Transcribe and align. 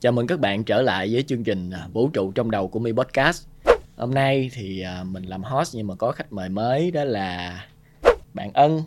Chào 0.00 0.12
mừng 0.12 0.26
các 0.26 0.40
bạn 0.40 0.64
trở 0.64 0.82
lại 0.82 1.08
với 1.12 1.22
chương 1.22 1.44
trình 1.44 1.70
à, 1.70 1.86
Vũ 1.92 2.08
trụ 2.08 2.32
trong 2.32 2.50
đầu 2.50 2.68
của 2.68 2.78
Mi 2.78 2.92
Podcast. 2.92 3.46
Hôm 3.96 4.14
nay 4.14 4.50
thì 4.54 4.80
à, 4.80 5.04
mình 5.04 5.22
làm 5.22 5.42
host 5.42 5.76
nhưng 5.76 5.86
mà 5.86 5.94
có 5.94 6.12
khách 6.12 6.32
mời 6.32 6.48
mới 6.48 6.90
đó 6.90 7.04
là 7.04 7.60
bạn 8.34 8.50
Ân. 8.54 8.82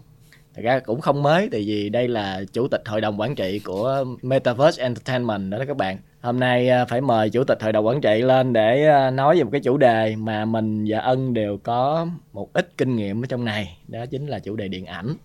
Thật 0.54 0.62
ra 0.64 0.80
cũng 0.80 1.02
không 1.02 1.24
mới 1.24 1.50
tại 1.52 1.64
vì 1.68 1.90
đây 1.90 2.08
là 2.08 2.42
chủ 2.54 2.68
tịch 2.68 2.82
hội 2.86 3.02
đồng 3.02 3.20
quản 3.20 3.36
trị 3.36 3.60
của 3.60 4.06
Metaverse 4.22 4.84
Entertainment 4.84 5.52
đó, 5.52 5.58
đó 5.58 5.66
các 5.68 5.78
bạn. 5.78 5.98
Hôm 6.22 6.40
nay 6.40 6.70
à, 6.70 6.86
phải 6.86 7.02
mời 7.02 7.30
chủ 7.30 7.44
tịch 7.44 7.64
hội 7.64 7.72
đồng 7.72 7.88
quản 7.88 8.02
trị 8.02 8.22
lên 8.22 8.54
để 8.54 8.90
nói 9.14 9.38
về 9.38 9.44
một 9.44 9.50
cái 9.52 9.62
chủ 9.62 9.78
đề 9.78 10.16
mà 10.16 10.46
mình 10.46 10.86
và 10.88 11.00
Ân 11.00 11.34
đều 11.34 11.58
có 11.58 12.08
một 12.34 12.54
ít 12.54 12.72
kinh 12.78 12.96
nghiệm 12.96 13.24
ở 13.24 13.26
trong 13.30 13.46
này, 13.46 13.78
đó 13.88 14.06
chính 14.06 14.28
là 14.28 14.40
chủ 14.40 14.56
đề 14.56 14.68
điện 14.68 14.86
ảnh. 14.86 15.16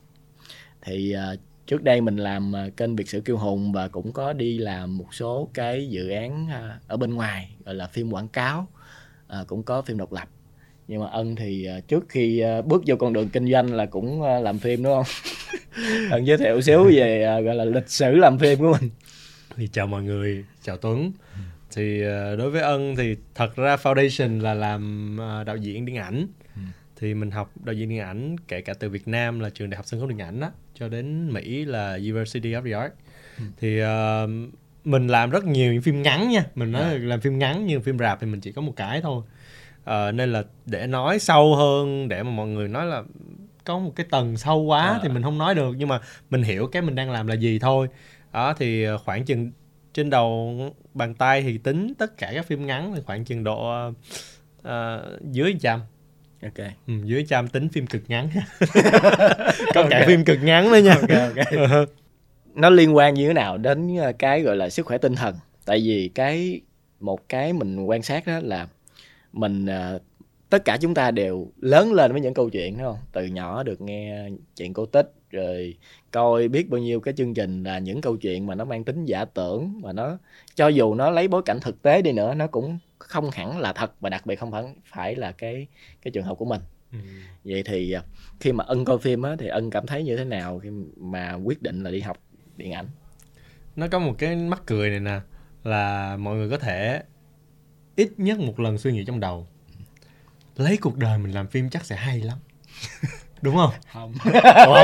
Thì 0.83 1.15
trước 1.69 1.83
đây 1.83 2.01
mình 2.01 2.17
làm 2.17 2.57
à, 2.57 2.69
kênh 2.77 2.97
Việt 2.97 3.09
sử 3.09 3.21
kiêu 3.21 3.37
hùng 3.37 3.73
và 3.73 3.89
cũng 3.89 4.13
có 4.13 4.33
đi 4.33 4.59
làm 4.59 4.99
một 4.99 5.15
số 5.15 5.51
cái 5.55 5.89
dự 5.89 6.09
án 6.09 6.49
à, 6.51 6.79
ở 6.87 6.97
bên 6.97 7.15
ngoài 7.15 7.51
gọi 7.65 7.75
là 7.75 7.87
phim 7.87 8.11
quảng 8.11 8.29
cáo 8.29 8.69
à, 9.27 9.39
cũng 9.47 9.63
có 9.63 9.83
phim 9.83 9.99
độc 9.99 10.13
lập. 10.13 10.29
Nhưng 10.89 11.01
mà 11.01 11.07
ân 11.11 11.37
thì 11.37 11.67
à, 11.67 11.81
trước 11.89 12.05
khi 12.09 12.43
bước 12.65 12.83
vô 12.87 12.97
con 12.97 13.13
đường 13.13 13.29
kinh 13.29 13.53
doanh 13.53 13.75
là 13.75 13.87
cũng 13.87 14.23
làm 14.23 14.59
phim 14.59 14.83
đúng 14.83 14.93
không? 14.95 15.07
Ân 16.11 16.27
giới 16.27 16.39
thiệu 16.39 16.61
xíu 16.61 16.85
về 16.93 17.41
gọi 17.45 17.55
là 17.55 17.65
lịch 17.65 17.89
sử 17.89 18.11
làm 18.11 18.39
phim 18.39 18.59
của 18.59 18.77
mình. 18.81 18.91
Thì 19.57 19.69
chào 19.73 19.87
mọi 19.87 20.03
người 20.03 20.45
chào 20.63 20.77
tuấn. 20.77 21.13
Thì 21.75 22.01
đối 22.39 22.51
với 22.51 22.63
ân 22.63 22.97
thì 22.97 23.17
thật 23.35 23.57
ra 23.57 23.77
foundation 23.77 24.43
là 24.43 24.55
làm 24.55 25.17
đạo 25.47 25.57
diễn 25.57 25.85
điện 25.85 25.97
ảnh 25.97 26.27
thì 27.01 27.15
mình 27.15 27.31
học 27.31 27.53
đạo 27.65 27.75
diễn 27.75 27.89
điện 27.89 27.99
ảnh 27.99 28.37
kể 28.49 28.61
cả 28.61 28.75
từ 28.75 28.89
Việt 28.91 29.09
Nam 29.09 29.41
là 29.41 29.51
trường 29.51 29.71
đại 29.71 29.77
học 29.77 29.87
sân 29.87 30.01
khấu 30.01 30.09
điện 30.09 30.19
ảnh 30.19 30.41
đó 30.41 30.51
cho 30.75 30.89
đến 30.89 31.33
Mỹ 31.33 31.65
là 31.65 31.93
University 31.93 32.53
of 32.53 32.65
the 32.65 32.73
Arts 32.73 32.95
ừ. 33.39 33.45
thì 33.61 33.83
uh, 33.83 34.51
mình 34.85 35.07
làm 35.07 35.31
rất 35.31 35.45
nhiều 35.45 35.73
những 35.73 35.83
phim 35.83 36.03
ngắn 36.03 36.29
nha 36.29 36.45
mình 36.55 36.73
nói 36.73 36.83
à. 36.83 36.99
làm 37.01 37.21
phim 37.21 37.39
ngắn 37.39 37.67
nhưng 37.67 37.83
phim 37.83 37.99
rạp 37.99 38.21
thì 38.21 38.27
mình 38.27 38.41
chỉ 38.41 38.53
có 38.53 38.63
một 38.63 38.73
cái 38.77 39.01
thôi 39.01 39.23
uh, 39.83 40.15
nên 40.15 40.33
là 40.33 40.43
để 40.67 40.87
nói 40.87 41.19
sâu 41.19 41.57
hơn 41.57 42.09
để 42.09 42.23
mà 42.23 42.31
mọi 42.31 42.49
người 42.49 42.69
nói 42.69 42.87
là 42.87 43.03
có 43.65 43.79
một 43.79 43.93
cái 43.97 44.07
tầng 44.11 44.37
sâu 44.37 44.61
quá 44.63 44.89
à. 44.89 45.01
thì 45.03 45.09
mình 45.09 45.23
không 45.23 45.39
nói 45.39 45.55
được 45.55 45.75
nhưng 45.79 45.89
mà 45.89 46.01
mình 46.31 46.43
hiểu 46.43 46.67
cái 46.67 46.83
mình 46.83 46.95
đang 46.95 47.11
làm 47.11 47.27
là 47.27 47.35
gì 47.35 47.59
thôi 47.59 47.89
đó 48.33 48.55
thì 48.55 48.85
ờ, 48.85 48.99
khoảng 48.99 49.25
chừng 49.25 49.51
trên 49.93 50.11
đầu 50.11 50.59
bàn 50.95 51.15
tay 51.15 51.43
thì 51.43 51.59
tính 51.59 51.93
tất 51.99 52.19
cả 52.19 52.31
các 52.35 52.47
phim 52.47 52.67
ngắn 52.67 52.93
thì 52.95 53.03
khoảng 53.07 53.25
chừng 53.25 53.45
độ 53.45 53.89
uh, 54.59 54.73
dưới 55.33 55.57
trăm 55.61 55.81
ok. 56.43 56.67
Ừ, 56.87 56.95
dưới 57.05 57.25
trăm 57.29 57.49
tính 57.49 57.69
phim 57.69 57.87
cực 57.87 58.03
ngắn. 58.09 58.29
Có 59.75 59.83
okay. 59.83 59.89
cả 59.91 60.05
phim 60.07 60.25
cực 60.25 60.39
ngắn 60.43 60.73
nữa 60.73 60.79
nha. 60.79 60.95
Okay, 60.95 61.29
okay. 61.29 61.87
nó 62.55 62.71
liên 62.71 62.97
quan 62.97 63.15
như 63.15 63.29
thế 63.29 63.35
nào 63.35 63.59
đến 63.59 63.97
ờ, 63.97 64.13
cái 64.19 64.43
gọi 64.43 64.57
là 64.57 64.69
sức 64.69 64.87
khỏe 64.87 64.99
tinh 64.99 65.15
thần? 65.15 65.35
Tại 65.65 65.81
vì 65.85 66.11
cái 66.15 66.61
một 67.01 67.29
cái 67.29 67.53
mình 67.53 67.85
quan 67.85 68.03
sát 68.03 68.27
đó 68.27 68.41
là 68.43 68.69
mình 69.33 69.67
uh, 69.67 70.03
tất 70.51 70.65
cả 70.65 70.79
chúng 70.81 70.95
ta 70.95 71.11
đều 71.11 71.53
lớn 71.61 71.93
lên 71.93 72.13
với 72.13 72.21
những 72.21 72.35
câu 72.35 72.51
chuyện 72.51 72.79
đúng 72.79 72.87
không? 72.87 72.99
Từ 73.13 73.25
nhỏ 73.25 73.63
được 73.63 73.81
nghe 73.81 74.29
chuyện 74.57 74.73
cổ 74.73 74.87
tích 74.87 75.13
rồi 75.31 75.77
coi 76.11 76.49
biết 76.49 76.71
bao 76.71 76.81
nhiêu 76.81 77.01
cái 77.01 77.15
chương 77.17 77.35
trình 77.35 77.65
là 77.65 77.79
những 77.79 78.01
câu 78.01 78.17
chuyện 78.17 78.47
mà 78.47 78.55
nó 78.55 78.65
mang 78.65 78.85
tính 78.85 79.05
giả 79.05 79.25
tưởng 79.25 79.81
mà 79.83 79.93
nó 79.93 80.19
cho 80.55 80.69
dù 80.69 80.95
nó 80.95 81.11
lấy 81.11 81.29
bối 81.29 81.43
cảnh 81.45 81.61
thực 81.61 81.83
tế 81.83 82.03
đi 82.03 82.13
nữa 82.13 82.35
nó 82.35 82.47
cũng 82.47 82.79
không 82.99 83.31
hẳn 83.31 83.59
là 83.59 83.73
thật 83.73 83.93
và 84.01 84.11
đặc 84.11 84.27
biệt 84.27 84.37
không 84.37 84.51
phải 84.51 84.65
phải 84.85 85.17
là 85.17 85.33
cái 85.33 85.67
cái 86.03 86.11
trường 86.11 86.25
hợp 86.25 86.35
của 86.35 86.45
mình. 86.45 86.61
Ừ. 86.93 86.99
vậy 87.45 87.63
thì 87.63 87.93
à, 87.93 88.03
khi 88.41 88.53
mà 88.53 88.65
ân 88.65 88.85
coi 88.85 88.99
phim 88.99 89.23
á 89.23 89.37
thì 89.39 89.49
ân 89.49 89.71
cảm 89.71 89.87
thấy 89.87 90.03
như 90.03 90.17
thế 90.17 90.25
nào 90.25 90.59
khi 90.59 90.71
mà 90.97 91.33
quyết 91.33 91.63
định 91.63 91.83
là 91.83 91.91
đi 91.91 92.01
học 92.01 92.19
điện 92.57 92.73
ảnh? 92.73 92.87
Nó 93.77 93.89
có 93.89 93.99
một 93.99 94.15
cái 94.19 94.37
mắc 94.37 94.63
cười 94.67 94.91
này 94.91 95.01
nè 95.01 95.21
là 95.65 96.17
mọi 96.17 96.37
người 96.37 96.51
có 96.51 96.59
thể 96.59 97.03
ít 97.97 98.09
nhất 98.17 98.39
một 98.39 98.61
lần 98.61 98.79
suy 98.79 98.93
nghĩ 98.93 99.05
trong 99.05 99.21
đầu. 99.21 99.47
Lấy 100.57 100.77
cuộc 100.77 100.97
đời 100.97 101.19
mình 101.19 101.33
làm 101.33 101.47
phim 101.47 101.71
chắc 101.71 101.85
sẽ 101.85 101.97
hay 101.97 102.21
lắm 102.21 102.39
đúng 103.43 103.57
không 103.57 103.71
không 103.93 104.15
không, 104.23 104.79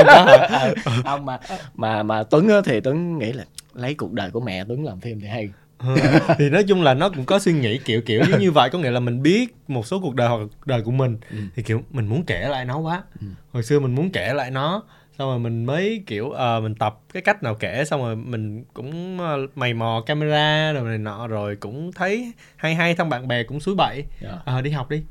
không, 0.83 1.03
không 1.03 1.25
mà 1.25 1.39
mà 1.75 2.03
mà 2.03 2.23
tuấn 2.23 2.47
thì 2.65 2.79
tuấn 2.79 3.17
nghĩ 3.17 3.33
là 3.33 3.45
lấy 3.73 3.93
cuộc 3.93 4.13
đời 4.13 4.31
của 4.31 4.39
mẹ 4.39 4.63
tuấn 4.67 4.85
làm 4.85 4.99
phim 4.99 5.19
thì 5.19 5.27
hay 5.27 5.49
Ờ, 5.77 5.95
thì 6.37 6.49
nói 6.49 6.63
chung 6.63 6.83
là 6.83 6.93
nó 6.93 7.09
cũng 7.09 7.25
có 7.25 7.39
suy 7.39 7.53
nghĩ 7.53 7.77
kiểu 7.77 8.01
kiểu 8.01 8.21
như 8.27 8.37
như 8.39 8.51
vậy 8.51 8.69
có 8.69 8.79
nghĩa 8.79 8.91
là 8.91 8.99
mình 8.99 9.21
biết 9.21 9.55
một 9.67 9.87
số 9.87 9.99
cuộc 9.99 10.15
đời 10.15 10.27
hoặc 10.27 10.39
đời 10.65 10.81
của 10.81 10.91
mình 10.91 11.17
ừ. 11.31 11.37
thì 11.55 11.63
kiểu 11.63 11.81
mình 11.91 12.07
muốn 12.07 12.23
kể 12.25 12.47
lại 12.49 12.65
nó 12.65 12.77
quá 12.77 13.03
ừ. 13.21 13.27
hồi 13.51 13.63
xưa 13.63 13.79
mình 13.79 13.95
muốn 13.95 14.11
kể 14.11 14.33
lại 14.33 14.51
nó 14.51 14.83
xong 15.17 15.29
rồi 15.29 15.39
mình 15.39 15.65
mới 15.65 16.03
kiểu 16.07 16.25
uh, 16.25 16.63
mình 16.63 16.75
tập 16.75 16.99
cái 17.13 17.21
cách 17.21 17.43
nào 17.43 17.55
kể 17.55 17.85
xong 17.85 18.01
rồi 18.01 18.15
mình 18.15 18.63
cũng 18.73 19.17
uh, 19.17 19.57
mày 19.57 19.73
mò 19.73 20.03
camera 20.05 20.71
rồi 20.73 20.89
này 20.89 20.97
nọ 20.97 21.27
rồi 21.27 21.55
cũng 21.55 21.91
thấy 21.91 22.33
hay 22.55 22.75
hay 22.75 22.95
thằng 22.95 23.09
bạn 23.09 23.27
bè 23.27 23.43
cũng 23.43 23.59
suối 23.59 23.75
bậy 23.75 23.95
yeah. 24.21 24.35
Dạ. 24.45 24.57
uh, 24.57 24.63
đi 24.63 24.71
học 24.71 24.89
đi 24.89 25.03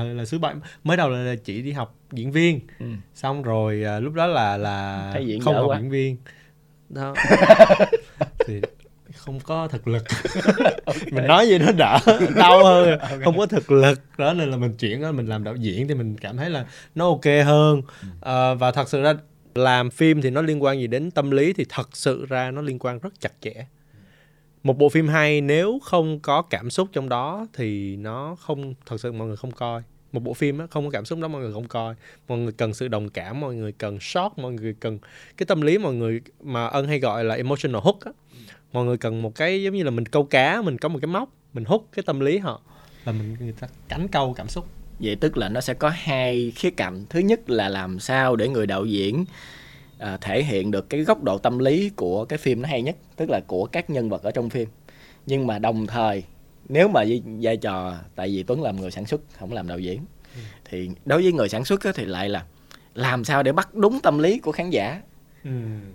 uh, 0.00 0.16
là 0.16 0.24
suối 0.24 0.40
bậy 0.40 0.54
mới 0.84 0.96
đầu 0.96 1.10
là 1.10 1.34
chỉ 1.44 1.62
đi 1.62 1.72
học 1.72 1.98
diễn 2.12 2.32
viên. 2.32 2.60
Ừ. 2.78 2.86
xong 3.14 3.42
rồi 3.42 3.84
uh, 3.96 4.02
lúc 4.02 4.14
đó 4.14 4.26
là 4.26 4.56
là 4.56 5.12
không 5.44 5.54
học 5.54 5.64
quá. 5.68 5.78
diễn 5.78 5.90
viên. 5.90 6.16
Đó. 6.88 7.14
Thì 8.46 8.60
không 9.16 9.40
có 9.40 9.68
thực 9.68 9.88
lực. 9.88 10.02
Okay. 10.84 11.02
mình 11.10 11.26
nói 11.26 11.48
gì 11.48 11.58
nó 11.58 11.72
đỡ 11.72 11.98
đau 12.36 12.64
hơn. 12.64 12.98
Okay. 13.00 13.18
không 13.24 13.38
có 13.38 13.46
thực 13.46 13.72
lực. 13.72 14.00
Đó 14.18 14.32
nên 14.32 14.50
là 14.50 14.56
mình 14.56 14.76
chuyển 14.76 15.02
đó 15.02 15.12
mình 15.12 15.26
làm 15.26 15.44
đạo 15.44 15.56
diễn 15.56 15.88
thì 15.88 15.94
mình 15.94 16.16
cảm 16.16 16.36
thấy 16.36 16.50
là 16.50 16.66
nó 16.94 17.08
ok 17.08 17.24
hơn. 17.44 17.82
À, 18.20 18.54
và 18.54 18.70
thật 18.70 18.88
sự 18.88 19.02
ra 19.02 19.14
làm 19.54 19.90
phim 19.90 20.22
thì 20.22 20.30
nó 20.30 20.42
liên 20.42 20.62
quan 20.62 20.78
gì 20.78 20.86
đến 20.86 21.10
tâm 21.10 21.30
lý 21.30 21.52
thì 21.52 21.64
thật 21.68 21.88
sự 21.92 22.26
ra 22.28 22.50
nó 22.50 22.62
liên 22.62 22.78
quan 22.78 22.98
rất 22.98 23.20
chặt 23.20 23.32
chẽ 23.40 23.52
một 24.62 24.78
bộ 24.78 24.88
phim 24.88 25.08
hay 25.08 25.40
nếu 25.40 25.78
không 25.82 26.20
có 26.20 26.42
cảm 26.42 26.70
xúc 26.70 26.88
trong 26.92 27.08
đó 27.08 27.46
thì 27.52 27.96
nó 27.96 28.36
không 28.40 28.74
thật 28.86 29.00
sự 29.00 29.12
mọi 29.12 29.26
người 29.28 29.36
không 29.36 29.50
coi. 29.50 29.82
Một 30.12 30.20
bộ 30.20 30.34
phim 30.34 30.58
á, 30.58 30.66
không 30.70 30.84
có 30.84 30.90
cảm 30.90 31.04
xúc 31.04 31.18
đó 31.18 31.28
mọi 31.28 31.42
người 31.42 31.52
không 31.52 31.68
coi. 31.68 31.94
Mọi 32.28 32.38
người 32.38 32.52
cần 32.52 32.74
sự 32.74 32.88
đồng 32.88 33.08
cảm 33.08 33.40
mọi 33.40 33.54
người 33.54 33.72
cần 33.72 34.00
shock 34.00 34.38
mọi 34.38 34.52
người 34.52 34.74
cần 34.80 34.98
cái 35.36 35.46
tâm 35.46 35.60
lý 35.60 35.78
mọi 35.78 35.94
người 35.94 36.20
mà 36.40 36.66
ân 36.66 36.88
hay 36.88 36.98
gọi 36.98 37.24
là 37.24 37.34
emotional 37.34 37.80
hook 37.82 38.00
á. 38.00 38.12
Mọi 38.72 38.84
người 38.84 38.96
cần 38.96 39.22
một 39.22 39.34
cái 39.34 39.62
giống 39.62 39.74
như 39.74 39.82
là 39.82 39.90
mình 39.90 40.06
câu 40.06 40.24
cá 40.24 40.62
mình 40.62 40.78
có 40.78 40.88
một 40.88 40.98
cái 41.02 41.08
móc 41.08 41.28
mình 41.52 41.64
hút 41.64 41.88
cái 41.92 42.02
tâm 42.06 42.20
lý 42.20 42.38
họ. 42.38 42.60
Là 43.04 43.12
mình 43.12 43.36
người 43.40 43.52
ta 43.52 43.68
cánh 43.88 44.08
câu 44.08 44.34
cảm 44.34 44.48
xúc. 44.48 44.66
Vậy 44.98 45.16
tức 45.16 45.36
là 45.36 45.48
nó 45.48 45.60
sẽ 45.60 45.74
có 45.74 45.88
hai 45.94 46.52
khía 46.56 46.70
cạnh. 46.70 47.04
Thứ 47.10 47.20
nhất 47.20 47.50
là 47.50 47.68
làm 47.68 48.00
sao 48.00 48.36
để 48.36 48.48
người 48.48 48.66
đạo 48.66 48.84
diễn 48.84 49.24
à, 50.02 50.16
thể 50.20 50.42
hiện 50.42 50.70
được 50.70 50.90
cái 50.90 51.00
góc 51.00 51.22
độ 51.22 51.38
tâm 51.38 51.58
lý 51.58 51.90
của 51.96 52.24
cái 52.24 52.38
phim 52.38 52.62
nó 52.62 52.68
hay 52.68 52.82
nhất 52.82 52.96
tức 53.16 53.30
là 53.30 53.40
của 53.46 53.66
các 53.66 53.90
nhân 53.90 54.08
vật 54.08 54.22
ở 54.22 54.30
trong 54.30 54.50
phim 54.50 54.68
nhưng 55.26 55.46
mà 55.46 55.58
đồng 55.58 55.86
thời 55.86 56.22
nếu 56.68 56.88
mà 56.88 57.04
vai 57.40 57.56
trò 57.56 57.94
tại 58.14 58.28
vì 58.28 58.42
tuấn 58.42 58.62
làm 58.62 58.76
người 58.76 58.90
sản 58.90 59.06
xuất 59.06 59.20
không 59.38 59.52
làm 59.52 59.68
đạo 59.68 59.78
diễn 59.78 60.00
ừ. 60.34 60.40
thì 60.64 60.90
đối 61.04 61.22
với 61.22 61.32
người 61.32 61.48
sản 61.48 61.64
xuất 61.64 61.80
thì 61.94 62.04
lại 62.04 62.28
là 62.28 62.44
làm 62.94 63.24
sao 63.24 63.42
để 63.42 63.52
bắt 63.52 63.74
đúng 63.74 64.00
tâm 64.00 64.18
lý 64.18 64.38
của 64.38 64.52
khán 64.52 64.70
giả 64.70 65.02
Ừ. 65.44 65.50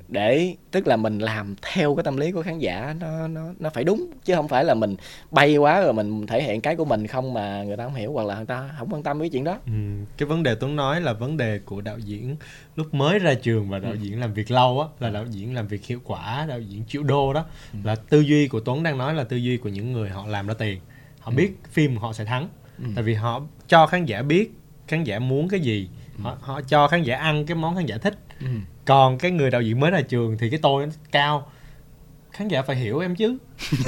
để 0.08 0.56
tức 0.72 0.88
là 0.88 0.97
mình 0.97 1.19
làm 1.19 1.56
theo 1.62 1.96
cái 1.96 2.03
tâm 2.03 2.18
lý 2.18 2.31
của 2.31 2.41
khán 2.41 2.59
giả 2.59 2.96
nó 3.00 3.28
nó 3.28 3.41
nó 3.59 3.69
phải 3.69 3.84
đúng 3.84 4.12
chứ 4.25 4.35
không 4.35 4.47
phải 4.47 4.66
là 4.66 4.74
mình 4.74 4.96
bay 5.31 5.58
quá 5.58 5.81
rồi 5.81 5.94
mình 5.94 6.28
thể 6.28 6.44
hiện 6.44 6.62
cái 6.62 6.75
của 6.75 6.85
mình 6.85 7.08
không 7.08 7.34
mà 7.34 7.63
người 7.63 7.78
ta 7.78 7.84
không 7.84 7.96
hiểu 7.96 8.12
hoặc 8.13 8.28
là 8.28 8.35
người 8.35 8.46
ta 8.46 8.69
không 8.80 8.94
quan 8.94 9.03
tâm 9.03 9.19
với 9.19 9.30
chuyện 9.30 9.44
đó 9.44 9.59
ừ. 9.66 9.72
cái 10.18 10.28
vấn 10.28 10.44
đề 10.44 10.56
tuấn 10.56 10.75
nói 10.75 11.02
là 11.02 11.13
vấn 11.13 11.38
đề 11.38 11.59
của 11.66 11.81
đạo 11.81 12.00
diễn 12.00 12.35
lúc 12.75 12.94
mới 12.94 13.19
ra 13.19 13.34
trường 13.34 13.69
và 13.69 13.80
đạo 13.80 13.91
ừ. 13.91 13.97
diễn 14.02 14.19
làm 14.19 14.34
việc 14.34 14.52
lâu 14.52 14.81
á 14.81 14.88
là 15.00 15.09
đạo 15.09 15.25
diễn 15.30 15.56
làm 15.56 15.68
việc 15.68 15.85
hiệu 15.85 16.00
quả 16.03 16.46
đạo 16.50 16.59
diễn 16.59 16.84
triệu 16.88 17.03
đô 17.03 17.34
đó 17.34 17.46
ừ. 17.74 17.79
là 17.84 17.96
tư 17.96 18.19
duy 18.19 18.47
của 18.47 18.59
tuấn 18.59 18.84
đang 18.84 18.97
nói 18.97 19.14
là 19.14 19.24
tư 19.24 19.38
duy 19.38 19.58
của 19.58 19.69
những 19.69 19.91
người 19.91 20.09
họ 20.09 20.28
làm 20.28 20.47
ra 20.47 20.53
tiền 20.53 20.79
họ 21.19 21.31
ừ. 21.31 21.35
biết 21.35 21.52
phim 21.72 21.97
họ 21.97 22.14
sẽ 22.14 22.25
thắng 22.25 22.50
ừ. 22.78 22.85
tại 22.96 23.03
vì 23.03 23.14
họ 23.14 23.41
cho 23.68 23.88
khán 23.88 24.06
giả 24.06 24.22
biết 24.22 24.52
khán 24.88 25.03
giả 25.03 25.19
muốn 25.19 25.50
cái 25.50 25.59
gì 25.59 25.90
ừ. 26.18 26.22
họ, 26.24 26.38
họ 26.41 26.62
cho 26.62 26.88
khán 26.88 27.03
giả 27.03 27.18
ăn 27.18 27.46
cái 27.46 27.56
món 27.56 27.75
khán 27.75 27.85
giả 27.85 27.97
thích 27.97 28.19
ừ 28.41 28.47
còn 28.87 29.17
cái 29.17 29.31
người 29.31 29.51
đạo 29.51 29.61
diễn 29.61 29.79
mới 29.79 29.91
ra 29.91 30.01
trường 30.01 30.37
thì 30.37 30.49
cái 30.49 30.59
tôi 30.61 30.85
nó 30.85 30.91
cao. 31.11 31.51
Khán 32.31 32.47
giả 32.47 32.61
phải 32.61 32.75
hiểu 32.75 32.99
em 32.99 33.15
chứ. 33.15 33.37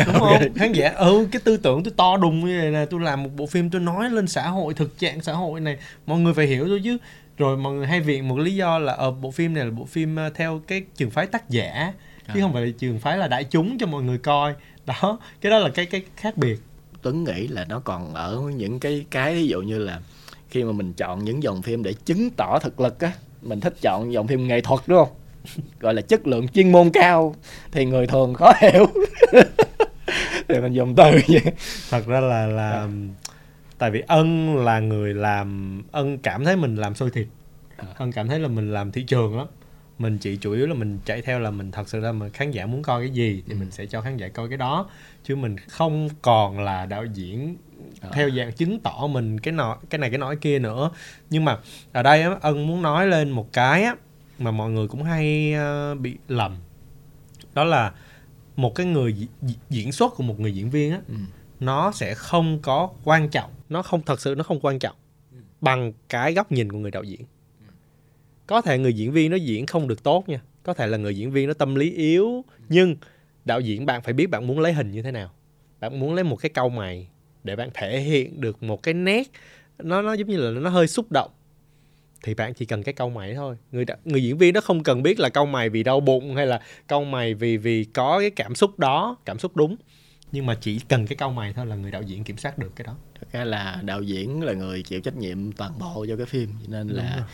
Đúng 0.05 0.19
không? 0.19 0.53
Khán 0.55 0.71
giả 0.71 0.89
ừ 0.89 1.27
cái 1.31 1.41
tư 1.45 1.57
tưởng 1.57 1.83
tôi 1.83 1.93
to 1.97 2.17
đùng 2.17 2.45
như 2.45 2.57
này 2.57 2.71
nè 2.71 2.85
tôi 2.89 2.99
làm 2.99 3.23
một 3.23 3.29
bộ 3.35 3.45
phim 3.45 3.69
tôi 3.69 3.81
nói 3.81 4.09
lên 4.09 4.27
xã 4.27 4.47
hội 4.47 4.73
thực 4.73 4.99
trạng 4.99 5.21
xã 5.21 5.33
hội 5.33 5.59
này 5.59 5.77
mọi 6.05 6.19
người 6.19 6.33
phải 6.33 6.47
hiểu 6.47 6.67
tôi 6.67 6.81
chứ. 6.83 6.97
Rồi 7.37 7.57
mọi 7.57 7.73
người 7.73 7.87
hay 7.87 8.01
viện 8.01 8.27
một 8.27 8.39
lý 8.39 8.55
do 8.55 8.79
là 8.79 8.93
ở 8.93 9.07
ờ, 9.07 9.11
bộ 9.11 9.31
phim 9.31 9.53
này 9.53 9.65
là 9.65 9.71
bộ 9.71 9.85
phim 9.85 10.15
ờ, 10.15 10.29
theo 10.29 10.61
cái 10.67 10.83
trường 10.95 11.09
phái 11.09 11.27
tác 11.27 11.49
giả 11.49 11.93
chứ 12.33 12.39
à. 12.39 12.41
không 12.41 12.53
phải 12.53 12.65
là 12.65 12.71
trường 12.77 12.99
phái 12.99 13.17
là 13.17 13.27
đại 13.27 13.43
chúng 13.43 13.77
cho 13.77 13.87
mọi 13.87 14.03
người 14.03 14.17
coi. 14.17 14.53
Đó 14.85 15.19
cái 15.41 15.51
đó 15.51 15.59
là 15.59 15.69
cái 15.69 15.85
cái 15.85 16.03
khác 16.15 16.37
biệt. 16.37 16.59
Tuấn 17.01 17.23
nghĩ 17.23 17.47
là 17.47 17.65
nó 17.69 17.79
còn 17.79 18.13
ở 18.13 18.41
những 18.55 18.79
cái 18.79 19.05
cái 19.11 19.33
ví 19.33 19.47
dụ 19.47 19.61
như 19.61 19.79
là 19.79 19.99
khi 20.49 20.63
mà 20.63 20.71
mình 20.71 20.93
chọn 20.93 21.23
những 21.25 21.43
dòng 21.43 21.61
phim 21.61 21.83
để 21.83 21.93
chứng 22.05 22.29
tỏ 22.29 22.59
thực 22.59 22.79
lực 22.79 22.99
á 22.99 23.11
mình 23.41 23.59
thích 23.59 23.73
chọn 23.81 24.13
dòng 24.13 24.27
phim 24.27 24.47
nghệ 24.47 24.61
thuật 24.61 24.79
đúng 24.87 24.97
không 24.97 25.09
gọi 25.79 25.93
là 25.93 26.01
chất 26.01 26.27
lượng 26.27 26.47
chuyên 26.47 26.71
môn 26.71 26.89
cao 26.93 27.35
thì 27.71 27.85
người 27.85 28.07
thường 28.07 28.33
khó 28.33 28.53
hiểu 28.61 28.85
thì 30.47 30.59
mình 30.59 30.73
dùng 30.73 30.95
từ 30.95 31.03
vậy 31.27 31.41
thật 31.89 32.07
ra 32.07 32.19
là 32.19 32.45
là 32.47 32.71
à. 32.71 32.87
tại 33.77 33.91
vì 33.91 34.03
ân 34.07 34.57
là 34.57 34.79
người 34.79 35.13
làm 35.13 35.81
ân 35.91 36.17
cảm 36.17 36.45
thấy 36.45 36.55
mình 36.55 36.75
làm 36.75 36.95
xôi 36.95 37.09
thịt 37.11 37.27
à. 37.77 37.85
ân 37.97 38.11
cảm 38.11 38.27
thấy 38.27 38.39
là 38.39 38.47
mình 38.47 38.73
làm 38.73 38.91
thị 38.91 39.03
trường 39.03 39.37
lắm 39.37 39.47
mình 39.99 40.17
chỉ 40.17 40.37
chủ 40.37 40.51
yếu 40.51 40.67
là 40.67 40.73
mình 40.73 40.99
chạy 41.05 41.21
theo 41.21 41.39
là 41.39 41.51
mình 41.51 41.71
thật 41.71 41.89
sự 41.89 41.99
là 41.99 42.11
mình 42.11 42.29
khán 42.29 42.51
giả 42.51 42.65
muốn 42.65 42.81
coi 42.83 43.01
cái 43.01 43.09
gì 43.09 43.43
thì 43.47 43.53
Ừ. 43.53 43.57
mình 43.59 43.71
sẽ 43.71 43.85
cho 43.85 44.01
khán 44.01 44.17
giả 44.17 44.27
coi 44.27 44.49
cái 44.49 44.57
đó 44.57 44.89
chứ 45.23 45.35
mình 45.35 45.55
không 45.67 46.09
còn 46.21 46.59
là 46.59 46.85
đạo 46.85 47.05
diễn 47.13 47.55
Ờ. 48.01 48.09
theo 48.13 48.29
dạng 48.29 48.51
chứng 48.53 48.79
tỏ 48.79 49.07
mình 49.11 49.39
cái 49.39 49.51
nọ 49.51 49.77
cái 49.89 49.99
này 49.99 50.09
cái 50.09 50.17
nói 50.19 50.35
kia 50.35 50.59
nữa. 50.59 50.91
Nhưng 51.29 51.45
mà 51.45 51.57
ở 51.91 52.03
đây 52.03 52.21
á, 52.21 52.35
ân 52.41 52.67
muốn 52.67 52.81
nói 52.81 53.07
lên 53.07 53.29
một 53.29 53.53
cái 53.53 53.83
á 53.83 53.95
mà 54.39 54.51
mọi 54.51 54.69
người 54.71 54.87
cũng 54.87 55.03
hay 55.03 55.53
ờ, 55.53 55.95
bị 55.95 56.17
lầm. 56.27 56.55
Đó 57.53 57.63
là 57.63 57.91
một 58.55 58.75
cái 58.75 58.85
người 58.85 59.13
di- 59.13 59.47
di- 59.47 59.53
diễn 59.69 59.91
xuất 59.91 60.13
của 60.15 60.23
một 60.23 60.39
người 60.39 60.53
diễn 60.55 60.69
viên 60.69 60.91
á 60.91 60.99
Ừ. 61.07 61.13
nó 61.59 61.91
sẽ 61.91 62.13
không 62.13 62.59
có 62.61 62.89
quan 63.03 63.29
trọng. 63.29 63.51
Nó 63.69 63.81
không 63.81 64.01
thật 64.05 64.21
sự 64.21 64.35
nó 64.37 64.43
không 64.43 64.59
quan 64.61 64.79
trọng 64.79 64.95
bằng 65.61 65.93
cái 66.09 66.33
góc 66.33 66.51
nhìn 66.51 66.71
của 66.71 66.77
người 66.77 66.91
đạo 66.91 67.03
diễn. 67.03 67.21
Có 68.47 68.61
thể 68.61 68.77
người 68.77 68.93
diễn 68.93 69.11
viên 69.11 69.31
nó 69.31 69.37
diễn 69.37 69.65
không 69.65 69.87
được 69.87 70.03
tốt 70.03 70.29
nha. 70.29 70.39
Có 70.63 70.73
thể 70.73 70.87
là 70.87 70.97
người 70.97 71.15
diễn 71.17 71.31
viên 71.31 71.47
nó 71.47 71.53
tâm 71.53 71.75
lý 71.75 71.91
yếu. 71.91 72.45
Nhưng 72.69 72.95
đạo 73.45 73.59
diễn 73.59 73.85
bạn 73.85 74.01
phải 74.01 74.13
biết 74.13 74.27
bạn 74.29 74.47
muốn 74.47 74.59
lấy 74.59 74.73
hình 74.73 74.91
như 74.91 75.01
thế 75.01 75.11
nào. 75.11 75.29
Bạn 75.79 75.99
muốn 75.99 76.13
lấy 76.13 76.23
một 76.23 76.35
cái 76.35 76.49
câu 76.49 76.69
mày 76.69 77.07
để 77.43 77.55
bạn 77.55 77.69
thể 77.73 77.99
hiện 77.99 78.41
được 78.41 78.63
một 78.63 78.83
cái 78.83 78.93
nét 78.93 79.31
nó 79.79 80.01
nó 80.01 80.13
giống 80.13 80.27
như 80.27 80.37
là 80.37 80.59
nó 80.59 80.69
hơi 80.69 80.87
xúc 80.87 81.11
động 81.11 81.31
thì 82.23 82.33
bạn 82.33 82.53
chỉ 82.53 82.65
cần 82.65 82.83
cái 82.83 82.93
câu 82.93 83.09
mày 83.09 83.35
thôi. 83.35 83.55
Người 83.71 83.85
người 84.05 84.23
diễn 84.23 84.37
viên 84.37 84.53
nó 84.53 84.61
không 84.61 84.83
cần 84.83 85.03
biết 85.03 85.19
là 85.19 85.29
câu 85.29 85.45
mày 85.45 85.69
vì 85.69 85.83
đau 85.83 85.99
bụng 85.99 86.35
hay 86.35 86.45
là 86.47 86.61
câu 86.87 87.03
mày 87.03 87.33
vì 87.33 87.57
vì 87.57 87.83
có 87.83 88.19
cái 88.19 88.29
cảm 88.29 88.55
xúc 88.55 88.79
đó 88.79 89.17
cảm 89.25 89.39
xúc 89.39 89.55
đúng. 89.55 89.75
Nhưng 90.31 90.45
mà 90.45 90.57
chỉ 90.61 90.79
cần 90.87 91.07
cái 91.07 91.15
câu 91.15 91.31
mày 91.31 91.53
thôi 91.53 91.65
là 91.65 91.75
người 91.75 91.91
đạo 91.91 92.01
diễn 92.01 92.23
kiểm 92.23 92.37
soát 92.37 92.57
được 92.57 92.75
cái 92.75 92.87
đó. 92.87 92.95
Thật 93.19 93.27
ra 93.31 93.43
là 93.43 93.81
đạo 93.83 94.01
diễn 94.01 94.43
là 94.43 94.53
người 94.53 94.83
chịu 94.83 95.01
trách 95.01 95.15
nhiệm 95.15 95.51
toàn 95.51 95.79
bộ 95.79 96.05
cho 96.09 96.15
cái 96.17 96.25
phim 96.25 96.49
cho 96.61 96.67
nên 96.71 96.87
Đúng 96.87 96.97
là 96.97 97.15
rồi. 97.17 97.25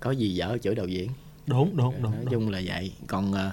có 0.00 0.10
gì 0.10 0.34
dở 0.34 0.58
chửi 0.62 0.74
đạo 0.74 0.86
diễn. 0.86 1.10
Đúng 1.46 1.76
đúng 1.76 1.92
đúng, 1.92 2.02
nói 2.02 2.12
đúng. 2.24 2.30
chung 2.30 2.50
là 2.50 2.60
vậy. 2.64 2.92
Còn 3.06 3.32
ờ, 3.32 3.50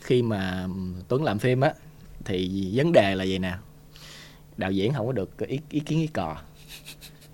khi 0.00 0.22
mà 0.22 0.66
Tuấn 1.08 1.24
làm 1.24 1.38
phim 1.38 1.60
á 1.60 1.72
thì 2.24 2.70
vấn 2.74 2.92
đề 2.92 3.14
là 3.14 3.24
gì 3.24 3.38
nè 3.38 3.54
đạo 4.56 4.70
diễn 4.72 4.92
không 4.92 5.06
có 5.06 5.12
được 5.12 5.38
ý, 5.38 5.58
ý 5.70 5.80
kiến 5.80 5.98
ý 6.00 6.06
cò. 6.06 6.36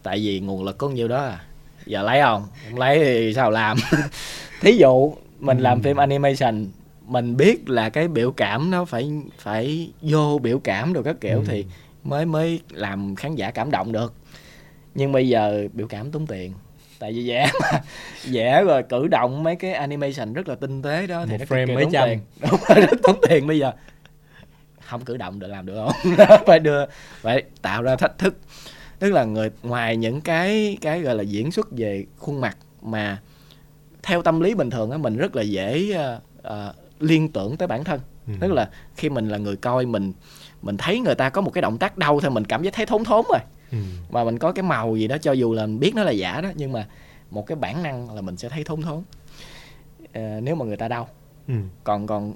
Tại 0.03 0.19
vì 0.19 0.41
nguồn 0.41 0.65
lực 0.65 0.79
có 0.79 0.89
nhiêu 0.89 1.09
đó 1.09 1.25
à. 1.25 1.45
Giờ 1.87 2.03
lấy 2.03 2.21
không? 2.23 2.47
Không 2.71 2.79
lấy 2.79 2.99
thì 3.05 3.35
sao 3.35 3.51
làm? 3.51 3.77
Thí 4.61 4.77
dụ 4.77 5.15
mình 5.41 5.59
làm 5.59 5.83
phim 5.83 5.97
animation 5.97 6.67
mình 7.07 7.37
biết 7.37 7.69
là 7.71 7.89
cái 7.91 8.09
biểu 8.09 8.31
cảm 8.33 8.71
nó 8.71 8.85
phải 8.85 9.11
phải 9.39 9.91
vô 10.03 10.39
biểu 10.39 10.59
cảm 10.59 10.93
được 10.93 11.03
các 11.03 11.17
kiểu 11.21 11.39
Ừ. 11.39 11.45
thì 11.49 11.65
mới 12.05 12.27
mới 12.27 12.61
làm 12.71 13.15
khán 13.17 13.35
giả 13.35 13.51
cảm 13.51 13.71
động 13.71 13.93
được. 13.93 14.15
Nhưng 14.95 15.13
bây 15.13 15.29
giờ 15.29 15.69
biểu 15.73 15.87
cảm 15.87 16.11
tốn 16.11 16.27
tiền. 16.27 16.53
Tại 16.99 17.13
vì 17.13 17.29
vẽ 17.29 17.51
mà 17.63 17.81
vẽ 18.33 18.63
rồi 18.65 18.83
cử 18.83 19.09
động 19.09 19.43
mấy 19.43 19.57
cái 19.57 19.73
animation 19.73 20.33
rất 20.33 20.49
là 20.49 20.55
tinh 20.55 20.83
tế 20.83 21.07
đó 21.07 21.25
thì 21.27 21.33
Một 21.33 21.37
nó 21.41 21.45
cực 21.47 21.59
frame 21.59 21.75
mấy 21.75 21.87
trăm. 21.93 22.09
tiền. 22.09 22.19
Đúng 22.51 22.61
rồi 22.69 22.81
rất 22.81 22.97
tốn 23.03 23.17
tiền 23.29 23.47
bây 23.47 23.59
giờ 23.59 23.73
không 24.93 25.05
cử 25.05 25.17
động 25.17 25.39
được 25.39 25.47
làm 25.47 25.67
được 25.67 25.75
không 25.87 26.15
phải 26.47 26.59
đưa 26.59 26.85
phải 27.21 27.43
tạo 27.63 27.83
ra 27.83 27.97
thách 27.97 28.19
thức 28.19 28.37
tức 28.99 29.11
là 29.13 29.25
người 29.25 29.51
ngoài 29.63 29.97
những 29.97 30.21
cái 30.21 30.79
cái 30.81 31.01
gọi 31.01 31.15
là 31.15 31.23
diễn 31.23 31.53
xuất 31.53 31.69
về 31.71 32.05
khuôn 32.19 32.41
mặt 32.41 32.57
mà 32.83 33.21
theo 34.03 34.23
tâm 34.23 34.41
lý 34.41 34.55
bình 34.55 34.71
thường 34.71 34.91
á 34.91 34.99
mình 34.99 35.17
rất 35.17 35.37
là 35.37 35.43
dễ 35.43 35.93
ờ, 35.93 36.21
ờ, 36.43 36.75
liên 37.01 37.33
tưởng 37.33 37.57
tới 37.57 37.69
bản 37.69 37.85
thân 37.85 38.01
Ừ. 38.27 38.33
tức 38.41 38.53
là 38.53 38.71
khi 38.97 39.09
mình 39.09 39.29
là 39.29 39.39
người 39.39 39.57
coi 39.57 39.87
mình 39.87 40.13
mình 40.63 40.77
thấy 40.77 41.01
người 41.01 41.15
ta 41.15 41.29
có 41.31 41.41
một 41.41 41.51
cái 41.51 41.63
động 41.63 41.79
tác 41.79 41.99
đau 41.99 42.21
thôi 42.21 42.31
mình 42.31 42.45
cảm 42.45 42.63
giác 42.63 42.75
thấy 42.75 42.87
thốn 42.87 43.05
thốn 43.05 43.25
rồi 43.31 43.41
Ừ. 43.73 43.79
và 44.11 44.25
mình 44.25 44.39
có 44.39 44.53
cái 44.53 44.63
màu 44.63 44.97
gì 44.97 45.09
đó 45.09 45.17
cho 45.19 45.33
dù 45.33 45.53
là 45.55 45.67
mình 45.67 45.79
biết 45.81 45.95
nó 45.95 46.03
là 46.03 46.11
giả 46.11 46.41
đó 46.41 46.49
nhưng 46.55 46.73
mà 46.73 46.87
một 47.31 47.47
cái 47.47 47.57
bản 47.57 47.83
năng 47.83 48.15
là 48.15 48.21
mình 48.21 48.37
sẽ 48.37 48.49
thấy 48.49 48.65
thốn 48.65 48.83
thốn 48.83 49.03
Ờ, 50.13 50.41
nếu 50.43 50.55
mà 50.55 50.65
người 50.65 50.77
ta 50.77 50.89
đau 50.89 51.09
Ừ. 51.49 51.55
còn 51.85 52.07
còn 52.07 52.35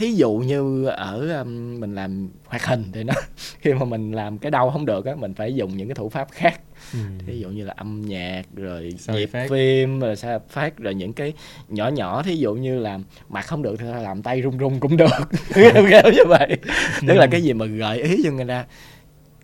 thí 0.00 0.12
dụ 0.12 0.32
như 0.32 0.86
ở 0.86 1.40
um, 1.40 1.80
mình 1.80 1.94
làm 1.94 2.28
hoạt 2.46 2.66
hình 2.66 2.84
thì 2.92 3.04
nó 3.04 3.14
khi 3.60 3.74
mà 3.74 3.84
mình 3.84 4.12
làm 4.12 4.38
cái 4.38 4.50
đau 4.50 4.70
không 4.70 4.86
được 4.86 5.06
á 5.06 5.14
mình 5.14 5.34
phải 5.34 5.54
dùng 5.54 5.76
những 5.76 5.88
cái 5.88 5.94
thủ 5.94 6.08
pháp 6.08 6.28
khác. 6.30 6.60
Ừ. 6.92 6.98
thí 7.26 7.40
dụ 7.40 7.48
như 7.48 7.64
là 7.64 7.74
âm 7.76 8.02
nhạc 8.06 8.42
rồi 8.56 8.94
Sao 8.98 9.16
nhịp 9.16 9.30
phim 9.50 10.00
rồi 10.00 10.16
sao 10.16 10.40
phát 10.48 10.78
rồi 10.78 10.94
những 10.94 11.12
cái 11.12 11.32
nhỏ 11.68 11.88
nhỏ. 11.88 12.22
Thí 12.22 12.36
dụ 12.36 12.54
như 12.54 12.78
là 12.78 12.98
mặt 13.28 13.46
không 13.46 13.62
được 13.62 13.76
thì 13.78 13.86
làm 13.86 14.22
tay 14.22 14.40
run 14.40 14.58
run 14.58 14.80
cũng 14.80 14.96
được. 14.96 15.28
Kiểu 15.54 16.10
như 16.12 16.24
vậy. 16.28 16.56
Tức 17.08 17.14
là 17.14 17.26
cái 17.26 17.42
gì 17.42 17.52
mà 17.52 17.66
gợi 17.66 18.02
ý 18.02 18.20
cho 18.24 18.30
người 18.30 18.46
ta 18.46 18.64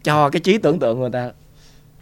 cho 0.03 0.31
cái 0.31 0.41
trí 0.41 0.59
tưởng 0.59 0.79
tượng 0.79 1.01
người 1.01 1.11
ta 1.11 1.31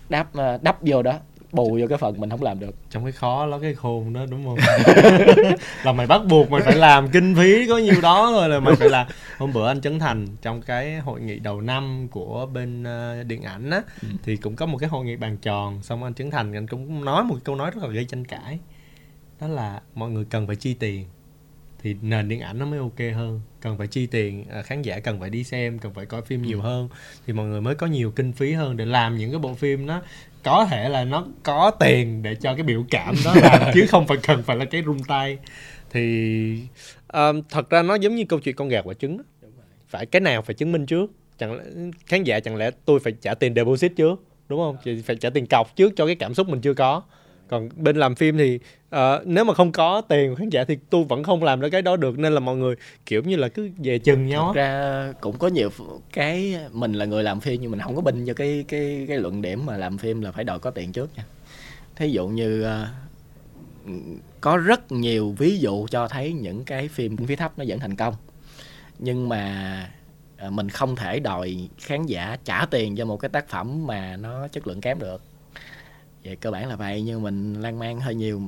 đáp 0.09 0.35
ờ, 0.35 0.59
đắp 0.62 0.79
vô 0.81 1.03
đó 1.03 1.19
bù 1.55 1.79
vô 1.81 1.87
cái 1.89 1.99
phần 1.99 2.21
mình 2.21 2.31
không 2.31 2.43
làm 2.43 2.61
được. 2.61 2.75
Trong 2.91 3.03
cái 3.05 3.12
khó 3.12 3.47
ló 3.47 3.59
cái 3.59 3.75
khôn 3.75 4.12
đó 4.12 4.27
đúng 4.31 4.45
không? 4.45 4.56
Là 5.85 5.93
mày 5.93 6.06
bắt 6.06 6.21
buộc 6.29 6.51
mày 6.51 6.61
phải 6.62 6.77
làm 6.77 7.09
kinh 7.11 7.35
phí 7.37 7.67
có 7.69 7.79
nhiêu 7.79 8.01
đó 8.03 8.31
rồi 8.33 8.49
là 8.49 8.61
mày 8.61 8.75
phải 8.77 8.89
làm. 8.89 9.06
Hôm 9.39 9.53
bữa 9.53 9.69
anh 9.69 9.81
Trấn 9.81 9.99
Thành 9.99 10.27
trong 10.43 10.62
cái 10.62 10.97
hội 10.99 11.21
nghị 11.21 11.39
đầu 11.39 11.61
năm 11.61 12.09
của 12.11 12.47
bên 12.47 12.85
ờ, 12.85 13.23
điện 13.23 13.43
ảnh 13.43 13.71
á 13.71 13.83
Ừ. 14.03 14.09
thì 14.23 14.37
cũng 14.37 14.56
có 14.56 14.67
một 14.67 14.79
cái 14.79 14.89
hội 14.89 15.05
nghị 15.05 15.17
bàn 15.17 15.37
tròn. 15.37 15.83
Xong 15.83 16.05
anh 16.05 16.15
Trấn 16.15 16.31
Thành 16.31 16.53
anh 16.56 16.67
cũng 16.67 17.05
nói 17.05 17.25
một 17.25 17.37
câu 17.45 17.56
nói 17.56 17.71
rất 17.71 17.83
là 17.85 17.89
gây 17.89 18.05
tranh 18.05 18.25
cãi. 18.25 18.59
Đó 19.41 19.47
là 19.49 19.81
mọi 19.95 20.11
người 20.11 20.25
cần 20.31 20.47
phải 20.47 20.56
chi 20.56 20.75
tiền 20.75 21.05
thì 21.85 21.97
nền 22.03 22.29
điện 22.29 22.41
ảnh 22.41 22.59
nó 22.59 22.67
mới 22.67 22.79
ok 22.79 23.15
hơn. 23.15 23.41
Cần 23.61 23.79
phải 23.79 23.87
chi 23.87 24.07
tiền 24.07 24.45
à, 24.51 24.63
khán 24.63 24.83
giả 24.83 25.01
cần 25.01 25.21
phải 25.21 25.31
đi 25.31 25.45
xem 25.45 25.79
cần 25.79 25.95
phải 25.95 26.07
coi 26.07 26.23
phim 26.23 26.43
nhiều 26.43 26.61
hơn. 26.61 26.89
Thì 27.27 27.33
mọi 27.33 27.47
người 27.47 27.61
mới 27.61 27.75
có 27.75 27.87
nhiều 27.87 28.11
kinh 28.11 28.33
phí 28.33 28.53
hơn 28.53 28.77
để 28.77 28.85
làm 28.85 29.19
những 29.19 29.31
cái 29.31 29.39
bộ 29.39 29.55
phim 29.55 29.87
nó 29.87 30.03
có 30.43 30.67
thể 30.71 30.89
là 30.89 31.05
nó 31.05 31.27
có 31.43 31.71
tiền 31.81 32.23
để 32.23 32.35
cho 32.35 32.55
cái 32.55 32.63
biểu 32.63 32.85
cảm 32.91 33.15
đó 33.25 33.35
làm 33.43 33.63
chứ 33.75 33.87
không 33.89 34.07
phải 34.07 34.17
cần 34.27 34.43
phải 34.43 34.57
là 34.57 34.65
cái 34.65 34.83
rung 34.87 35.05
tay. 35.05 35.39
Thì 35.91 36.59
um, 37.13 37.43
thật 37.51 37.71
ra 37.71 37.83
nó 37.83 37.95
giống 37.95 38.15
như 38.15 38.25
câu 38.29 38.39
chuyện 38.39 38.57
con 38.57 38.69
gà 38.69 38.83
quả 38.83 38.95
trứng 38.95 39.19
phải 39.89 40.07
cái 40.07 40.21
nào 40.21 40.43
phải 40.43 40.55
chứng 40.55 40.73
minh 40.73 40.87
trước? 40.87 41.11
Chẳng 41.39 41.57
lẽ 41.57 41.65
khán 42.07 42.25
giả 42.25 42.41
chẳng 42.41 42.57
lẽ 42.57 42.71
tôi 42.85 43.01
phải 43.01 43.13
trả 43.21 43.35
tiền 43.35 43.55
deposit 43.55 43.97
trước 43.97 44.25
đúng 44.49 44.61
không? 44.61 44.77
Chị 44.85 45.03
phải 45.03 45.17
trả 45.17 45.31
tiền 45.31 45.47
cọc 45.47 45.77
trước 45.77 45.93
cho 45.97 46.07
cái 46.07 46.15
cảm 46.15 46.35
xúc 46.35 46.49
mình 46.49 46.61
chưa 46.61 46.75
có 46.75 47.03
còn 47.49 47.69
bên 47.76 47.96
làm 47.96 48.14
phim 48.14 48.38
thì 48.38 48.58
ờ, 48.91 49.23
nếu 49.25 49.44
mà 49.44 49.55
không 49.55 49.73
có 49.73 50.00
tiền 50.00 50.31
của 50.31 50.37
khán 50.37 50.49
giả 50.49 50.64
thì 50.64 50.79
tôi 50.91 51.05
vẫn 51.05 51.23
không 51.23 51.44
làm 51.44 51.61
được 51.61 51.70
cái 51.70 51.82
đó 51.82 51.96
được 51.96 52.19
nên 52.19 52.32
là 52.32 52.41
mọi 52.41 52.56
người 52.56 52.75
kiểu 53.06 53.23
như 53.23 53.37
là 53.37 53.49
cứ 53.49 53.70
về 53.79 53.99
chừng 53.99 54.26
nhau 54.26 54.52
Thật 54.55 54.61
á. 54.61 54.69
ra 54.69 55.12
cũng 55.20 55.38
có 55.38 55.49
nhiều 55.49 55.70
cái 56.12 56.56
mình 56.73 56.93
là 56.93 57.05
người 57.05 57.23
làm 57.23 57.41
phim 57.41 57.61
nhưng 57.61 57.70
mình 57.70 57.81
không 57.81 57.96
có 57.96 58.02
binh 58.02 58.26
cho 58.26 58.35
cái 58.35 58.64
cái 58.69 59.05
cái 59.08 59.19
luận 59.19 59.43
điểm 59.43 59.67
mà 59.67 59.76
làm 59.76 59.99
phim 59.99 60.20
là 60.20 60.32
phải 60.32 60.44
đòi 60.44 60.58
có 60.58 60.70
tiền 60.70 60.93
trước 60.93 61.11
nha. 61.17 61.25
Thí 61.96 62.11
dụ 62.11 62.29
như 62.29 62.62
ờ, 62.62 62.88
có 64.41 64.56
rất 64.56 64.93
nhiều 64.93 65.35
ví 65.38 65.58
dụ 65.58 65.87
cho 65.91 66.08
thấy 66.08 66.32
những 66.32 66.64
cái 66.64 66.88
phim 66.88 67.17
kinh 67.17 67.26
phí 67.26 67.37
thấp 67.37 67.58
nó 67.58 67.64
vẫn 67.69 67.79
thành 67.79 67.96
công. 67.96 68.14
Nhưng 68.99 69.29
mà 69.29 69.91
ờ, 70.38 70.50
mình 70.50 70.69
không 70.69 70.96
thể 70.96 71.20
đòi 71.20 71.69
khán 71.79 72.06
giả 72.06 72.37
trả 72.44 72.67
tiền 72.67 72.96
cho 72.96 73.05
một 73.05 73.17
cái 73.17 73.29
tác 73.29 73.48
phẩm 73.48 73.86
mà 73.86 74.17
nó 74.17 74.48
chất 74.48 74.67
lượng 74.67 74.81
kém 74.81 74.98
được 74.98 75.22
về 76.25 76.37
cơ 76.37 76.51
bản 76.51 76.69
là 76.69 76.77
vậy 76.77 77.03
nhưng 77.03 77.23
mình 77.23 77.63
lan 77.63 77.79
man 77.79 78.01
hơi 78.01 78.15
nhiều. 78.15 78.43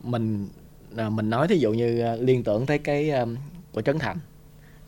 Mình 0.00 0.48
à, 0.96 1.10
mình 1.10 1.30
nói 1.30 1.48
thí 1.48 1.58
dụ 1.58 1.72
như 1.72 2.00
à, 2.00 2.14
liên 2.14 2.44
tưởng 2.44 2.66
tới 2.66 2.78
cái 2.78 3.10
um, 3.10 3.36
của 3.72 3.82
Trấn 3.82 3.98
Thành. 3.98 4.18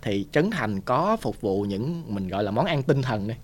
Thì 0.03 0.27
Trấn 0.33 0.50
Thành 0.50 0.81
có 0.81 1.17
phục 1.21 1.41
vụ 1.41 1.62
những 1.62 2.15
mình 2.15 2.29
gọi 2.29 2.45
là 2.45 2.50
món 2.50 2.67
ăn 2.67 2.83
tinh 2.83 3.03
thần 3.03 3.29
đi. 3.29 3.35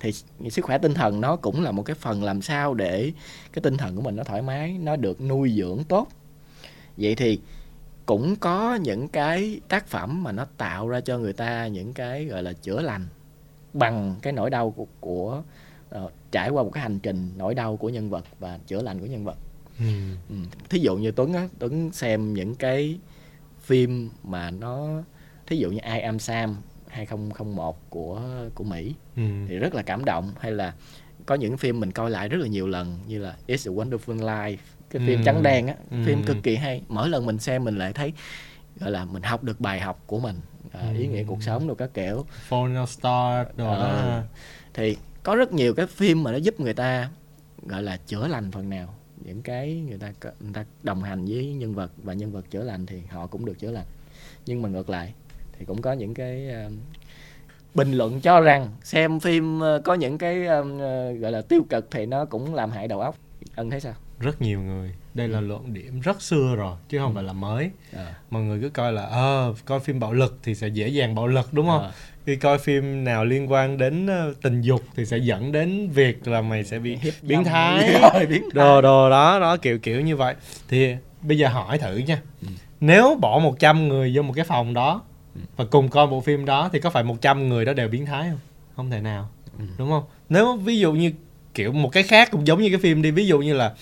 Thì 0.00 0.12
sức 0.50 0.64
khỏe 0.64 0.78
tinh 0.78 0.94
thần 0.94 1.20
nó 1.20 1.36
cũng 1.36 1.62
là 1.62 1.70
một 1.70 1.82
cái 1.82 1.94
phần 1.94 2.22
làm 2.22 2.42
sao 2.42 2.74
để 2.74 3.12
cái 3.52 3.62
tinh 3.62 3.76
thần 3.76 3.96
của 3.96 4.02
mình 4.02 4.16
nó 4.16 4.24
thoải 4.24 4.42
mái 4.42 4.78
nó 4.78 4.96
được 4.96 5.20
nuôi 5.20 5.52
dưỡng 5.56 5.84
tốt. 5.88 6.08
Vậy 6.96 7.14
thì 7.14 7.40
cũng 8.06 8.36
có 8.36 8.74
những 8.74 9.08
cái 9.08 9.60
tác 9.68 9.86
phẩm 9.86 10.22
mà 10.22 10.32
nó 10.32 10.46
tạo 10.56 10.88
ra 10.88 11.00
cho 11.00 11.18
người 11.18 11.32
ta 11.32 11.66
những 11.66 11.92
cái 11.92 12.24
gọi 12.24 12.42
là 12.42 12.52
chữa 12.52 12.82
lành 12.82 13.06
bằng 13.72 14.14
cái 14.22 14.32
nỗi 14.32 14.50
đau 14.50 14.70
của, 14.70 14.86
của 15.00 15.42
uh, 15.96 16.12
trải 16.34 16.48
qua 16.50 16.62
một 16.62 16.70
cái 16.70 16.82
hành 16.82 16.98
trình 16.98 17.30
nỗi 17.36 17.54
đau 17.54 17.76
của 17.76 17.88
nhân 17.88 18.10
vật 18.10 18.24
và 18.38 18.58
chữa 18.66 18.82
lành 18.82 18.98
của 19.00 19.06
nhân 19.06 19.24
vật 19.24 19.36
Ừ. 19.78 19.84
Ừ. 20.30 20.34
Thí 20.68 20.78
dụ 20.78 20.96
như 20.96 21.10
Tuấn 21.10 21.32
á, 21.32 21.48
Tuấn 21.58 21.92
xem 21.92 22.34
những 22.34 22.54
cái 22.54 22.98
phim 23.60 24.10
mà 24.24 24.50
nó 24.50 25.02
thí 25.46 25.56
dụ 25.56 25.70
như 25.70 25.78
I 25.94 25.98
Am 26.00 26.18
Sam 26.18 26.56
2001 26.88 27.90
của 27.90 28.20
của 28.54 28.64
Mỹ 28.64 28.94
Ừ. 29.16 29.22
thì 29.48 29.56
rất 29.58 29.74
là 29.74 29.82
cảm 29.82 30.04
động 30.04 30.32
hay 30.40 30.52
là 30.52 30.74
có 31.26 31.34
những 31.34 31.56
phim 31.56 31.80
mình 31.80 31.92
coi 31.92 32.10
lại 32.10 32.28
rất 32.28 32.38
là 32.40 32.46
nhiều 32.46 32.66
lần 32.68 32.98
như 33.06 33.18
là 33.18 33.36
It's 33.48 33.70
a 33.72 33.74
Wonderful 33.84 34.18
Life 34.18 34.56
cái 34.90 35.02
phim 35.06 35.18
Ừ. 35.20 35.22
trắng 35.24 35.42
đen 35.42 35.66
á 35.66 35.74
Ừ. 35.90 35.96
phim 36.06 36.22
cực 36.22 36.36
kỳ 36.42 36.56
hay 36.56 36.82
mỗi 36.88 37.08
lần 37.08 37.26
mình 37.26 37.38
xem 37.38 37.64
mình 37.64 37.78
lại 37.78 37.92
thấy 37.92 38.12
gọi 38.80 38.90
là 38.90 39.04
mình 39.04 39.22
học 39.22 39.44
được 39.44 39.60
bài 39.60 39.80
học 39.80 40.02
của 40.06 40.20
mình 40.20 40.36
à, 40.72 40.92
ý 40.98 41.06
Ừ. 41.06 41.10
nghĩa 41.10 41.24
cuộc 41.24 41.42
sống 41.42 41.66
rồi 41.66 41.76
các 41.78 41.90
kiểu 41.94 42.24
Phone 42.48 42.86
Star 42.86 43.46
đồ 43.56 43.64
đó 43.66 43.80
Ờ. 43.88 44.22
thì 44.74 44.96
có 45.24 45.36
rất 45.36 45.52
nhiều 45.52 45.74
cái 45.74 45.86
phim 45.86 46.22
mà 46.22 46.32
nó 46.32 46.36
giúp 46.36 46.60
người 46.60 46.74
ta 46.74 47.08
gọi 47.66 47.82
là 47.82 47.96
chữa 48.06 48.28
lành 48.28 48.50
phần 48.50 48.70
nào. 48.70 48.94
Những 49.24 49.42
cái 49.42 49.74
người 49.88 49.98
ta 49.98 50.12
người 50.40 50.52
ta 50.52 50.64
đồng 50.82 51.02
hành 51.02 51.24
với 51.24 51.54
nhân 51.54 51.74
vật 51.74 51.90
và 52.02 52.12
nhân 52.12 52.32
vật 52.32 52.50
chữa 52.50 52.62
lành 52.62 52.86
thì 52.86 53.02
họ 53.10 53.26
cũng 53.26 53.44
được 53.44 53.58
chữa 53.58 53.70
lành. 53.70 53.86
Nhưng 54.46 54.62
mà 54.62 54.68
ngược 54.68 54.90
lại 54.90 55.14
thì 55.58 55.64
cũng 55.64 55.82
có 55.82 55.92
những 55.92 56.14
cái 56.14 56.48
ờ, 56.48 56.70
bình 57.74 57.92
luận 57.92 58.20
cho 58.20 58.40
rằng 58.40 58.70
xem 58.82 59.20
phim 59.20 59.60
ờ, 59.60 59.80
có 59.84 59.94
những 59.94 60.18
cái 60.18 60.46
ờ, 60.46 60.62
gọi 61.12 61.32
là 61.32 61.42
tiêu 61.42 61.62
cực 61.70 61.88
thì 61.90 62.06
nó 62.06 62.24
cũng 62.24 62.54
làm 62.54 62.70
hại 62.70 62.88
đầu 62.88 63.00
óc. 63.00 63.16
Ân 63.54 63.70
thấy 63.70 63.80
sao? 63.80 63.94
Rất 64.20 64.42
nhiều 64.42 64.60
người. 64.60 64.94
Đây 65.14 65.28
là 65.28 65.40
luận 65.40 65.72
điểm 65.74 66.00
rất 66.00 66.22
xưa 66.22 66.54
rồi 66.56 66.76
chứ 66.88 66.98
không 66.98 67.14
phải 67.14 67.22
là 67.22 67.32
mới. 67.32 67.70
À, 67.92 68.14
mọi 68.30 68.42
người 68.42 68.60
cứ 68.62 68.68
coi 68.68 68.92
là 68.92 69.02
ờ 69.02 69.54
coi 69.64 69.80
phim 69.80 70.00
bạo 70.00 70.12
lực 70.12 70.38
thì 70.42 70.54
sẽ 70.54 70.68
dễ 70.68 70.88
dàng 70.88 71.14
bạo 71.14 71.26
lực 71.26 71.52
đúng 71.52 71.66
không? 71.66 71.82
À. 71.82 71.92
khi 72.26 72.36
coi 72.36 72.58
phim 72.58 73.04
nào 73.04 73.24
liên 73.24 73.52
quan 73.52 73.78
đến 73.78 74.06
ờ, 74.06 74.34
tình 74.42 74.60
dục 74.62 74.82
thì 74.96 75.04
sẽ 75.06 75.18
dẫn 75.18 75.52
đến 75.52 75.90
việc 75.90 76.28
là 76.28 76.40
mày 76.40 76.64
sẽ 76.64 76.78
bị 76.78 76.96
Hiếp 77.02 77.14
biến 77.22 77.44
thái. 77.44 77.94
Đồ 78.52 78.80
đồ 78.80 79.10
đó 79.10 79.38
đó 79.40 79.56
kiểu 79.56 79.78
kiểu 79.78 80.00
như 80.00 80.16
vậy. 80.16 80.34
Thì 80.68 80.94
bây 81.22 81.38
giờ 81.38 81.48
hỏi 81.48 81.78
thử 81.78 81.96
nha. 81.96 82.20
Ừ. 82.42 82.48
nếu 82.80 83.18
bỏ 83.20 83.38
100 83.38 83.88
người 83.88 84.12
vô 84.16 84.22
một 84.22 84.32
cái 84.36 84.44
phòng 84.44 84.74
đó 84.74 85.02
và 85.56 85.64
cùng 85.64 85.88
coi 85.88 86.06
bộ 86.06 86.20
phim 86.20 86.44
đó 86.44 86.70
thì 86.72 86.80
có 86.80 86.90
phải 86.90 87.02
100 87.04 87.48
người 87.48 87.64
đó 87.64 87.72
đều 87.72 87.88
biến 87.88 88.06
thái 88.06 88.28
không? 88.30 88.38
Không 88.76 88.90
thể 88.90 89.00
nào 89.00 89.28
Ừ. 89.58 89.64
đúng 89.78 89.90
không? 89.90 90.02
Nếu 90.28 90.56
ví 90.56 90.78
dụ 90.78 90.92
như 90.92 91.12
kiểu 91.54 91.72
một 91.72 91.88
cái 91.92 92.02
khác 92.02 92.28
cũng 92.30 92.46
giống 92.46 92.62
như 92.62 92.68
cái 92.68 92.78
phim 92.78 93.02
đi 93.02 93.10
ví 93.10 93.26
dụ 93.26 93.38
như 93.38 93.54
là 93.54 93.72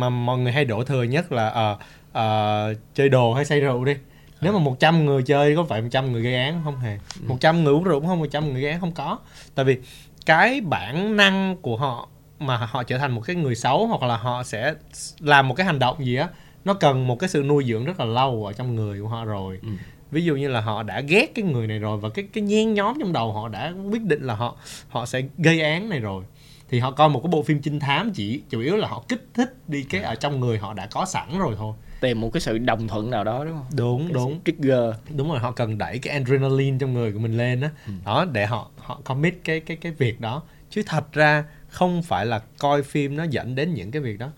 mà 0.00 0.08
mọi 0.08 0.38
người 0.38 0.52
hay 0.52 0.64
đổ 0.64 0.84
thừa 0.84 1.02
nhất 1.02 1.32
là 1.32 1.48
ờ, 1.48 1.76
ờ, 2.12 2.74
chơi 2.94 3.08
đồ 3.08 3.34
hay 3.34 3.44
say 3.44 3.60
rượu 3.60 3.84
đi 3.84 3.94
nếu 4.40 4.52
mà 4.52 4.58
100 4.58 5.04
người 5.04 5.22
chơi 5.22 5.56
có 5.56 5.64
phải 5.64 5.82
100 5.82 6.12
người 6.12 6.22
gây 6.22 6.34
án 6.34 6.60
không 6.64 6.80
hề? 6.80 6.98
100 7.20 7.64
người 7.64 7.74
uống 7.74 7.84
rượu 7.84 8.00
cũng 8.00 8.08
không 8.08 8.18
100 8.18 8.52
người 8.52 8.62
gây 8.62 8.70
án 8.70 8.80
không 8.80 8.92
có. 8.92 9.18
Tại 9.54 9.64
vì 9.64 9.78
cái 10.26 10.60
bản 10.60 11.16
năng 11.16 11.56
của 11.56 11.76
họ 11.76 12.08
mà 12.38 12.56
họ 12.56 12.82
trở 12.82 12.98
thành 12.98 13.12
một 13.12 13.20
cái 13.20 13.36
người 13.36 13.54
xấu 13.54 13.86
hoặc 13.86 14.02
là 14.02 14.16
họ 14.16 14.42
sẽ 14.42 14.74
làm 15.20 15.48
một 15.48 15.54
cái 15.54 15.66
hành 15.66 15.78
động 15.78 16.04
gì 16.04 16.16
á 16.16 16.28
nó 16.64 16.74
cần 16.74 17.06
một 17.06 17.18
cái 17.18 17.28
sự 17.28 17.42
nuôi 17.42 17.64
dưỡng 17.64 17.84
rất 17.84 18.00
là 18.00 18.06
lâu 18.06 18.46
ở 18.46 18.52
trong 18.52 18.74
người 18.74 19.00
của 19.02 19.08
họ 19.08 19.24
rồi. 19.24 19.58
Ừ. 19.62 19.68
ví 20.10 20.24
dụ 20.24 20.36
như 20.36 20.48
là 20.48 20.60
họ 20.60 20.82
đã 20.82 21.00
ghét 21.00 21.34
cái 21.34 21.44
người 21.44 21.66
này 21.66 21.78
rồi 21.78 21.98
và 21.98 22.08
cái 22.08 22.24
cái 22.32 22.42
nhen 22.42 22.74
nhóm 22.74 22.96
trong 23.00 23.12
đầu 23.12 23.32
họ 23.32 23.48
đã 23.48 23.72
quyết 23.90 24.02
định 24.02 24.22
là 24.22 24.34
họ 24.34 24.56
họ 24.88 25.06
sẽ 25.06 25.22
gây 25.38 25.60
án 25.60 25.88
này 25.88 26.00
rồi 26.00 26.24
thì 26.68 26.78
họ 26.78 26.90
coi 26.90 27.08
một 27.08 27.20
cái 27.22 27.30
bộ 27.30 27.42
phim 27.42 27.62
trinh 27.62 27.80
thám 27.80 28.12
chỉ 28.12 28.42
chủ 28.50 28.60
yếu 28.60 28.76
là 28.76 28.88
họ 28.88 29.02
kích 29.08 29.28
thích 29.34 29.68
đi 29.68 29.82
cái 29.82 30.02
ở 30.02 30.14
trong 30.14 30.40
người 30.40 30.58
họ 30.58 30.74
đã 30.74 30.86
có 30.86 31.04
sẵn 31.04 31.38
rồi 31.38 31.54
thôi 31.58 31.74
tìm 32.00 32.20
một 32.20 32.30
cái 32.32 32.40
sự 32.40 32.58
đồng 32.58 32.88
thuận 32.88 33.10
nào 33.10 33.24
đó 33.24 33.44
đúng 33.44 33.54
không 33.54 33.66
đúng 33.76 34.04
Cái 34.06 34.14
đúng 34.14 34.40
trigger 34.44 34.94
đúng 35.16 35.28
rồi 35.30 35.38
họ 35.38 35.50
cần 35.52 35.78
đẩy 35.78 35.98
cái 35.98 36.14
adrenaline 36.14 36.76
trong 36.80 36.94
người 36.94 37.12
của 37.12 37.18
mình 37.18 37.36
lên 37.36 37.60
á 37.60 37.70
Ừ. 37.86 37.92
đó 38.04 38.24
để 38.32 38.46
họ 38.46 38.70
họ 38.76 39.00
commit 39.04 39.34
cái 39.44 39.60
cái 39.60 39.76
cái 39.76 39.92
việc 39.92 40.20
đó 40.20 40.42
chứ 40.70 40.82
thật 40.86 41.12
ra 41.12 41.44
không 41.68 42.02
phải 42.02 42.26
là 42.26 42.38
coi 42.58 42.82
phim 42.82 43.16
nó 43.16 43.24
dẫn 43.24 43.54
đến 43.54 43.74
những 43.74 43.90
cái 43.90 44.02
việc 44.02 44.18
đó 44.18 44.28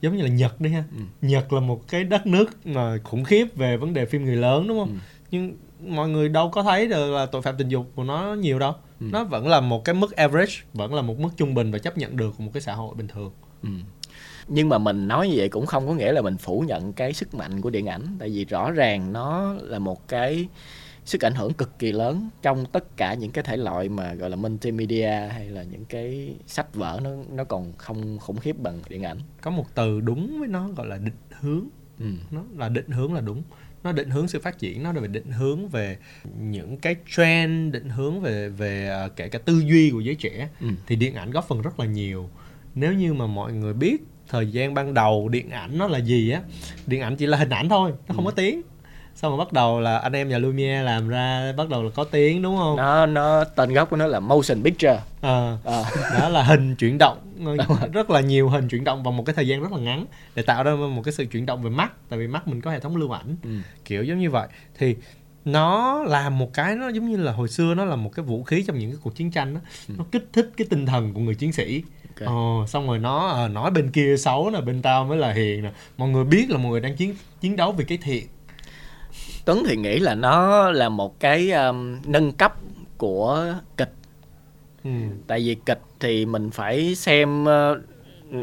giống 0.00 0.16
như 0.16 0.22
là 0.22 0.28
Nhật 0.28 0.60
đi 0.60 0.70
ha 0.70 0.84
Ừ. 0.96 1.02
Nhật 1.22 1.52
là 1.52 1.60
một 1.60 1.88
cái 1.88 2.04
đất 2.04 2.26
nước 2.26 2.66
mà 2.66 2.98
khủng 3.04 3.24
khiếp 3.24 3.56
về 3.56 3.76
vấn 3.76 3.94
đề 3.94 4.06
phim 4.06 4.24
người 4.24 4.36
lớn 4.36 4.68
đúng 4.68 4.78
không 4.78 4.88
Ừ. 4.88 4.94
nhưng 5.30 5.56
mọi 5.86 6.08
người 6.08 6.28
đâu 6.28 6.50
có 6.50 6.62
thấy 6.62 6.88
được 6.88 7.10
là 7.14 7.26
tội 7.26 7.42
phạm 7.42 7.56
tình 7.56 7.68
dục 7.68 7.90
của 7.94 8.04
nó 8.04 8.34
nhiều 8.34 8.58
đâu 8.58 8.72
Ừ. 9.00 9.06
nó 9.12 9.24
vẫn 9.24 9.48
là 9.48 9.60
một 9.60 9.84
cái 9.84 9.94
mức 9.94 10.16
average 10.16 10.52
vẫn 10.74 10.94
là 10.94 11.02
một 11.02 11.18
mức 11.18 11.28
trung 11.36 11.54
bình 11.54 11.70
và 11.70 11.78
chấp 11.78 11.98
nhận 11.98 12.16
được 12.16 12.34
của 12.38 12.44
một 12.44 12.50
cái 12.54 12.60
xã 12.60 12.74
hội 12.74 12.94
bình 12.94 13.08
thường 13.08 13.32
Ừ. 13.62 13.68
nhưng 14.48 14.68
mà 14.68 14.78
mình 14.78 15.08
nói 15.08 15.28
như 15.28 15.34
vậy 15.36 15.48
cũng 15.48 15.66
không 15.66 15.86
có 15.86 15.94
nghĩa 15.94 16.12
là 16.12 16.22
mình 16.22 16.36
phủ 16.36 16.64
nhận 16.68 16.92
cái 16.92 17.12
sức 17.12 17.34
mạnh 17.34 17.60
của 17.60 17.70
điện 17.70 17.86
ảnh. 17.86 18.16
Tại 18.18 18.28
vì 18.28 18.44
rõ 18.44 18.70
ràng 18.70 19.12
nó 19.12 19.54
là 19.60 19.78
một 19.78 20.08
cái 20.08 20.48
sức 21.04 21.24
ảnh 21.24 21.34
hưởng 21.34 21.52
cực 21.52 21.78
kỳ 21.78 21.92
lớn 21.92 22.28
trong 22.42 22.66
tất 22.66 22.96
cả 22.96 23.14
những 23.14 23.30
cái 23.30 23.44
thể 23.44 23.56
loại 23.56 23.88
mà 23.88 24.14
gọi 24.14 24.30
là 24.30 24.36
multimedia 24.36 25.28
hay 25.32 25.48
là 25.48 25.62
những 25.62 25.84
cái 25.84 26.34
sách 26.46 26.74
vở 26.74 27.00
nó 27.04 27.10
nó 27.30 27.44
còn 27.44 27.72
không 27.78 28.18
khủng 28.18 28.38
khiếp 28.38 28.58
bằng 28.58 28.80
điện 28.88 29.02
ảnh. 29.02 29.18
Có 29.40 29.50
một 29.50 29.66
từ 29.74 30.00
đúng 30.00 30.40
với 30.40 30.48
nó 30.48 30.68
gọi 30.68 30.86
là 30.86 30.96
định 30.96 31.14
hướng. 31.40 31.64
Ừ. 31.98 32.06
nó 32.30 32.42
là 32.56 32.68
định 32.68 32.88
hướng 32.90 33.14
là 33.14 33.20
đúng. 33.20 33.42
Nó 33.82 33.92
định 33.92 34.10
hướng 34.10 34.28
sự 34.28 34.40
phát 34.40 34.58
triển 34.58 34.82
nó 34.82 34.92
về 34.92 35.08
định 35.08 35.30
hướng 35.30 35.68
về 35.68 35.98
những 36.40 36.76
cái 36.76 36.96
trend 37.16 37.74
định 37.74 37.88
hướng 37.88 38.20
về 38.20 38.48
về 38.48 38.88
à, 38.88 39.08
kể 39.16 39.28
cả 39.28 39.38
tư 39.38 39.58
duy 39.58 39.90
của 39.90 40.00
giới 40.00 40.14
trẻ. 40.14 40.48
Ừ. 40.60 40.66
thì 40.86 40.96
điện 40.96 41.14
ảnh 41.14 41.30
góp 41.30 41.48
phần 41.48 41.62
rất 41.62 41.80
là 41.80 41.86
nhiều. 41.86 42.28
Nếu 42.74 42.92
như 42.92 43.14
mà 43.14 43.26
mọi 43.26 43.52
người 43.52 43.74
biết 43.74 44.02
thời 44.28 44.46
gian 44.46 44.74
ban 44.74 44.94
đầu 44.94 45.28
điện 45.28 45.50
ảnh 45.50 45.78
nó 45.78 45.86
là 45.86 45.98
gì 45.98 46.30
á 46.30 46.40
điện 46.86 47.00
ảnh 47.00 47.16
chỉ 47.16 47.26
là 47.26 47.36
hình 47.38 47.50
ảnh 47.50 47.68
thôi 47.68 47.92
nó 48.08 48.14
không 48.14 48.24
có 48.24 48.30
tiếng. 48.30 48.62
Xong 49.14 49.30
rồi 49.32 49.38
bắt 49.38 49.52
đầu 49.52 49.80
là 49.80 49.98
anh 49.98 50.12
em 50.12 50.28
nhà 50.28 50.38
Lumiere 50.38 50.82
làm 50.82 51.08
ra 51.08 51.52
bắt 51.56 51.68
đầu 51.68 51.82
là 51.82 51.90
có 51.94 52.04
tiếng 52.04 52.42
đúng 52.42 52.56
không? 52.56 52.76
Nó 52.76 53.06
nó 53.06 53.44
tên 53.44 53.72
gốc 53.72 53.90
của 53.90 53.96
nó 53.96 54.06
là 54.06 54.20
motion 54.20 54.62
picture. 54.62 55.00
Ờ, 55.20 55.58
Ờ. 55.64 55.84
đó 56.20 56.28
là 56.28 56.42
hình 56.42 56.74
chuyển 56.76 56.98
động 56.98 57.18
rất 57.92 58.10
là 58.10 58.20
nhiều 58.20 58.48
hình 58.48 58.68
chuyển 58.68 58.84
động 58.84 59.02
vào 59.02 59.12
một 59.12 59.22
cái 59.26 59.34
thời 59.34 59.48
gian 59.48 59.60
rất 59.62 59.72
là 59.72 59.78
ngắn 59.78 60.04
để 60.34 60.42
tạo 60.42 60.62
ra 60.64 60.74
một 60.74 61.02
cái 61.04 61.12
sự 61.12 61.24
chuyển 61.26 61.46
động 61.46 61.62
về 61.62 61.70
mắt 61.70 61.92
tại 62.08 62.18
vì 62.18 62.26
mắt 62.26 62.48
mình 62.48 62.60
có 62.60 62.70
hệ 62.70 62.80
thống 62.80 62.96
lưu 62.96 63.16
ảnh 63.16 63.36
Ừ. 63.44 63.50
kiểu 63.84 64.04
giống 64.04 64.18
như 64.18 64.30
vậy. 64.30 64.48
Thì 64.78 64.96
nó 65.44 66.02
làm 66.02 66.38
một 66.38 66.52
cái 66.54 66.76
nó 66.76 66.88
giống 66.88 67.10
như 67.10 67.16
là 67.16 67.32
hồi 67.32 67.48
xưa 67.48 67.74
nó 67.74 67.84
là 67.84 67.96
một 67.96 68.10
cái 68.14 68.24
vũ 68.24 68.42
khí 68.44 68.64
trong 68.66 68.78
những 68.78 68.90
cái 68.90 68.98
cuộc 69.02 69.16
chiến 69.16 69.30
tranh 69.30 69.54
đó. 69.54 69.60
nó 69.98 70.04
kích 70.12 70.28
thích 70.32 70.50
cái 70.56 70.66
tinh 70.70 70.86
thần 70.86 71.14
của 71.14 71.20
người 71.20 71.34
chiến 71.34 71.52
sĩ 71.52 71.82
Ok. 72.20 72.28
Ồ, 72.28 72.64
xong 72.66 72.86
rồi 72.86 72.98
nó 72.98 73.28
ờ, 73.28 73.48
nói 73.48 73.70
bên 73.70 73.90
kia 73.90 74.16
xấu 74.16 74.50
nè 74.50 74.60
bên 74.60 74.82
tao 74.82 75.04
mới 75.04 75.18
là 75.18 75.32
hiền 75.32 75.62
nè. 75.62 75.70
Mọi 75.96 76.08
người 76.08 76.24
biết 76.24 76.50
là 76.50 76.58
mọi 76.58 76.70
người 76.70 76.80
đang 76.80 76.96
chiến 76.96 77.14
chiến 77.40 77.56
đấu 77.56 77.72
vì 77.72 77.84
cái 77.84 77.98
thiện 78.02 78.26
Tuấn 79.44 79.62
thì 79.68 79.76
nghĩ 79.76 79.98
là 79.98 80.14
nó 80.14 80.70
là 80.70 80.88
một 80.88 81.20
cái 81.20 81.50
um, 81.50 81.98
nâng 82.06 82.32
cấp 82.32 82.54
của 82.96 83.54
kịch. 83.76 83.92
Ừ. 84.84 84.90
tại 85.26 85.40
vì 85.40 85.54
kịch 85.54 85.80
thì 86.00 86.26
mình 86.26 86.50
phải 86.50 86.94
xem 86.94 87.44
ờ, 87.44 87.80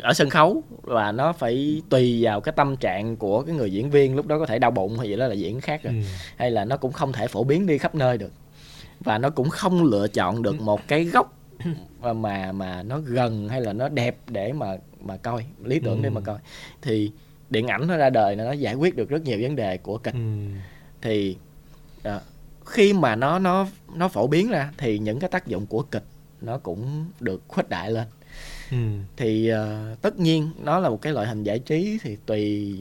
ở 0.02 0.14
sân 0.14 0.30
khấu 0.30 0.64
và 0.82 1.12
nó 1.12 1.34
phải 1.34 1.82
tùy 1.90 2.20
vào 2.24 2.42
cái 2.42 2.54
tâm 2.56 2.78
trạng 2.78 3.16
của 3.16 3.42
cái 3.42 3.56
người 3.56 3.72
diễn 3.72 3.90
viên. 3.90 4.16
Lúc 4.16 4.28
đó 4.28 4.40
có 4.40 4.46
thể 4.46 4.60
đau 4.60 4.72
bụng 4.72 4.98
hay 4.98 5.10
gì 5.10 5.16
đó 5.16 5.28
là 5.28 5.34
diễn 5.34 5.62
khác 5.62 5.84
rồi. 5.84 5.94
Ừ. 5.94 6.00
hay 6.38 6.52
là 6.52 6.66
nó 6.66 6.78
cũng 6.78 6.92
không 6.92 7.12
thể 7.12 7.28
phổ 7.28 7.44
biến 7.44 7.68
đi 7.68 7.78
khắp 7.78 7.96
nơi 7.96 8.18
được. 8.18 8.32
Và 9.00 9.18
nó 9.18 9.30
cũng 9.30 9.50
không 9.50 9.84
lựa 9.84 10.08
chọn 10.08 10.42
được 10.42 10.62
một 10.62 10.88
cái 10.88 11.04
góc 11.04 11.34
mà 12.02 12.14
mà 12.14 12.52
mà 12.52 12.84
nó 12.84 13.00
gần 13.00 13.50
hay 13.50 13.62
là 13.62 13.74
nó 13.74 13.90
đẹp 13.90 14.18
để 14.28 14.54
mà 14.54 14.78
mà 15.02 15.18
coi 15.18 15.46
lý 15.64 15.80
tưởng 15.80 16.02
để 16.02 16.10
mà 16.10 16.20
Ừ. 16.22 16.24
coi 16.26 16.38
thì 16.82 17.12
điện 17.50 17.68
ảnh 17.68 17.88
nó 17.88 17.98
ra 17.98 18.10
đời 18.10 18.36
nó 18.36 18.52
giải 18.52 18.74
quyết 18.76 18.96
được 18.96 19.10
rất 19.10 19.22
nhiều 19.24 19.38
vấn 19.42 19.56
đề 19.56 19.78
của 19.78 19.98
kịch 19.98 20.14
Ừ. 20.14 20.20
thì 21.02 21.38
à, 22.04 22.20
khi 22.66 22.94
mà 22.94 23.16
nó 23.16 23.40
nó 23.40 23.68
nó 23.96 24.08
phổ 24.08 24.28
biến 24.28 24.50
ra 24.50 24.72
thì 24.78 25.00
những 25.00 25.20
cái 25.20 25.30
tác 25.30 25.48
dụng 25.48 25.66
của 25.66 25.82
kịch 25.84 26.04
nó 26.42 26.58
cũng 26.58 27.06
được 27.20 27.42
khuếch 27.48 27.70
đại 27.70 27.92
lên 27.92 28.08
Ừ. 28.72 28.78
thì 29.18 29.48
ờ, 29.48 29.96
tất 30.02 30.20
nhiên 30.20 30.50
nó 30.64 30.80
là 30.80 30.90
một 30.90 31.02
cái 31.02 31.14
loại 31.14 31.28
hình 31.28 31.44
giải 31.44 31.60
trí 31.60 31.98
thì 32.02 32.18
tùy 32.26 32.76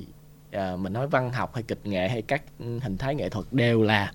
ờ, 0.53 0.77
mình 0.77 0.93
nói 0.93 1.07
văn 1.09 1.33
học 1.33 1.55
hay 1.55 1.63
kịch 1.63 1.81
nghệ 1.85 2.09
hay 2.09 2.23
các 2.23 2.43
hình 2.59 2.97
thái 2.99 3.15
nghệ 3.15 3.29
thuật 3.29 3.47
đều 3.51 3.83
là 3.83 4.13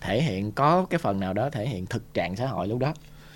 thể 0.00 0.22
hiện 0.22 0.52
có 0.52 0.86
cái 0.90 0.98
phần 0.98 1.20
nào 1.20 1.32
đó 1.32 1.50
thể 1.50 1.68
hiện 1.68 1.86
thực 1.86 2.14
trạng 2.14 2.36
xã 2.36 2.46
hội 2.46 2.68
lúc 2.68 2.78
đó 2.78 2.94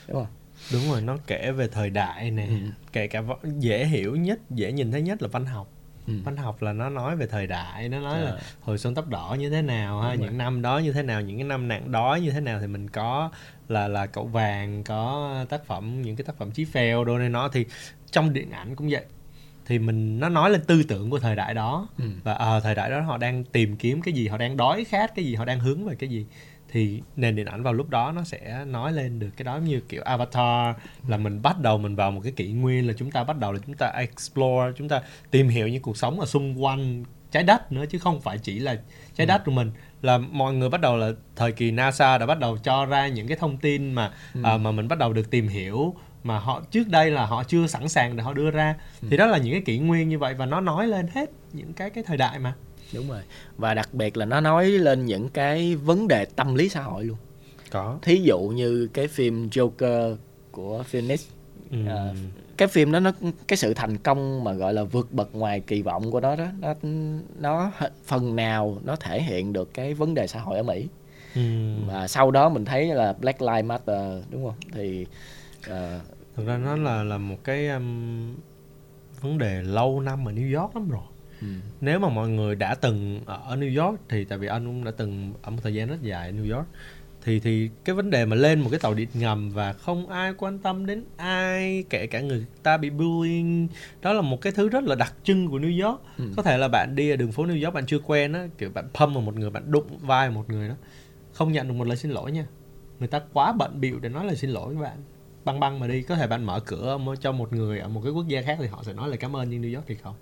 đúng 0.08 0.16
không 0.16 0.26
đúng 0.72 0.90
rồi 0.90 1.00
nó 1.00 1.16
kể 1.26 1.52
về 1.52 1.68
thời 1.68 1.90
đại 1.90 2.30
nè 2.30 2.46
Ừ. 2.46 2.54
kể 2.92 3.06
cả 3.06 3.22
dễ 3.58 3.84
hiểu 3.86 4.16
nhất 4.16 4.38
dễ 4.50 4.72
nhìn 4.72 4.92
thấy 4.92 5.02
nhất 5.02 5.22
là 5.22 5.28
văn 5.28 5.46
học 5.46 5.68
Ừ. 6.06 6.14
văn 6.24 6.36
học 6.36 6.62
là 6.62 6.72
nó 6.72 6.88
nói 6.88 7.16
về 7.16 7.26
thời 7.26 7.46
đại 7.46 7.88
nó 7.88 8.00
nói 8.00 8.20
là 8.20 8.30
Ờ. 8.30 8.38
hồi 8.60 8.78
xuân 8.78 8.94
tóc 8.94 9.08
đỏ 9.08 9.36
như 9.38 9.50
thế 9.50 9.62
nào 9.62 10.00
ha 10.00 10.08
Đúng 10.12 10.18
rồi. 10.20 10.28
những 10.28 10.38
năm 10.38 10.62
đó 10.62 10.78
như 10.78 10.92
thế 10.92 11.02
nào 11.02 11.20
những 11.20 11.38
cái 11.38 11.44
năm 11.44 11.68
nạn 11.68 11.92
đói 11.92 12.20
như 12.20 12.30
thế 12.30 12.40
nào 12.40 12.60
thì 12.60 12.66
mình 12.66 12.88
có 12.90 13.30
là 13.68 13.88
là 13.88 14.06
cậu 14.06 14.26
vàng 14.26 14.84
có 14.84 15.34
tác 15.48 15.64
phẩm 15.66 16.02
những 16.02 16.16
cái 16.16 16.24
tác 16.24 16.36
phẩm 16.38 16.50
chí 16.50 16.64
phèo 16.64 17.04
đồ 17.04 17.18
này 17.18 17.28
nó 17.28 17.48
thì 17.48 17.64
trong 18.10 18.32
điện 18.32 18.50
ảnh 18.50 18.76
cũng 18.76 18.88
vậy 18.90 19.02
thì 19.66 19.78
mình 19.78 20.20
nó 20.20 20.28
nói 20.28 20.50
lên 20.50 20.60
tư 20.66 20.82
tưởng 20.82 21.10
của 21.10 21.18
thời 21.18 21.36
đại 21.36 21.54
đó 21.54 21.88
Ừ. 21.98 22.04
và 22.24 22.32
ờ, 22.32 22.60
thời 22.60 22.74
đại 22.74 22.90
đó 22.90 23.00
họ 23.00 23.16
đang 23.18 23.44
tìm 23.44 23.76
kiếm 23.76 24.02
cái 24.02 24.14
gì 24.14 24.28
họ 24.28 24.36
đang 24.38 24.56
đói 24.56 24.84
khát 24.84 25.14
cái 25.14 25.24
gì 25.24 25.34
họ 25.34 25.44
đang 25.44 25.60
hướng 25.60 25.84
về 25.84 25.94
cái 25.94 26.08
gì 26.08 26.26
thì 26.70 27.02
nền 27.16 27.36
điện 27.36 27.46
ảnh 27.46 27.62
vào 27.62 27.72
lúc 27.72 27.90
đó 27.90 28.12
nó 28.12 28.24
sẽ 28.24 28.64
nói 28.64 28.92
lên 28.92 29.18
được 29.18 29.30
cái 29.36 29.44
đó 29.44 29.56
như 29.56 29.80
kiểu 29.80 30.02
avatar 30.02 30.76
là 31.08 31.16
mình 31.16 31.42
bắt 31.42 31.60
đầu 31.60 31.78
mình 31.78 31.96
vào 31.96 32.10
một 32.10 32.20
cái 32.24 32.32
kỷ 32.32 32.52
nguyên 32.52 32.86
là 32.86 32.92
chúng 32.98 33.10
ta 33.10 33.24
bắt 33.24 33.38
đầu 33.38 33.52
là 33.52 33.58
chúng 33.66 33.74
ta 33.74 33.86
explore 33.86 34.72
chúng 34.76 34.88
ta 34.88 35.02
tìm 35.30 35.48
hiểu 35.48 35.68
những 35.68 35.82
cuộc 35.82 35.96
sống 35.96 36.20
ở 36.20 36.26
xung 36.26 36.64
quanh 36.64 37.04
trái 37.30 37.42
đất 37.42 37.72
nữa 37.72 37.84
chứ 37.90 37.98
không 37.98 38.20
phải 38.20 38.38
chỉ 38.38 38.58
là 38.58 38.76
trái 39.14 39.26
đất 39.26 39.44
của 39.44 39.52
mình. 39.52 39.72
Là 40.02 40.18
mọi 40.18 40.54
người 40.54 40.68
bắt 40.68 40.80
đầu 40.80 40.96
là 40.96 41.10
thời 41.36 41.52
kỳ 41.52 41.70
NASA 41.70 42.18
đã 42.18 42.26
bắt 42.26 42.38
đầu 42.38 42.58
cho 42.58 42.86
ra 42.86 43.08
những 43.08 43.28
cái 43.28 43.36
thông 43.36 43.56
tin 43.56 43.92
mà 43.92 44.12
à, 44.42 44.56
mà 44.56 44.72
mình 44.72 44.88
bắt 44.88 44.98
đầu 44.98 45.12
được 45.12 45.30
tìm 45.30 45.48
hiểu 45.48 45.94
mà 46.24 46.38
họ 46.38 46.62
trước 46.70 46.88
đây 46.88 47.10
là 47.10 47.26
họ 47.26 47.44
chưa 47.44 47.66
sẵn 47.66 47.88
sàng 47.88 48.16
để 48.16 48.22
họ 48.22 48.32
đưa 48.32 48.50
ra. 48.50 48.74
Thì 49.10 49.16
đó 49.16 49.26
là 49.26 49.38
những 49.38 49.52
cái 49.52 49.62
kỷ 49.62 49.78
nguyên 49.78 50.08
như 50.08 50.18
vậy 50.18 50.34
và 50.34 50.46
nó 50.46 50.60
nói 50.60 50.86
lên 50.86 51.06
hết 51.14 51.30
những 51.52 51.72
cái 51.72 51.90
cái 51.90 52.04
thời 52.04 52.16
đại 52.16 52.38
mà 52.38 52.54
đúng 52.94 53.09
rồi. 53.09 53.20
Và 53.56 53.75
đặc 53.75 53.94
biệt 53.94 54.16
là 54.16 54.25
nó 54.26 54.40
nói 54.40 54.66
lên 54.66 55.06
những 55.06 55.28
cái 55.28 55.76
vấn 55.76 56.09
đề 56.09 56.25
tâm 56.25 56.54
lý 56.54 56.68
xã 56.68 56.82
hội 56.82 57.04
luôn. 57.04 57.18
Có. 57.70 57.99
Thí 58.02 58.16
dụ 58.16 58.38
như 58.40 58.88
cái 58.92 59.09
phim 59.09 59.49
Joker 59.49 60.16
của 60.50 60.82
Phoenix 60.82 61.26
ừ. 61.70 61.78
À, 61.88 62.14
cái 62.56 62.68
phim 62.68 62.92
đó 62.92 63.00
nó 63.00 63.12
cái 63.49 63.56
sự 63.56 63.75
thành 63.75 63.99
công 63.99 64.44
mà 64.44 64.52
gọi 64.52 64.75
là 64.75 64.85
vượt 64.85 65.12
bậc 65.12 65.35
ngoài 65.35 65.61
kỳ 65.61 65.82
vọng 65.82 66.11
của 66.11 66.20
nó 66.20 66.37
đó 66.37 66.47
nó 66.61 66.75
nó 67.38 67.73
phần 68.04 68.37
nào 68.37 68.78
nó 68.85 68.97
thể 68.97 69.23
hiện 69.23 69.52
được 69.52 69.75
cái 69.75 69.94
vấn 69.94 70.14
đề 70.14 70.26
xã 70.26 70.40
hội 70.40 70.56
ở 70.56 70.62
Mỹ. 70.62 70.87
Ừ. 71.35 71.40
và 71.87 72.09
sau 72.09 72.30
đó 72.30 72.49
mình 72.49 72.64
thấy 72.64 72.87
là 72.87 73.12
Black 73.12 73.42
Lives 73.42 73.64
Matter 73.64 74.25
đúng 74.30 74.44
không? 74.44 74.54
Thì 74.73 75.06
ờ, 75.66 76.00
thực 76.37 76.47
ra 76.47 76.59
nó 76.59 76.76
là 76.76 77.02
là 77.02 77.18
một 77.18 77.37
cái 77.44 77.68
um, 77.68 78.35
vấn 79.20 79.38
đề 79.38 79.62
lâu 79.62 80.00
năm 80.00 80.28
ở 80.28 80.32
New 80.32 80.61
York 80.61 80.76
lắm 80.76 80.88
rồi 80.88 81.02
ừ, 81.40 81.47
nếu 81.80 81.99
mà 81.99 82.09
mọi 82.09 82.28
người 82.28 82.54
đã 82.54 82.75
từng 82.75 83.20
ở 83.26 83.56
New 83.56 83.85
York 83.85 84.00
thì 84.09 84.25
tại 84.25 84.38
vì 84.38 84.47
anh 84.47 84.66
cũng 84.66 84.85
đã 84.85 84.90
từng 84.90 85.32
ở 85.42 85.50
một 85.50 85.59
thời 85.62 85.75
gian 85.75 85.88
rất 85.88 86.02
dài 86.02 86.28
ở 86.28 86.32
New 86.32 86.56
York 86.56 86.66
thì 87.25 87.40
thì 87.40 87.70
cái 87.85 87.94
vấn 87.94 88.11
đề 88.11 88.25
mà 88.25 88.37
lên 88.37 88.61
một 88.61 88.68
cái 88.70 88.80
tàu 88.80 88.94
điện 88.94 89.09
ngầm 89.14 89.50
và 89.50 89.73
không 89.73 90.09
ai 90.09 90.35
quan 90.38 90.59
tâm 90.59 90.87
đến 90.87 91.04
ai 91.16 91.85
kể 91.90 92.06
cả 92.06 92.20
người 92.20 92.47
ta 92.62 92.76
bị 92.76 92.90
bullying 92.90 93.68
đó 94.02 94.12
là 94.12 94.23
một 94.23 94.40
cái 94.40 94.52
thứ 94.52 94.68
rất 94.68 94.85
là 94.85 94.94
đặc 94.94 95.14
trưng 95.25 95.49
của 95.49 95.59
New 95.59 95.87
York. 95.87 96.00
Ừ. 96.18 96.25
có 96.37 96.42
thể 96.42 96.59
là 96.59 96.68
bạn 96.68 96.94
đi 96.94 97.11
ở 97.11 97.16
đường 97.16 97.32
phố 97.32 97.47
New 97.47 97.64
York 97.64 97.75
bạn 97.75 97.87
chưa 97.87 97.99
quen 97.99 98.32
á 98.32 98.47
kiểu 98.59 98.70
bạn 98.75 98.88
pâm 98.99 99.14
vào 99.14 99.23
một 99.23 99.37
người 99.37 99.50
bạn 99.50 99.70
đụng 99.73 99.99
vai 100.00 100.30
một 100.30 100.50
người 100.50 100.68
đó 100.68 100.75
không 101.32 101.52
nhận 101.52 101.68
được 101.68 101.75
một 101.75 101.87
lời 101.87 101.97
xin 101.97 102.11
lỗi 102.11 102.32
nha. 102.32 102.47
Người 102.99 103.09
ta 103.09 103.20
quá 103.32 103.52
bận 103.52 103.80
bịu 103.80 103.99
để 103.99 104.09
nói 104.09 104.26
lời 104.26 104.37
xin 104.37 104.50
lỗi 104.50 104.75
với 104.75 104.82
bạn. 104.82 104.99
Băng 105.44 105.61
băng 105.61 105.78
mà 105.78 105.87
đi 105.87 106.02
có 106.02 106.16
thể 106.16 106.26
bạn 106.26 106.44
mở 106.44 106.61
cửa 106.61 106.99
cho 107.20 107.32
một 107.32 107.52
người 107.52 107.78
ở 107.78 107.88
một 107.88 108.00
cái 108.04 108.12
quốc 108.12 108.28
gia 108.28 108.42
khác 108.42 108.59
thì 108.61 108.66
họ 108.66 108.82
sẽ 108.82 108.92
nói 108.92 109.09
lời 109.09 109.16
cảm 109.16 109.37
ơn 109.37 109.50
nhưng 109.50 109.62
New 109.62 109.75
York 109.75 109.87
thì 109.87 109.94
không 109.94 110.14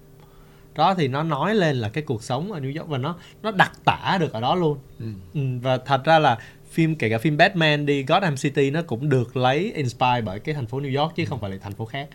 đó 0.79 0.95
thì 0.95 1.09
nó 1.09 1.23
nói 1.23 1.55
lên 1.55 1.77
là 1.77 1.89
cái 1.89 2.05
cuộc 2.05 2.23
sống 2.23 2.53
ở 2.53 2.61
New 2.61 2.79
York 2.79 2.89
và 2.89 2.99
nó 2.99 3.17
nó 3.43 3.51
đặc 3.51 3.73
tả 3.85 4.17
được 4.21 4.33
ở 4.33 4.41
đó 4.41 4.55
luôn. 4.55 4.79
Ừ. 4.99 5.07
Ừ, 5.35 5.41
và 5.63 5.79
thật 5.79 6.05
ra 6.05 6.19
là 6.19 6.39
phim 6.71 6.95
kể 6.95 7.11
cả 7.11 7.19
phim 7.19 7.37
Batman 7.37 7.87
đi 7.87 8.03
Gotham 8.03 8.37
City 8.37 8.71
nó 8.71 8.83
cũng 8.83 9.09
được 9.09 9.37
lấy 9.37 9.73
inspire 9.75 10.21
bởi 10.25 10.41
cái 10.41 10.55
thành 10.55 10.67
phố 10.67 10.81
New 10.81 11.01
York 11.01 11.17
chứ 11.17 11.25
không 11.25 11.41
phải 11.41 11.51
là 11.51 11.57
thành 11.63 11.73
phố 11.73 11.85
khác. 11.85 12.09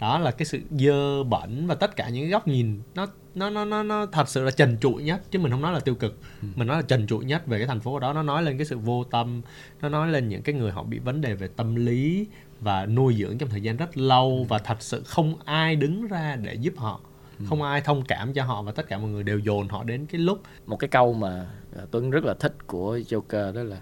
Đó 0.00 0.18
là 0.18 0.30
cái 0.30 0.46
sự 0.46 0.60
dơ 0.70 1.24
bẩn 1.24 1.66
và 1.66 1.74
tất 1.74 1.96
cả 1.96 2.08
những 2.08 2.24
cái 2.24 2.30
góc 2.30 2.48
nhìn 2.48 2.80
nó 2.94 3.06
nó 3.34 3.50
nó 3.50 3.64
nó 3.64 3.82
nó 3.82 4.06
thật 4.06 4.28
sự 4.28 4.44
là 4.44 4.50
trần 4.50 4.76
trụi 4.80 5.02
nhất 5.02 5.20
chứ 5.30 5.38
mình 5.38 5.52
không 5.52 5.62
nói 5.62 5.72
là 5.72 5.80
tiêu 5.80 5.94
cực. 5.94 6.18
Mình 6.54 6.68
nói 6.68 6.76
là 6.76 6.82
trần 6.82 7.06
trụi 7.06 7.24
nhất 7.24 7.46
về 7.46 7.58
cái 7.58 7.66
thành 7.66 7.80
phố 7.80 7.98
đó. 7.98 8.12
Nó 8.12 8.22
nói 8.22 8.42
lên 8.42 8.58
cái 8.58 8.66
sự 8.66 8.78
vô 8.78 9.04
tâm 9.04 9.42
nó 9.82 9.88
nói 9.88 10.08
lên 10.08 10.28
những 10.28 10.42
cái 10.42 10.54
người 10.54 10.70
họ 10.70 10.82
bị 10.82 10.98
vấn 10.98 11.20
đề 11.20 11.34
về 11.34 11.48
tâm 11.56 11.74
lý 11.74 12.26
và 12.60 12.86
nuôi 12.86 13.14
dưỡng 13.18 13.38
trong 13.38 13.48
thời 13.48 13.60
gian 13.60 13.76
rất 13.76 13.96
lâu 13.96 14.46
và 14.48 14.58
thật 14.58 14.82
sự 14.82 15.02
không 15.06 15.34
ai 15.44 15.76
đứng 15.76 16.06
ra 16.06 16.36
để 16.36 16.54
giúp 16.54 16.74
họ 16.76 17.00
không 17.48 17.62
ai 17.62 17.80
thông 17.80 18.04
cảm 18.04 18.32
cho 18.32 18.44
họ 18.44 18.62
và 18.62 18.72
tất 18.72 18.88
cả 18.88 18.98
mọi 18.98 19.10
người 19.10 19.22
đều 19.22 19.38
dồn 19.38 19.68
họ 19.68 19.84
đến 19.84 20.06
cái 20.06 20.20
lúc. 20.20 20.40
Một 20.66 20.76
cái 20.76 20.88
câu 20.88 21.12
mà 21.12 21.46
à, 21.76 21.82
Tuấn 21.90 22.10
rất 22.10 22.24
là 22.24 22.34
thích 22.34 22.66
của 22.66 22.98
Joker 22.98 23.52
đó 23.52 23.62
là 23.62 23.80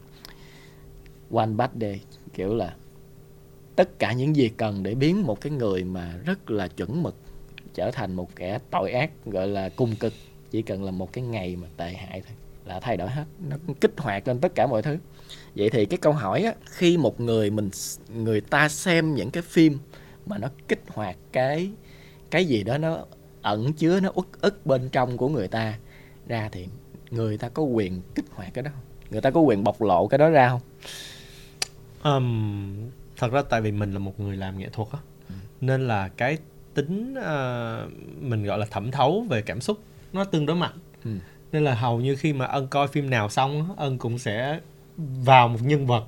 one 1.32 1.46
bad 1.46 1.70
day 1.80 2.00
kiểu 2.34 2.54
là 2.54 2.74
tất 3.76 3.98
cả 3.98 4.12
những 4.12 4.36
gì 4.36 4.48
cần 4.48 4.82
để 4.82 4.94
biến 4.94 5.22
một 5.22 5.40
cái 5.40 5.52
người 5.52 5.84
mà 5.84 6.14
rất 6.24 6.50
là 6.50 6.68
chuẩn 6.68 7.02
mực 7.02 7.14
trở 7.74 7.90
thành 7.90 8.14
một 8.14 8.36
kẻ 8.36 8.58
tội 8.70 8.92
ác 8.92 9.10
gọi 9.26 9.48
là 9.48 9.68
cung 9.68 9.96
cực 9.96 10.12
chỉ 10.50 10.62
cần 10.62 10.84
là 10.84 10.90
một 10.90 11.12
cái 11.12 11.24
ngày 11.24 11.56
mà 11.56 11.68
tệ 11.76 11.92
hại 11.92 12.22
thôi 12.26 12.36
là 12.66 12.80
thay 12.80 12.96
đổi 12.96 13.08
hết. 13.08 13.24
Nó 13.48 13.56
kích 13.80 13.92
hoạt 13.96 14.28
lên 14.28 14.38
tất 14.38 14.54
cả 14.54 14.66
mọi 14.66 14.82
thứ. 14.82 14.98
Vậy 15.56 15.70
thì 15.70 15.86
cái 15.86 15.98
câu 15.98 16.12
hỏi 16.12 16.42
á 16.42 16.54
khi 16.64 16.96
một 16.96 17.20
người 17.20 17.50
mình 17.50 17.70
người 18.08 18.40
ta 18.40 18.68
xem 18.68 19.14
những 19.14 19.30
cái 19.30 19.42
phim 19.42 19.78
mà 20.26 20.38
nó 20.38 20.48
kích 20.68 20.82
hoạt 20.88 21.16
cái 21.32 21.70
cái 22.30 22.44
gì 22.44 22.62
đó 22.62 22.78
nó 22.78 23.04
ẩn 23.42 23.72
chứa 23.72 24.00
nó 24.00 24.10
uất 24.14 24.26
ức 24.40 24.66
bên 24.66 24.88
trong 24.88 25.16
của 25.16 25.28
người 25.28 25.48
ta 25.48 25.78
ra 26.26 26.48
thì 26.52 26.68
người 27.10 27.38
ta 27.38 27.48
có 27.48 27.62
quyền 27.62 28.02
kích 28.14 28.24
hoạt 28.30 28.54
cái 28.54 28.62
đó 28.62 28.70
không? 28.74 28.84
Người 29.10 29.20
ta 29.20 29.30
có 29.30 29.40
quyền 29.40 29.64
bộc 29.64 29.82
lộ 29.82 30.06
cái 30.06 30.18
đó 30.18 30.28
ra 30.28 30.48
không? 30.48 30.60
Ừm, 32.02 32.76
thật 33.16 33.32
ra 33.32 33.42
tại 33.42 33.60
vì 33.60 33.72
mình 33.72 33.92
là 33.92 33.98
một 33.98 34.20
người 34.20 34.36
làm 34.36 34.58
nghệ 34.58 34.68
thuật 34.72 34.88
á 34.92 34.98
nên 35.60 35.88
là 35.88 36.08
cái 36.08 36.38
tính 36.74 37.14
ờ, 37.14 37.86
mình 38.20 38.44
gọi 38.44 38.58
là 38.58 38.66
thẩm 38.70 38.90
thấu 38.90 39.26
về 39.28 39.42
cảm 39.42 39.60
xúc 39.60 39.78
nó 40.12 40.24
tương 40.24 40.46
đối 40.46 40.56
mạnh. 40.56 40.78
Ừ. 41.04 41.10
nên 41.52 41.64
là 41.64 41.74
hầu 41.74 42.00
như 42.00 42.16
khi 42.16 42.32
mà 42.32 42.44
ân 42.44 42.68
coi 42.68 42.88
phim 42.88 43.10
nào 43.10 43.28
xong 43.28 43.74
ân 43.76 43.98
cũng 43.98 44.18
sẽ 44.18 44.60
vào 44.96 45.48
một 45.48 45.58
nhân 45.62 45.86
vật 45.86 46.04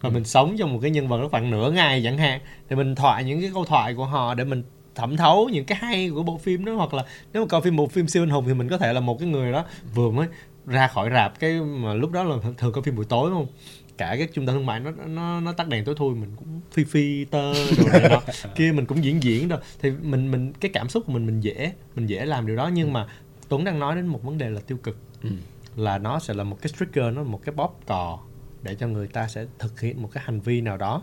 và 0.00 0.10
mình 0.10 0.24
sống 0.24 0.56
trong 0.58 0.72
một 0.72 0.78
cái 0.82 0.90
nhân 0.90 1.08
vật 1.08 1.20
đó 1.20 1.28
khoảng 1.28 1.50
nửa 1.50 1.70
ngày 1.70 2.00
chẳng 2.04 2.18
hạn 2.18 2.40
để 2.68 2.76
mình 2.76 2.94
thoại 2.94 3.24
những 3.24 3.40
cái 3.40 3.50
câu 3.54 3.64
thoại 3.64 3.94
của 3.94 4.04
họ 4.04 4.34
để 4.34 4.44
mình 4.44 4.62
thẩm 4.96 5.16
thấu 5.16 5.48
những 5.48 5.64
cái 5.64 5.78
hay 5.78 6.10
của 6.10 6.22
bộ 6.22 6.38
phim 6.38 6.64
đó 6.64 6.74
hoặc 6.74 6.94
là 6.94 7.04
nếu 7.32 7.42
mà 7.42 7.48
coi 7.48 7.62
phim 7.62 7.76
một 7.76 7.92
phim 7.92 8.08
siêu 8.08 8.22
anh 8.22 8.30
hùng 8.30 8.44
thì 8.46 8.54
mình 8.54 8.68
có 8.68 8.78
thể 8.78 8.92
là 8.92 9.00
một 9.00 9.18
cái 9.18 9.28
người 9.28 9.52
đó 9.52 9.64
vừa 9.94 10.10
mới 10.10 10.26
ra 10.66 10.88
khỏi 10.88 11.10
rạp 11.12 11.38
cái 11.40 11.60
mà 11.60 11.94
lúc 11.94 12.12
đó 12.12 12.24
là 12.24 12.36
thường 12.58 12.72
coi 12.72 12.82
phim 12.82 12.96
buổi 12.96 13.04
tối 13.04 13.30
đúng 13.30 13.38
không? 13.38 13.54
Cả 13.98 14.14
cái 14.18 14.28
trung 14.34 14.46
tâm 14.46 14.54
thương 14.54 14.66
mại 14.66 14.80
nó 14.80 14.90
nó 14.90 15.40
nó 15.40 15.52
tắt 15.52 15.68
đèn 15.68 15.84
tối 15.84 15.94
thui 15.98 16.14
mình 16.14 16.30
cũng 16.36 16.60
phi 16.72 16.84
phi 16.84 17.24
tơ 17.24 17.52
đồ 17.78 17.88
này 17.92 18.08
nọ 18.10 18.20
kia 18.56 18.72
mình 18.72 18.86
cũng 18.86 19.04
diễn 19.04 19.22
diễn 19.22 19.48
đâu 19.48 19.58
thì 19.82 19.90
mình 19.90 20.30
mình 20.30 20.52
cái 20.60 20.70
cảm 20.74 20.88
xúc 20.88 21.02
của 21.06 21.12
mình 21.12 21.26
mình 21.26 21.40
dễ 21.40 21.72
mình 21.94 22.06
dễ 22.06 22.26
làm 22.26 22.46
điều 22.46 22.56
đó 22.56 22.70
nhưng 22.72 22.92
mà 22.92 23.06
Tuấn 23.48 23.64
đang 23.64 23.78
nói 23.78 23.96
đến 23.96 24.06
một 24.06 24.22
vấn 24.22 24.38
đề 24.38 24.50
là 24.50 24.60
tiêu 24.66 24.78
cực. 24.82 24.98
Ừ. 25.22 25.30
là 25.76 25.98
nó 25.98 26.18
sẽ 26.18 26.34
là 26.34 26.44
một 26.44 26.58
cái 26.62 26.72
trigger 26.78 27.14
nó 27.14 27.22
là 27.22 27.28
một 27.28 27.40
cái 27.44 27.54
bóp 27.54 27.80
cò 27.86 28.18
để 28.62 28.74
cho 28.74 28.88
người 28.88 29.06
ta 29.06 29.28
sẽ 29.28 29.46
thực 29.58 29.80
hiện 29.80 30.02
một 30.02 30.08
cái 30.12 30.22
hành 30.26 30.40
vi 30.40 30.60
nào 30.60 30.76
đó. 30.76 31.02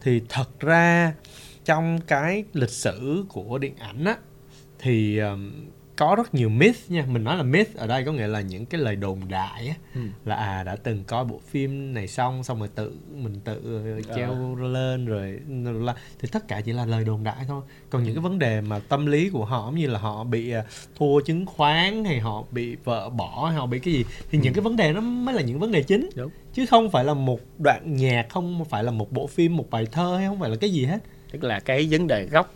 Thì 0.00 0.22
thật 0.28 0.60
ra 0.60 1.12
trong 1.64 1.98
cái 2.06 2.44
lịch 2.52 2.70
sử 2.70 3.24
của 3.28 3.58
điện 3.58 3.74
ảnh 3.78 4.04
á 4.04 4.16
thì 4.78 5.18
um, 5.18 5.52
có 5.96 6.14
rất 6.16 6.34
nhiều 6.34 6.48
myth 6.48 6.90
nha. 6.90 7.06
Mình 7.08 7.24
nói 7.24 7.36
là 7.36 7.42
myth 7.42 7.76
ở 7.76 7.86
đây 7.86 8.04
có 8.04 8.12
nghĩa 8.12 8.26
là 8.26 8.40
những 8.40 8.66
cái 8.66 8.80
lời 8.80 8.96
đồn 8.96 9.20
đại 9.28 9.68
á 9.68 9.74
Ừ. 9.94 10.00
là 10.24 10.36
à 10.36 10.62
đã 10.62 10.76
từng 10.76 11.04
coi 11.04 11.24
bộ 11.24 11.40
phim 11.48 11.94
này 11.94 12.08
xong 12.08 12.44
xong 12.44 12.58
rồi 12.58 12.68
tự 12.74 12.92
mình 13.14 13.40
tự 13.44 13.82
treo 14.16 14.54
lên 14.56 15.06
rồi 15.06 15.38
là 15.64 15.94
thì 16.18 16.28
tất 16.32 16.48
cả 16.48 16.60
chỉ 16.60 16.72
là 16.72 16.86
lời 16.86 17.04
đồn 17.04 17.24
đại 17.24 17.44
thôi. 17.48 17.62
Còn 17.90 18.02
những 18.02 18.14
cái 18.14 18.22
vấn 18.22 18.38
đề 18.38 18.60
mà 18.60 18.78
tâm 18.78 19.06
lý 19.06 19.30
của 19.30 19.44
họ 19.44 19.72
như 19.76 19.86
là 19.86 19.98
họ 19.98 20.24
bị 20.24 20.50
à, 20.50 20.64
thua 20.96 21.20
chứng 21.20 21.46
khoán 21.46 22.04
hay 22.04 22.20
họ 22.20 22.44
bị 22.50 22.76
vợ 22.84 23.10
bỏ 23.10 23.46
hay 23.46 23.56
họ 23.56 23.66
bị 23.66 23.78
cái 23.78 23.94
gì 23.94 24.04
thì 24.30 24.38
những 24.38 24.54
cái 24.54 24.62
vấn 24.62 24.76
đề 24.76 24.92
nó 24.92 25.00
mới 25.00 25.34
là 25.34 25.42
những 25.42 25.58
vấn 25.58 25.72
đề 25.72 25.82
chính. 25.82 26.10
Đúng. 26.16 26.30
chứ 26.52 26.66
không 26.66 26.90
phải 26.90 27.04
là 27.04 27.14
một 27.14 27.40
đoạn 27.58 27.96
nhạc 27.96 28.26
không 28.28 28.64
phải 28.64 28.84
là 28.84 28.90
một 28.90 29.12
bộ 29.12 29.26
phim 29.26 29.56
một 29.56 29.70
bài 29.70 29.86
thơ 29.92 30.16
hay 30.18 30.26
không 30.28 30.40
phải 30.40 30.50
là 30.50 30.56
cái 30.56 30.70
gì 30.70 30.84
hết 30.84 30.98
tức 31.40 31.48
là 31.48 31.60
cái 31.60 31.88
vấn 31.90 32.06
đề 32.06 32.26
gốc 32.26 32.54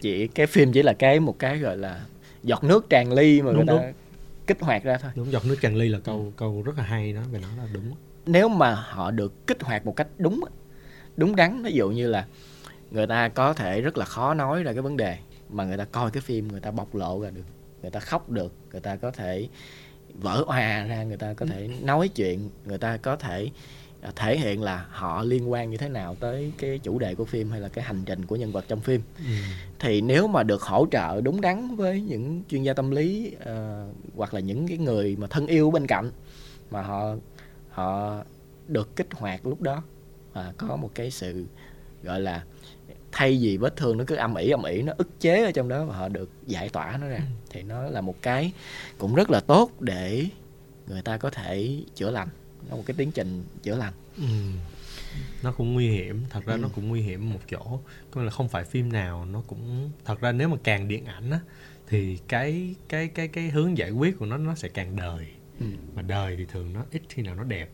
chỉ 0.00 0.26
cái 0.26 0.46
phim 0.46 0.72
chỉ 0.72 0.82
là 0.82 0.92
cái 0.92 1.20
một 1.20 1.38
cái 1.38 1.58
gọi 1.58 1.76
là 1.76 2.00
giọt 2.42 2.64
nước 2.64 2.90
tràn 2.90 3.12
ly 3.12 3.42
mà 3.42 3.52
Đúng, 3.52 3.66
người 3.66 3.78
ta 3.78 3.92
kích 4.46 4.60
hoạt 4.60 4.84
ra 4.84 4.98
thôi. 4.98 5.10
Đúng 5.14 5.32
giọt 5.32 5.44
nước 5.46 5.56
tràn 5.60 5.76
ly 5.76 5.88
là 5.88 5.98
câu 5.98 6.32
câu 6.36 6.62
rất 6.62 6.78
là 6.78 6.84
hay 6.84 7.12
đó 7.12 7.20
về 7.32 7.40
nó 7.42 7.48
là 7.62 7.68
đúng. 7.72 7.94
Nếu 8.26 8.48
mà 8.48 8.74
họ 8.74 9.10
được 9.10 9.46
kích 9.46 9.62
hoạt 9.62 9.86
một 9.86 9.96
cách 9.96 10.06
đúng 10.18 10.40
đúng 11.16 11.36
đắn 11.36 11.62
ví 11.62 11.72
dụ 11.72 11.90
như 11.90 12.08
là 12.08 12.26
người 12.90 13.06
ta 13.06 13.28
có 13.28 13.52
thể 13.52 13.80
rất 13.80 13.98
là 13.98 14.04
khó 14.04 14.34
nói 14.34 14.62
ra 14.62 14.72
cái 14.72 14.82
vấn 14.82 14.96
đề 14.96 15.16
mà 15.48 15.64
người 15.64 15.76
ta 15.76 15.84
coi 15.84 16.10
cái 16.10 16.20
phim 16.20 16.48
người 16.48 16.60
ta 16.60 16.70
bộc 16.70 16.94
lộ 16.94 17.20
ra 17.20 17.30
được 17.30 17.42
người 17.82 17.90
ta 17.90 18.00
khóc 18.00 18.30
được 18.30 18.52
người 18.72 18.80
ta 18.80 18.96
có 18.96 19.10
thể 19.10 19.48
vỡ 20.14 20.44
òa 20.46 20.84
ra 20.84 21.02
người 21.02 21.16
ta 21.16 21.34
có 21.34 21.46
thể 21.46 21.68
nói 21.82 22.08
chuyện 22.08 22.50
người 22.64 22.78
ta 22.78 22.96
có 22.96 23.16
thể 23.16 23.50
thể 24.16 24.38
hiện 24.38 24.62
là 24.62 24.86
họ 24.90 25.22
liên 25.22 25.50
quan 25.50 25.70
như 25.70 25.76
thế 25.76 25.88
nào 25.88 26.16
tới 26.20 26.52
cái 26.58 26.78
chủ 26.78 26.98
đề 26.98 27.14
của 27.14 27.24
phim 27.24 27.50
hay 27.50 27.60
là 27.60 27.68
cái 27.68 27.84
hành 27.84 28.02
trình 28.06 28.26
của 28.26 28.36
nhân 28.36 28.52
vật 28.52 28.64
trong 28.68 28.80
phim. 28.80 29.02
Ừ. 29.18 29.24
thì 29.78 30.00
nếu 30.00 30.26
mà 30.26 30.42
được 30.42 30.62
hỗ 30.62 30.86
trợ 30.90 31.20
đúng 31.20 31.40
đắn 31.40 31.76
với 31.76 32.00
những 32.00 32.42
chuyên 32.48 32.62
gia 32.62 32.72
tâm 32.72 32.90
lý 32.90 33.32
ờ, 33.40 33.86
hoặc 34.16 34.34
là 34.34 34.40
những 34.40 34.68
cái 34.68 34.78
người 34.78 35.16
mà 35.16 35.26
thân 35.26 35.46
yêu 35.46 35.70
bên 35.70 35.86
cạnh 35.86 36.10
mà 36.70 36.82
họ 36.82 37.14
họ 37.70 38.22
được 38.68 38.96
kích 38.96 39.08
hoạt 39.12 39.46
lúc 39.46 39.60
đó 39.60 39.82
và 40.32 40.52
có 40.56 40.76
một 40.76 40.90
cái 40.94 41.10
sự 41.10 41.44
gọi 42.02 42.20
là 42.20 42.44
thay 43.12 43.38
vì 43.40 43.56
vết 43.56 43.76
thương 43.76 43.98
nó 43.98 44.04
cứ 44.06 44.14
âm 44.16 44.34
ỉ 44.34 44.50
âm 44.50 44.62
ỉ 44.62 44.82
nó 44.82 44.92
ức 44.98 45.20
chế 45.20 45.44
ở 45.44 45.52
trong 45.52 45.68
đó 45.68 45.84
và 45.84 45.96
họ 45.96 46.08
được 46.08 46.30
giải 46.46 46.68
tỏa 46.68 46.96
nó 47.00 47.08
ra 47.08 47.20
thì 47.50 47.62
nó 47.62 47.82
là 47.82 48.00
một 48.00 48.22
cái 48.22 48.52
cũng 48.98 49.14
rất 49.14 49.30
là 49.30 49.40
tốt 49.40 49.70
để 49.80 50.26
người 50.86 51.02
ta 51.02 51.16
có 51.16 51.30
thể 51.30 51.82
chữa 51.94 52.10
lành 52.10 52.28
nó 52.70 52.76
một 52.76 52.82
cái 52.86 52.94
tiến 52.98 53.12
trình 53.12 53.44
chữa 53.62 53.76
lành 53.76 53.92
Ừ. 54.16 54.24
nó 55.42 55.52
cũng 55.52 55.74
nguy 55.74 55.88
hiểm 55.88 56.22
thật 56.30 56.40
ra 56.46 56.54
Ừ. 56.54 56.58
nó 56.58 56.68
cũng 56.74 56.88
nguy 56.88 57.00
hiểm 57.00 57.30
một 57.32 57.40
chỗ 57.50 57.80
có 58.10 58.20
nghĩa 58.20 58.24
là 58.24 58.30
không 58.30 58.48
phải 58.48 58.64
phim 58.64 58.92
nào 58.92 59.24
nó 59.24 59.42
cũng 59.46 59.90
thật 60.04 60.20
ra 60.20 60.32
nếu 60.32 60.48
mà 60.48 60.56
càng 60.64 60.88
điện 60.88 61.04
ảnh 61.04 61.30
á 61.30 61.40
thì 61.88 62.18
cái 62.28 62.74
cái 62.88 63.08
cái 63.08 63.28
cái 63.28 63.50
hướng 63.50 63.78
giải 63.78 63.90
quyết 63.90 64.18
của 64.18 64.26
nó 64.26 64.36
nó 64.36 64.54
sẽ 64.54 64.68
càng 64.68 64.96
đời 64.96 65.26
Ừ. 65.60 65.66
mà 65.94 66.02
đời 66.02 66.36
thì 66.36 66.44
thường 66.52 66.72
nó 66.72 66.84
ít 66.90 67.02
khi 67.08 67.22
nào 67.22 67.34
nó 67.34 67.44
đẹp 67.44 67.70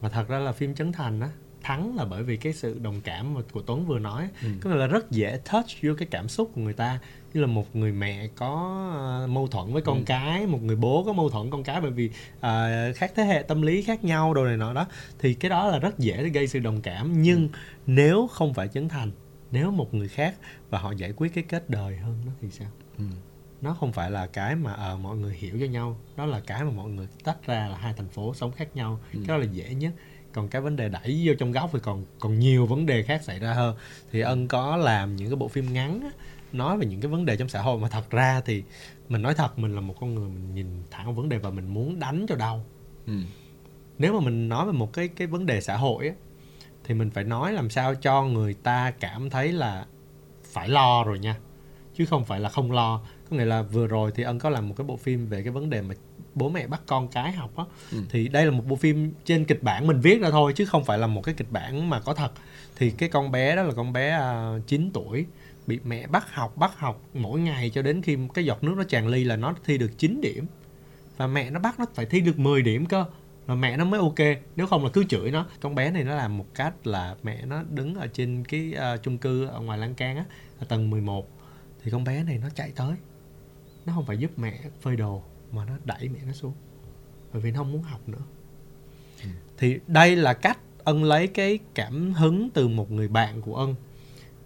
và 0.00 0.08
thật 0.08 0.28
ra 0.28 0.38
là 0.38 0.52
phim 0.52 0.74
Trấn 0.74 0.92
Thành 0.92 1.20
á 1.20 1.28
thắng 1.62 1.96
là 1.96 2.04
bởi 2.04 2.22
vì 2.22 2.36
cái 2.36 2.52
sự 2.52 2.78
đồng 2.78 3.00
cảm 3.00 3.34
mà 3.34 3.40
của 3.52 3.62
Tuấn 3.62 3.86
vừa 3.86 3.98
nói 3.98 4.28
Ừ. 4.42 4.48
có 4.60 4.70
nghĩa 4.70 4.76
là 4.76 4.86
rất 4.86 5.10
dễ 5.10 5.40
touch 5.52 5.66
vô 5.82 5.94
cái 5.98 6.08
cảm 6.10 6.28
xúc 6.28 6.50
của 6.54 6.60
người 6.60 6.72
ta 6.72 6.98
như 7.34 7.40
là 7.40 7.46
một 7.46 7.76
người 7.76 7.92
mẹ 7.92 8.28
có 8.36 8.80
ờ, 9.20 9.26
mâu 9.26 9.46
thuẫn 9.48 9.72
với 9.72 9.82
con 9.82 9.98
Ừ. 9.98 10.02
cái 10.06 10.46
một 10.46 10.62
người 10.62 10.76
bố 10.76 11.04
có 11.06 11.12
mâu 11.12 11.30
thuẫn 11.30 11.50
con 11.50 11.64
cái 11.64 11.80
bởi 11.80 11.90
vì 11.90 12.10
ờ, 12.40 12.92
khác 12.96 13.12
thế 13.16 13.24
hệ 13.24 13.42
tâm 13.48 13.62
lý 13.62 13.82
khác 13.82 14.04
nhau 14.04 14.34
đồ 14.34 14.44
này 14.44 14.56
nọ 14.56 14.72
đó 14.72 14.86
thì 15.18 15.34
cái 15.34 15.48
đó 15.48 15.68
là 15.68 15.78
rất 15.78 15.98
dễ 15.98 16.16
để 16.22 16.28
gây 16.28 16.46
sự 16.48 16.58
đồng 16.58 16.80
cảm. 16.80 17.22
Nhưng 17.22 17.48
nếu 17.86 18.26
không 18.32 18.54
phải 18.54 18.68
Trấn 18.68 18.88
Thành 18.88 19.10
nếu 19.52 19.70
một 19.70 19.94
người 19.94 20.08
khác 20.08 20.34
và 20.70 20.78
họ 20.78 20.92
giải 20.92 21.12
quyết 21.16 21.34
cái 21.34 21.44
kết 21.48 21.70
đời 21.70 21.96
hơn 21.96 22.14
đó 22.26 22.32
thì 22.40 22.48
sao? 22.50 22.68
Ừ. 22.98 23.04
nó 23.60 23.74
không 23.80 23.92
phải 23.92 24.10
là 24.10 24.26
cái 24.26 24.56
mà 24.56 24.72
ờ, 24.72 24.96
mọi 24.96 25.16
người 25.16 25.34
hiểu 25.34 25.56
cho 25.60 25.66
nhau 25.66 25.96
đó 26.16 26.26
là 26.26 26.40
cái 26.40 26.64
mà 26.64 26.70
mọi 26.70 26.90
người 26.90 27.06
tách 27.24 27.46
ra 27.46 27.68
là 27.68 27.76
hai 27.76 27.92
thành 27.96 28.08
phố 28.08 28.34
sống 28.34 28.52
khác 28.52 28.68
nhau. 28.76 29.00
Ừ. 29.12 29.18
cái 29.18 29.28
đó 29.28 29.36
là 29.36 29.46
dễ 29.52 29.74
nhất. 29.74 29.92
Còn 30.32 30.48
cái 30.48 30.62
vấn 30.62 30.76
đề 30.76 30.88
đẩy 30.88 31.22
vô 31.26 31.34
trong 31.38 31.52
góc 31.52 31.70
thì 31.72 31.78
còn 31.82 32.04
còn 32.18 32.38
nhiều 32.38 32.66
vấn 32.66 32.86
đề 32.86 33.02
khác 33.02 33.22
xảy 33.22 33.38
ra 33.38 33.52
hơn. 33.54 33.76
Thì 34.12 34.20
ân 34.20 34.48
có 34.48 34.76
làm 34.76 35.16
những 35.16 35.28
cái 35.28 35.36
bộ 35.36 35.48
phim 35.48 35.72
ngắn 35.72 36.00
á, 36.00 36.10
nói 36.54 36.78
về 36.78 36.86
những 36.86 37.00
cái 37.00 37.10
vấn 37.10 37.24
đề 37.24 37.36
trong 37.36 37.48
xã 37.48 37.62
hội. 37.62 37.78
Mà 37.78 37.88
thật 37.88 38.10
ra 38.10 38.40
thì 38.44 38.62
mình 39.08 39.22
nói 39.22 39.34
thật 39.34 39.58
mình 39.58 39.74
là 39.74 39.80
một 39.80 39.94
con 40.00 40.14
người 40.14 40.28
mình 40.28 40.54
nhìn 40.54 40.66
thẳng 40.90 41.04
vào 41.04 41.14
vấn 41.14 41.28
đề 41.28 41.38
và 41.38 41.50
mình 41.50 41.66
muốn 41.66 42.00
đánh 42.00 42.26
cho 42.28 42.34
đau. 42.36 42.64
Ừ. 43.06 43.12
nếu 43.98 44.12
mà 44.12 44.20
mình 44.20 44.48
nói 44.48 44.66
về 44.66 44.72
một 44.72 44.92
cái 44.92 45.08
cái 45.08 45.26
vấn 45.26 45.46
đề 45.46 45.60
xã 45.60 45.76
hội 45.76 46.08
á 46.08 46.14
thì 46.84 46.94
mình 46.94 47.10
phải 47.10 47.24
nói 47.24 47.52
làm 47.52 47.70
sao 47.70 47.94
cho 47.94 48.22
người 48.22 48.54
ta 48.54 48.90
cảm 49.00 49.30
thấy 49.30 49.52
là 49.52 49.86
phải 50.52 50.68
lo 50.68 51.04
rồi 51.04 51.18
nha. 51.18 51.36
Chứ 51.94 52.06
không 52.06 52.24
phải 52.24 52.40
là 52.40 52.48
không 52.48 52.72
lo. 52.72 53.00
Có 53.30 53.36
nghĩa 53.36 53.44
là 53.44 53.62
vừa 53.62 53.86
rồi 53.86 54.12
thì 54.14 54.22
ân 54.22 54.38
có 54.38 54.50
làm 54.50 54.68
một 54.68 54.74
cái 54.76 54.86
bộ 54.86 54.96
phim 54.96 55.26
về 55.26 55.42
cái 55.42 55.52
vấn 55.52 55.70
đề 55.70 55.82
mà 55.82 55.94
bố 56.34 56.48
mẹ 56.48 56.66
bắt 56.66 56.82
con 56.86 57.08
cái 57.08 57.32
học 57.32 57.56
á. 57.56 57.64
Ừ. 57.92 57.98
thì 58.10 58.28
đây 58.28 58.44
là 58.44 58.50
một 58.50 58.64
bộ 58.68 58.76
phim 58.76 59.12
trên 59.24 59.44
kịch 59.44 59.62
bản 59.62 59.86
mình 59.86 60.00
viết 60.00 60.20
ra 60.20 60.30
thôi 60.30 60.52
chứ 60.56 60.64
không 60.64 60.84
phải 60.84 60.98
là 60.98 61.06
một 61.06 61.22
cái 61.22 61.34
kịch 61.34 61.50
bản 61.50 61.90
mà 61.90 62.00
có 62.00 62.14
thật. 62.14 62.32
Thì 62.76 62.90
cái 62.90 63.08
con 63.08 63.30
bé 63.30 63.56
đó 63.56 63.62
là 63.62 63.72
con 63.76 63.92
bé 63.92 64.18
uh, 64.56 64.66
9 64.66 64.90
tuổi 64.94 65.26
bị 65.66 65.80
mẹ 65.84 66.06
bắt 66.06 66.34
học 66.34 66.56
bắt 66.56 66.78
học 66.78 67.02
mỗi 67.14 67.40
ngày 67.40 67.70
cho 67.70 67.82
đến 67.82 68.02
khi 68.02 68.16
cái 68.34 68.44
giọt 68.44 68.64
nước 68.64 68.74
nó 68.76 68.84
tràn 68.84 69.08
ly 69.08 69.24
là 69.24 69.36
nó 69.36 69.54
thi 69.64 69.78
được 69.78 69.98
9 69.98 70.20
điểm. 70.20 70.46
Và 71.16 71.26
mẹ 71.26 71.50
nó 71.50 71.60
bắt 71.60 71.78
nó 71.78 71.84
phải 71.94 72.06
thi 72.06 72.20
được 72.20 72.38
10 72.38 72.62
điểm 72.62 72.86
cơ. 72.86 73.04
Rồi 73.46 73.56
mẹ 73.56 73.76
nó 73.76 73.84
mới 73.84 74.00
ok 74.00 74.38
nếu 74.56 74.66
không 74.66 74.84
là 74.84 74.90
cứ 74.92 75.04
chửi 75.04 75.30
nó. 75.30 75.46
Con 75.60 75.74
bé 75.74 75.90
này 75.90 76.04
nó 76.04 76.14
làm 76.14 76.38
một 76.38 76.46
cách 76.54 76.86
là 76.86 77.16
mẹ 77.22 77.46
nó 77.46 77.62
đứng 77.70 77.94
ở 77.94 78.06
trên 78.06 78.44
cái 78.44 78.74
uh, 78.94 79.02
chung 79.02 79.18
cư 79.18 79.46
ở 79.46 79.60
ngoài 79.60 79.78
lan 79.78 79.94
can 79.94 80.16
á 80.16 80.24
ở 80.58 80.66
tầng 80.66 80.90
11 80.90 81.28
thì 81.82 81.90
con 81.90 82.04
bé 82.04 82.24
này 82.24 82.38
nó 82.38 82.48
chạy 82.54 82.72
tới. 82.76 82.94
Nó 83.86 83.92
không 83.92 84.06
phải 84.06 84.18
giúp 84.18 84.38
mẹ 84.38 84.60
phơi 84.80 84.96
đồ 84.96 85.22
mà 85.52 85.64
nó 85.64 85.72
đẩy 85.84 86.08
mẹ 86.08 86.18
nó 86.26 86.32
xuống. 86.32 86.52
Bởi 87.32 87.42
vì 87.42 87.50
nó 87.50 87.58
không 87.58 87.72
muốn 87.72 87.82
học 87.82 88.08
nữa. 88.08 88.22
Thì 89.58 89.78
đây 89.86 90.16
là 90.16 90.34
cách 90.34 90.58
ân 90.84 91.04
lấy 91.04 91.26
cái 91.26 91.58
cảm 91.74 92.12
hứng 92.12 92.50
từ 92.50 92.68
một 92.68 92.90
người 92.90 93.08
bạn 93.08 93.40
của 93.40 93.56
ân 93.56 93.74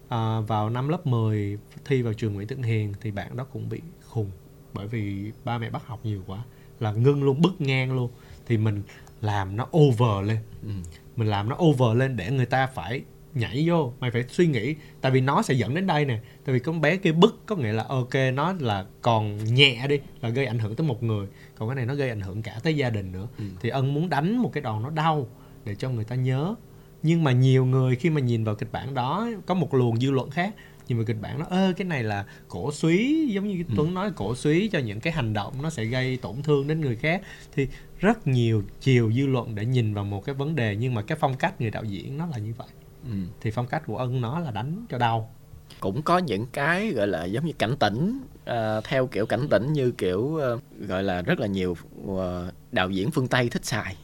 à, 0.09 0.39
vào 0.39 0.69
năm 0.69 0.87
lớp 0.87 1.07
10 1.07 1.57
thi 1.85 2.01
vào 2.01 2.13
trường 2.13 2.33
Nguyễn 2.33 2.47
Tường 2.47 2.63
Hiền 2.63 2.93
thì 3.01 3.11
bạn 3.11 3.37
đó 3.37 3.43
cũng 3.43 3.69
bị 3.69 3.81
khùng 4.07 4.31
bởi 4.73 4.87
vì 4.87 5.31
ba 5.43 5.57
mẹ 5.57 5.69
bắt 5.69 5.87
học 5.87 5.99
nhiều 6.03 6.23
quá 6.27 6.43
là 6.79 6.91
ngưng 6.91 7.23
luôn 7.23 7.41
bứt 7.41 7.61
ngang 7.61 7.95
luôn. 7.95 8.11
Thì 8.45 8.57
mình 8.57 8.83
làm 9.21 9.57
nó 9.57 9.67
over 9.77 10.27
lên. 10.27 10.37
Ừ. 10.63 10.69
mình 11.15 11.27
làm 11.27 11.49
nó 11.49 11.57
over 11.63 11.97
lên 11.97 12.17
để 12.17 12.31
người 12.31 12.45
ta 12.45 12.67
phải 12.67 13.01
nhảy 13.33 13.63
vô 13.67 13.93
mày 13.99 14.11
phải 14.11 14.23
suy 14.29 14.47
nghĩ. 14.47 14.75
Tại 15.01 15.11
vì 15.11 15.21
nó 15.21 15.41
sẽ 15.41 15.53
dẫn 15.53 15.75
đến 15.75 15.87
đây 15.87 16.05
nè. 16.05 16.19
Tại 16.45 16.53
vì 16.53 16.59
con 16.59 16.81
bé 16.81 16.97
kia 16.97 17.11
bức 17.11 17.41
có 17.45 17.55
nghĩa 17.55 17.73
là 17.73 17.83
ok 17.83 18.13
nó 18.33 18.53
là 18.59 18.85
còn 19.01 19.37
nhẹ 19.43 19.87
đi 19.87 19.99
là 20.21 20.29
gây 20.29 20.45
ảnh 20.45 20.59
hưởng 20.59 20.75
tới 20.75 20.87
một 20.87 21.03
người. 21.03 21.27
Còn 21.55 21.69
cái 21.69 21.75
này 21.75 21.85
nó 21.85 21.95
gây 21.95 22.09
ảnh 22.09 22.21
hưởng 22.21 22.41
cả 22.41 22.59
tới 22.63 22.75
gia 22.75 22.89
đình 22.89 23.11
nữa. 23.11 23.27
Ừ. 23.37 23.43
thì 23.61 23.69
ân 23.69 23.93
muốn 23.93 24.09
đánh 24.09 24.37
một 24.37 24.49
cái 24.53 24.61
đòn 24.61 24.83
nó 24.83 24.89
đau 24.89 25.27
để 25.65 25.75
cho 25.75 25.89
người 25.89 26.03
ta 26.03 26.15
nhớ 26.15 26.55
nhưng 27.03 27.23
mà 27.23 27.31
nhiều 27.31 27.65
người 27.65 27.95
khi 27.95 28.09
mà 28.09 28.21
nhìn 28.21 28.43
vào 28.43 28.55
kịch 28.55 28.71
bản 28.71 28.93
đó 28.93 29.29
có 29.45 29.53
một 29.53 29.73
luồng 29.73 29.99
dư 29.99 30.11
luận 30.11 30.29
khác. 30.29 30.55
Nhìn 30.87 30.97
vào 30.97 31.05
kịch 31.05 31.21
bản 31.21 31.39
nó 31.39 31.45
ơ 31.49 31.73
cái 31.77 31.85
này 31.87 32.03
là 32.03 32.25
cổ 32.47 32.71
suý 32.71 33.27
giống 33.33 33.47
như 33.47 33.63
Ừ. 33.67 33.73
tuấn 33.77 33.93
nói 33.93 34.11
cổ 34.15 34.35
suý 34.35 34.67
cho 34.67 34.79
những 34.79 34.99
cái 34.99 35.13
hành 35.13 35.33
động 35.33 35.53
nó 35.61 35.69
sẽ 35.69 35.85
gây 35.85 36.17
tổn 36.17 36.41
thương 36.43 36.67
đến 36.67 36.81
người 36.81 36.95
khác. 36.95 37.21
Thì 37.55 37.67
rất 37.99 38.27
nhiều 38.27 38.63
chiều 38.81 39.11
dư 39.11 39.25
luận 39.27 39.55
để 39.55 39.65
nhìn 39.65 39.93
vào 39.93 40.03
một 40.03 40.25
cái 40.25 40.35
vấn 40.35 40.55
đề 40.55 40.75
nhưng 40.75 40.93
mà 40.93 41.01
cái 41.01 41.17
phong 41.21 41.35
cách 41.37 41.61
người 41.61 41.71
đạo 41.71 41.83
diễn 41.83 42.17
nó 42.17 42.25
là 42.25 42.37
như 42.37 42.53
vậy. 42.57 42.67
Ừ. 43.05 43.11
thì 43.41 43.51
phong 43.51 43.67
cách 43.67 43.83
của 43.85 43.97
ân 43.97 44.21
nó 44.21 44.39
là 44.39 44.51
đánh 44.51 44.85
cho 44.89 44.97
đau. 44.97 45.33
Cũng 45.79 46.01
có 46.01 46.17
những 46.17 46.45
cái 46.53 46.91
gọi 46.91 47.07
là 47.07 47.25
giống 47.25 47.45
như 47.45 47.53
cảnh 47.53 47.75
tỉnh 47.79 48.19
à, 48.45 48.81
theo 48.83 49.07
kiểu 49.07 49.25
cảnh 49.25 49.47
tỉnh 49.49 49.73
như 49.73 49.91
kiểu 49.91 50.35
ờ, 50.35 50.59
gọi 50.87 51.03
là 51.03 51.21
rất 51.21 51.39
là 51.39 51.47
nhiều 51.47 51.77
ờ, 52.07 52.51
đạo 52.71 52.89
diễn 52.89 53.11
phương 53.11 53.27
tây 53.27 53.49
thích 53.49 53.65
xài 53.65 53.95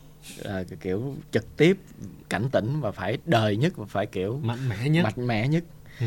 à, 0.44 0.64
kiểu 0.82 1.16
trực 1.32 1.58
tiếp 1.58 1.78
cảnh 2.30 2.50
tỉnh 2.52 2.82
và 2.82 2.92
phải 2.92 3.18
đời 3.26 3.58
nhất 3.58 3.74
và 3.78 3.86
phải 3.86 4.06
kiểu 4.06 4.40
mạnh 4.44 4.70
mẽ 4.70 4.90
nhất. 4.90 5.04
mạnh 5.04 5.28
mẽ 5.28 5.48
nhất. 5.48 5.64
Ừ. 6.00 6.06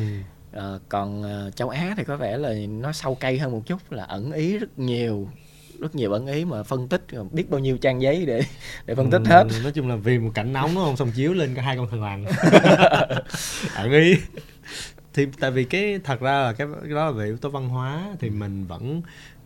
Ờ, 0.53 0.81
còn 0.89 1.23
ờ, 1.23 1.51
châu 1.51 1.69
Á 1.69 1.95
thì 1.97 2.05
có 2.05 2.17
vẻ 2.17 2.37
là 2.39 2.55
nó 2.69 2.93
sâu 2.93 3.15
cây 3.15 3.39
hơn 3.39 3.53
một 3.53 3.63
chút 3.67 3.93
là 3.93 4.05
ẩn 4.05 4.33
ý 4.33 4.59
rất 4.59 4.79
nhiều 4.79 5.29
rất 5.81 5.95
nhiều 5.95 6.13
ẩn 6.13 6.27
ý 6.27 6.45
mà 6.45 6.63
phân 6.63 6.89
tích 6.89 7.05
ờ, 7.13 7.25
biết 7.25 7.51
bao 7.51 7.59
nhiêu 7.61 7.79
trang 7.79 8.03
giấy 8.03 8.27
để 8.27 8.43
để 8.87 8.95
phân 8.95 9.11
tích 9.11 9.23
Ừ, 9.25 9.29
hết. 9.31 9.47
nói 9.63 9.73
chung 9.73 9.89
là 9.89 9.97
vì 9.97 10.19
một 10.19 10.31
cảnh 10.35 10.53
nóng 10.53 10.75
đúng 10.75 10.85
không? 10.85 10.97
Xong 10.97 11.11
chiếu 11.13 11.33
lên 11.33 11.55
cả 11.55 11.63
hai 11.63 11.77
con 11.77 11.89
thằng 11.91 12.03
lằn. 12.03 12.25
Ẩn 13.75 13.93
ý. 13.93 14.15
Thì 15.15 15.27
tại 15.41 15.51
vì 15.51 15.65
cái 15.65 16.01
thật 16.05 16.21
ra 16.21 16.41
là 16.41 16.53
cái, 16.53 16.67
cái 16.83 16.91
đó 16.95 17.05
là 17.07 17.11
về 17.11 17.25
yếu 17.25 17.37
tố 17.37 17.49
văn 17.49 17.69
hóa 17.69 18.05
thì 18.21 18.31
mình 18.31 18.67
vẫn 18.67 19.03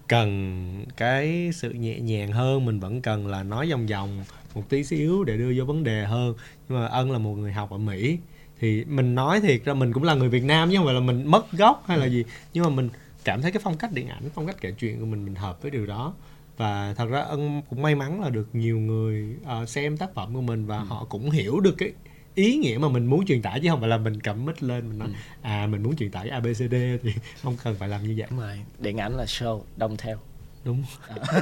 cần 0.09 0.85
cái 0.97 1.51
sự 1.55 1.71
nhẹ 1.71 2.01
nhàng 2.01 2.33
hơn 2.33 2.65
mình 2.65 2.81
vẫn 2.81 3.03
cần 3.03 3.27
là 3.27 3.43
nói 3.43 3.71
vòng 3.71 3.87
vòng 3.87 4.25
một 4.55 4.63
tí 4.69 4.85
xíu 4.85 5.25
để 5.25 5.37
đưa 5.37 5.53
vô 5.57 5.65
vấn 5.65 5.85
đề 5.85 6.05
hơn. 6.05 6.35
Nhưng 6.69 6.79
mà 6.79 6.87
ân 6.87 7.11
là 7.11 7.19
một 7.19 7.35
người 7.35 7.53
học 7.53 7.71
ở 7.71 7.79
mỹ 7.79 8.19
thì 8.61 8.85
mình 8.85 9.15
nói 9.15 9.41
thiệt 9.41 9.65
ra 9.65 9.75
mình 9.75 9.93
cũng 9.93 10.03
là 10.03 10.15
người 10.15 10.29
việt 10.29 10.45
nam 10.45 10.71
chứ 10.71 10.77
không 10.77 10.87
phải 10.87 10.95
là 10.95 11.01
mình 11.01 11.31
mất 11.31 11.53
gốc 11.53 11.85
hay 11.87 11.99
là 11.99 12.07
gì. 12.07 12.25
Nhưng 12.55 12.65
mà 12.65 12.71
mình 12.71 12.89
cảm 13.25 13.43
thấy 13.43 13.53
cái 13.53 13.61
phong 13.65 13.77
cách 13.77 13.93
điện 13.93 14.09
ảnh 14.09 14.23
phong 14.35 14.47
cách 14.47 14.57
kể 14.61 14.73
chuyện 14.79 15.01
của 15.01 15.07
mình 15.07 15.25
mình 15.25 15.35
hợp 15.35 15.63
với 15.63 15.71
điều 15.71 15.87
đó. 15.87 16.15
Và 16.57 16.95
thật 16.97 17.07
ra 17.07 17.21
ân 17.21 17.63
cũng 17.71 17.83
may 17.83 17.95
mắn 17.95 18.21
là 18.21 18.31
được 18.31 18.49
nhiều 18.53 18.79
người 18.79 19.37
ờ, 19.45 19.67
xem 19.67 19.97
tác 19.97 20.15
phẩm 20.15 20.35
của 20.35 20.41
mình 20.41 20.67
và 20.67 20.79
họ 20.79 21.07
cũng 21.09 21.31
hiểu 21.31 21.61
được 21.61 21.75
cái 21.79 21.93
ý 22.35 22.57
nghĩa 22.57 22.79
mà 22.79 22.89
mình 22.89 23.07
muốn 23.07 23.27
truyền 23.27 23.43
tải 23.43 23.61
chứ 23.61 23.69
không 23.71 23.81
phải 23.81 23.89
là 23.89 23.99
mình 23.99 24.21
cầm 24.21 24.45
mic 24.45 24.63
lên 24.63 24.89
mình 24.89 24.99
nói 24.99 25.09
à 25.43 25.67
mình 25.67 25.83
muốn 25.83 25.97
truyền 25.97 26.11
tải 26.11 26.29
abcd 26.29 26.75
thì 27.03 27.13
không 27.43 27.57
cần 27.65 27.75
phải 27.75 27.89
làm 27.89 28.03
như 28.03 28.15
vậy. 28.17 28.27
Đúng 28.31 28.41
rồi 28.41 28.61
điện 28.79 28.97
ảnh 28.97 29.17
là 29.17 29.25
show 29.25 29.63
đông 29.77 29.97
theo 29.97 30.19
đúng. 30.65 30.85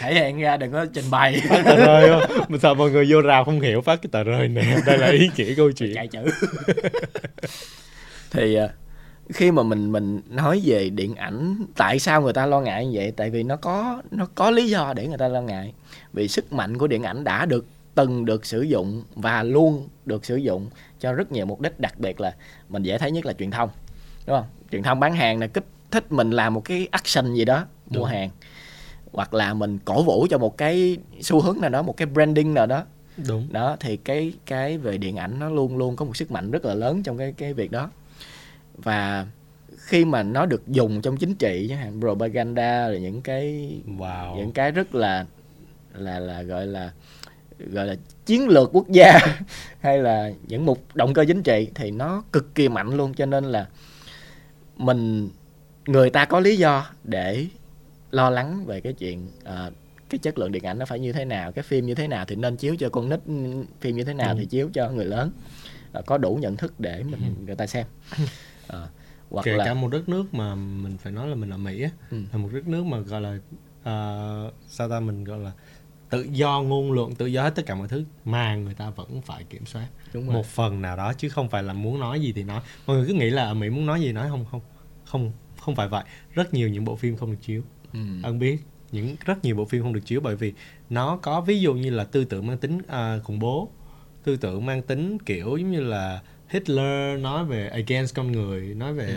Thể 0.00 0.14
hiện 0.14 0.38
ra 0.38 0.56
đừng 0.56 0.72
có 0.72 0.86
trình 0.94 1.04
bày. 1.10 1.40
Tờ 1.48 1.76
rơi 1.76 2.10
không 2.10 2.44
mình 2.48 2.60
sợ 2.60 2.74
mọi 2.74 2.90
người 2.90 3.06
vô 3.08 3.20
rào 3.20 3.44
không 3.44 3.60
hiểu 3.60 3.80
phát 3.80 4.02
cái 4.02 4.08
tờ 4.12 4.24
rơi 4.24 4.48
này 4.48 4.76
đây 4.86 4.98
là 4.98 5.06
ý 5.06 5.30
nghĩa 5.36 5.54
câu 5.54 5.72
chuyện. 5.72 5.94
Chạy 5.94 6.08
chữ. 6.08 6.24
Thì 8.30 8.54
à, 8.54 8.68
khi 9.28 9.50
mà 9.50 9.62
mình 9.62 9.92
mình 9.92 10.20
nói 10.28 10.62
về 10.64 10.90
điện 10.90 11.14
ảnh 11.14 11.64
tại 11.76 11.98
sao 11.98 12.22
người 12.22 12.32
ta 12.32 12.46
lo 12.46 12.60
ngại 12.60 12.86
như 12.86 12.92
vậy? 12.94 13.12
Tại 13.16 13.30
vì 13.30 13.42
nó 13.42 13.56
có 13.56 14.02
nó 14.10 14.26
có 14.34 14.50
lý 14.50 14.68
do 14.68 14.92
để 14.96 15.06
người 15.06 15.18
ta 15.18 15.28
lo 15.28 15.40
ngại. 15.40 15.72
Vì 16.12 16.28
sức 16.28 16.52
mạnh 16.52 16.78
của 16.78 16.86
điện 16.86 17.02
ảnh 17.02 17.24
đã 17.24 17.46
được 17.46 17.66
từng 17.94 18.24
được 18.24 18.46
sử 18.46 18.62
dụng 18.62 19.02
và 19.14 19.42
luôn 19.42 19.88
được 20.06 20.24
sử 20.24 20.36
dụng 20.36 20.70
cho 21.00 21.12
rất 21.12 21.32
nhiều 21.32 21.46
mục 21.46 21.60
đích 21.60 21.80
đặc 21.80 21.98
biệt 21.98 22.20
là 22.20 22.34
mình 22.68 22.82
dễ 22.82 22.98
thấy 22.98 23.10
nhất 23.10 23.26
là 23.26 23.32
truyền 23.32 23.50
thông. 23.50 23.70
Đúng 24.26 24.36
không? 24.36 24.46
Truyền 24.72 24.82
thông 24.82 25.00
bán 25.00 25.14
hàng 25.14 25.40
là 25.40 25.46
kích 25.46 25.64
thích 25.90 26.12
mình 26.12 26.30
làm 26.30 26.54
một 26.54 26.64
cái 26.64 26.88
action 26.90 27.34
gì 27.34 27.44
đó 27.44 27.66
mua 27.90 27.98
Đúng. 27.98 28.08
hàng. 28.08 28.30
Hoặc 29.12 29.34
là 29.34 29.54
mình 29.54 29.78
cổ 29.84 30.02
vũ 30.02 30.26
cho 30.30 30.38
một 30.38 30.56
cái 30.56 30.96
xu 31.20 31.40
hướng 31.40 31.60
nào 31.60 31.70
đó 31.70 31.82
một 31.82 31.96
cái 31.96 32.06
branding 32.06 32.54
nào 32.54 32.66
đó. 32.66 32.84
Đúng. 33.28 33.48
Đó 33.52 33.76
thì 33.80 33.96
cái 33.96 34.32
cái 34.46 34.78
về 34.78 34.98
điện 34.98 35.16
ảnh 35.16 35.38
nó 35.38 35.50
luôn 35.50 35.78
luôn 35.78 35.96
có 35.96 36.04
một 36.04 36.16
sức 36.16 36.30
mạnh 36.30 36.50
rất 36.50 36.64
là 36.64 36.74
lớn 36.74 37.02
trong 37.02 37.18
cái 37.18 37.32
cái 37.32 37.54
việc 37.54 37.70
đó. 37.70 37.90
Và 38.76 39.26
khi 39.76 40.04
mà 40.04 40.22
nó 40.22 40.46
được 40.46 40.68
dùng 40.68 41.02
trong 41.02 41.16
chính 41.16 41.34
trị 41.34 41.66
chẳng 41.68 41.78
hạn 41.78 42.00
propaganda 42.00 42.88
rồi 42.88 43.00
những 43.00 43.22
cái 43.22 43.74
wow. 43.98 44.36
những 44.36 44.52
cái 44.52 44.70
rất 44.70 44.94
là 44.94 45.26
là 45.94 46.18
là 46.18 46.42
gọi 46.42 46.66
là 46.66 46.90
gọi 47.58 47.86
là 47.86 47.94
chiến 48.26 48.48
lược 48.48 48.70
quốc 48.72 48.88
gia 48.88 49.18
hay 49.80 49.98
là 49.98 50.30
những 50.48 50.66
mục 50.66 50.84
động 50.94 51.14
cơ 51.14 51.24
chính 51.28 51.42
trị 51.42 51.68
thì 51.74 51.90
nó 51.90 52.22
cực 52.32 52.54
kỳ 52.54 52.68
mạnh 52.68 52.96
luôn. 52.96 53.14
Cho 53.14 53.26
nên 53.26 53.44
là 53.44 53.66
mình 54.76 55.28
người 55.86 56.10
ta 56.10 56.24
có 56.24 56.40
lý 56.40 56.56
do 56.56 56.86
để 57.04 57.46
lo 58.10 58.30
lắng 58.30 58.64
về 58.66 58.80
cái 58.80 58.92
chuyện 58.92 59.28
ờ, 59.44 59.72
cái 60.08 60.18
chất 60.18 60.38
lượng 60.38 60.52
điện 60.52 60.64
ảnh 60.66 60.78
nó 60.78 60.84
phải 60.86 60.98
như 60.98 61.12
thế 61.12 61.24
nào 61.24 61.52
cái 61.52 61.62
phim 61.62 61.86
như 61.86 61.94
thế 61.94 62.08
nào 62.08 62.24
thì 62.28 62.36
nên 62.36 62.56
chiếu 62.56 62.76
cho 62.78 62.88
con 62.88 63.08
nít 63.08 63.20
phim 63.80 63.96
như 63.96 64.04
thế 64.04 64.14
nào 64.14 64.28
Ừ. 64.34 64.36
thì 64.38 64.46
chiếu 64.46 64.70
cho 64.74 64.90
người 64.90 65.04
lớn. 65.04 65.30
Ờ, 65.92 66.02
có 66.06 66.18
đủ 66.18 66.38
nhận 66.42 66.56
thức 66.56 66.80
để 66.80 67.02
mình 67.02 67.34
người 67.46 67.56
ta 67.56 67.66
xem. 67.66 67.86
Ờ, 68.66 68.88
hoặc 69.30 69.42
kể 69.44 69.52
là 69.52 69.64
cả 69.64 69.74
một 69.74 69.88
đất 69.88 70.08
nước 70.08 70.34
mà 70.34 70.54
mình 70.54 70.98
phải 70.98 71.12
nói 71.12 71.28
là 71.28 71.34
mình 71.34 71.50
ở 71.50 71.56
Mỹ 71.56 71.82
á 71.82 71.90
Ừ. 72.10 72.16
là 72.32 72.38
một 72.38 72.48
đất 72.52 72.66
nước 72.68 72.84
mà 72.84 72.98
gọi 72.98 73.20
là 73.20 73.38
ờ, 73.84 74.52
sao 74.68 74.88
ta 74.88 75.00
mình 75.00 75.24
gọi 75.24 75.38
là 75.38 75.52
tự 76.10 76.26
do 76.32 76.62
ngôn 76.62 76.92
luận 76.92 77.14
tự 77.14 77.26
do 77.26 77.42
hết 77.42 77.54
tất 77.54 77.62
cả 77.66 77.74
mọi 77.74 77.88
thứ 77.88 78.04
mà 78.24 78.54
người 78.56 78.74
ta 78.74 78.90
vẫn 78.90 79.20
phải 79.22 79.44
kiểm 79.44 79.66
soát. 79.66 79.86
Đúng 80.12 80.26
rồi. 80.26 80.34
Một 80.34 80.46
phần 80.46 80.82
nào 80.82 80.96
đó 80.96 81.12
chứ 81.12 81.28
không 81.28 81.48
phải 81.48 81.62
là 81.62 81.72
muốn 81.72 82.00
nói 82.00 82.20
gì 82.20 82.32
thì 82.32 82.42
nói. 82.42 82.60
Mọi 82.86 82.96
người 82.96 83.06
cứ 83.08 83.14
nghĩ 83.14 83.30
là 83.30 83.44
ở 83.44 83.54
Mỹ 83.54 83.70
muốn 83.70 83.86
nói 83.86 84.00
gì 84.00 84.12
nói 84.12 84.28
không 84.28 84.44
không 84.50 84.60
không 85.04 85.32
không 85.60 85.74
phải 85.74 85.88
vậy. 85.88 86.04
Rất 86.34 86.54
nhiều 86.54 86.68
những 86.68 86.84
bộ 86.84 86.96
phim 86.96 87.16
không 87.16 87.30
được 87.30 87.38
chiếu 87.42 87.62
ừ. 87.92 87.98
ân 88.22 88.38
biết 88.38 88.58
những 88.92 89.16
rất 89.24 89.44
nhiều 89.44 89.56
bộ 89.56 89.64
phim 89.64 89.82
không 89.82 89.92
được 89.92 90.00
chiếu 90.04 90.20
bởi 90.20 90.36
vì 90.36 90.52
nó 90.90 91.16
có 91.16 91.40
ví 91.40 91.60
dụ 91.60 91.74
như 91.74 91.90
là 91.90 92.04
tư 92.04 92.24
tưởng 92.24 92.46
mang 92.46 92.58
tính 92.58 92.78
à, 92.88 93.18
khủng 93.24 93.38
bố 93.38 93.68
tư 94.24 94.36
tưởng 94.36 94.66
mang 94.66 94.82
tính 94.82 95.18
kiểu 95.26 95.56
giống 95.56 95.70
như 95.70 95.80
là 95.80 96.20
Hitler 96.48 97.20
nói 97.20 97.44
về 97.44 97.68
against 97.68 98.14
con 98.14 98.32
người 98.32 98.74
nói 98.74 98.92
về 98.94 99.16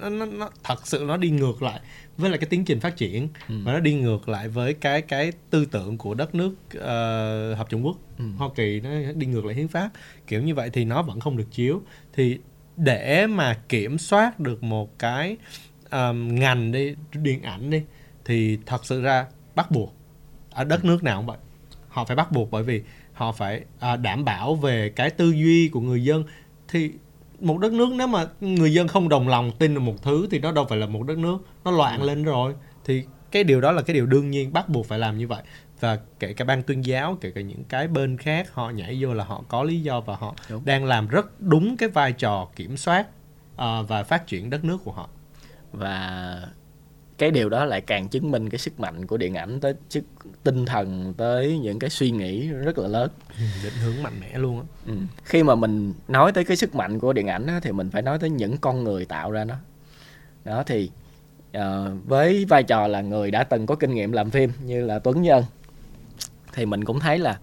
nó, 0.00 0.08
nó, 0.10 0.26
nó 0.26 0.50
thật 0.64 0.86
sự 0.86 1.04
nó 1.08 1.16
đi 1.16 1.30
ngược 1.30 1.62
lại 1.62 1.80
với 2.16 2.30
lại 2.30 2.38
cái 2.38 2.46
tiến 2.50 2.64
trình 2.64 2.80
phát 2.80 2.96
triển 2.96 3.28
Ừ. 3.48 3.54
và 3.64 3.72
nó 3.72 3.78
đi 3.80 3.94
ngược 3.94 4.28
lại 4.28 4.48
với 4.48 4.74
cái 4.74 5.02
cái 5.02 5.32
tư 5.50 5.64
tưởng 5.64 5.98
của 5.98 6.14
đất 6.14 6.34
nước 6.34 6.54
ờ, 6.80 7.54
hợp 7.54 7.68
chủng 7.70 7.86
quốc 7.86 7.96
Ừ. 8.18 8.24
Hoa 8.38 8.48
Kỳ 8.54 8.80
nó 8.80 8.90
đi 9.14 9.26
ngược 9.26 9.44
lại 9.44 9.54
hiến 9.54 9.68
pháp 9.68 9.90
kiểu 10.26 10.42
như 10.42 10.54
vậy 10.54 10.70
thì 10.72 10.84
nó 10.84 11.02
vẫn 11.02 11.20
không 11.20 11.36
được 11.36 11.46
chiếu 11.50 11.82
thì 12.12 12.38
để 12.76 13.26
mà 13.26 13.58
kiểm 13.68 13.98
soát 13.98 14.40
được 14.40 14.62
một 14.62 14.98
cái 14.98 15.36
um, 15.90 16.34
ngành 16.34 16.72
đi 16.72 16.94
điện 17.22 17.42
ảnh 17.42 17.70
đi 17.70 17.82
thì 18.24 18.58
thật 18.66 18.84
sự 18.84 19.02
ra 19.02 19.26
bắt 19.54 19.70
buộc 19.70 19.94
ở 20.50 20.64
đất 20.64 20.84
nước 20.84 21.04
nào 21.04 21.18
cũng 21.18 21.26
vậy. 21.26 21.38
Họ 21.88 22.04
phải 22.04 22.16
bắt 22.16 22.32
buộc 22.32 22.50
bởi 22.50 22.62
vì 22.62 22.82
họ 23.12 23.32
phải 23.32 23.64
à, 23.78 23.96
đảm 23.96 24.24
bảo 24.24 24.54
về 24.54 24.88
cái 24.88 25.10
tư 25.10 25.30
duy 25.30 25.68
của 25.68 25.80
người 25.80 26.04
dân. 26.04 26.24
Thì 26.68 26.92
một 27.40 27.58
đất 27.58 27.72
nước 27.72 27.88
nếu 27.96 28.06
mà 28.06 28.26
người 28.40 28.72
dân 28.72 28.88
không 28.88 29.08
đồng 29.08 29.28
lòng 29.28 29.52
tin 29.58 29.74
vào 29.74 29.84
một 29.84 30.02
thứ 30.02 30.28
thì 30.30 30.38
nó 30.38 30.52
đâu 30.52 30.66
phải 30.68 30.78
là 30.78 30.86
một 30.86 31.02
đất 31.02 31.18
nước 31.18 31.38
nó 31.64 31.70
loạn 31.70 32.02
lên 32.02 32.24
rồi. 32.24 32.54
Thì 32.84 33.04
cái 33.30 33.44
điều 33.44 33.60
đó 33.60 33.72
là 33.72 33.82
cái 33.82 33.94
điều 33.94 34.06
đương 34.06 34.30
nhiên 34.30 34.52
bắt 34.52 34.68
buộc 34.68 34.86
phải 34.86 34.98
làm 34.98 35.18
như 35.18 35.28
vậy. 35.28 35.42
Và 35.80 35.98
kể 36.18 36.32
cả 36.32 36.44
ban 36.44 36.62
tuyên 36.62 36.84
giáo 36.84 37.18
kể 37.20 37.30
cả 37.30 37.40
những 37.40 37.64
cái 37.64 37.88
bên 37.88 38.16
khác 38.16 38.54
họ 38.54 38.70
nhảy 38.70 38.98
vô 39.00 39.14
là 39.14 39.24
họ 39.24 39.44
có 39.48 39.62
lý 39.62 39.80
do 39.80 40.00
và 40.00 40.16
họ 40.16 40.34
Đúng. 40.50 40.64
đang 40.64 40.84
làm 40.84 41.08
rất 41.08 41.40
đúng 41.40 41.76
cái 41.76 41.88
vai 41.88 42.12
trò 42.12 42.48
kiểm 42.56 42.76
soát 42.76 43.06
à, 43.56 43.82
và 43.82 44.02
phát 44.02 44.26
triển 44.26 44.50
đất 44.50 44.64
nước 44.64 44.78
của 44.84 44.92
họ. 44.92 45.08
Và 45.72 46.42
cái 47.20 47.30
điều 47.30 47.48
đó 47.48 47.64
lại 47.64 47.80
càng 47.80 48.08
chứng 48.08 48.30
minh 48.30 48.50
cái 48.50 48.58
sức 48.58 48.80
mạnh 48.80 49.06
của 49.06 49.16
điện 49.16 49.34
ảnh 49.34 49.60
tới 49.60 49.74
sức 49.88 50.04
tinh 50.44 50.66
thần 50.66 51.14
tới 51.16 51.58
những 51.58 51.78
cái 51.78 51.90
suy 51.90 52.10
nghĩ 52.10 52.48
rất 52.48 52.78
là 52.78 52.88
lớn. 52.88 53.10
Ừ, 53.28 53.44
định 53.64 53.72
hướng 53.84 54.02
mạnh 54.02 54.20
mẽ 54.20 54.38
luôn 54.38 54.60
á. 54.60 54.66
Ừ. 54.86 54.92
khi 55.24 55.42
mà 55.42 55.54
mình 55.54 55.92
nói 56.08 56.32
tới 56.32 56.44
cái 56.44 56.56
sức 56.56 56.74
mạnh 56.74 56.98
của 56.98 57.12
điện 57.12 57.26
ảnh 57.26 57.46
á, 57.46 57.60
thì 57.62 57.72
mình 57.72 57.90
phải 57.90 58.02
nói 58.02 58.18
tới 58.18 58.30
những 58.30 58.56
con 58.56 58.84
người 58.84 59.04
tạo 59.04 59.30
ra 59.30 59.44
nó. 59.44 59.54
Đó 60.44 60.62
thì 60.66 60.90
ờ, 61.52 61.96
với 62.04 62.44
vai 62.44 62.62
trò 62.62 62.86
là 62.86 63.00
người 63.00 63.30
đã 63.30 63.44
từng 63.44 63.66
có 63.66 63.74
kinh 63.74 63.94
nghiệm 63.94 64.12
làm 64.12 64.30
phim 64.30 64.52
như 64.64 64.84
là 64.84 64.98
Tuấn 64.98 65.22
Nhân 65.22 65.44
thì 66.52 66.66
mình 66.66 66.84
cũng 66.84 67.00
thấy 67.00 67.18
là 67.18 67.38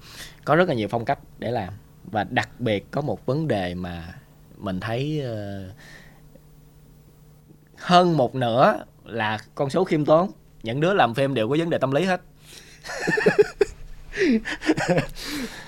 có 0.45 0.55
rất 0.55 0.69
là 0.69 0.75
nhiều 0.75 0.87
phong 0.87 1.05
cách 1.05 1.19
để 1.39 1.51
làm. 1.51 1.73
Và 2.03 2.23
đặc 2.23 2.49
biệt 2.59 2.91
có 2.91 3.01
một 3.01 3.25
vấn 3.25 3.47
đề 3.47 3.75
mà 3.75 4.13
mình 4.57 4.79
thấy 4.79 5.21
ờ, 5.21 5.69
hơn 7.77 8.17
một 8.17 8.35
nửa 8.35 8.83
là 9.07 9.39
con 9.55 9.69
số 9.69 9.83
khiêm 9.83 10.05
tốn. 10.05 10.31
Những 10.63 10.79
đứa 10.79 10.93
làm 10.93 11.13
phim 11.13 11.33
đều 11.33 11.49
có 11.49 11.55
vấn 11.59 11.69
đề 11.69 11.77
tâm 11.77 11.91
lý 11.91 12.03
hết. 12.03 12.21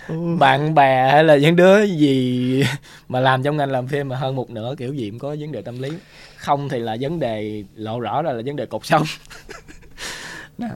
Bạn 0.40 0.76
bè 0.76 1.10
hay 1.12 1.24
là 1.24 1.38
những 1.38 1.56
đứa 1.56 1.84
gì 1.84 2.64
mà 3.08 3.20
làm 3.20 3.44
trong 3.44 3.58
ngành 3.58 3.72
làm 3.72 3.88
phim 3.88 4.10
mà 4.10 4.16
hơn 4.16 4.36
một 4.36 4.50
nửa 4.50 4.76
kiểu 4.78 4.94
gì 4.94 5.10
cũng 5.10 5.20
có 5.20 5.36
vấn 5.40 5.52
đề 5.52 5.62
tâm 5.62 5.82
lý. 5.82 5.90
Không 6.38 6.70
thì 6.70 6.80
là 6.80 6.98
vấn 7.02 7.20
đề 7.20 7.64
lộ 7.76 8.00
rõ 8.00 8.22
ra 8.22 8.32
là 8.32 8.42
vấn 8.46 8.56
đề 8.56 8.66
cột 8.66 8.86
sống. 8.86 9.04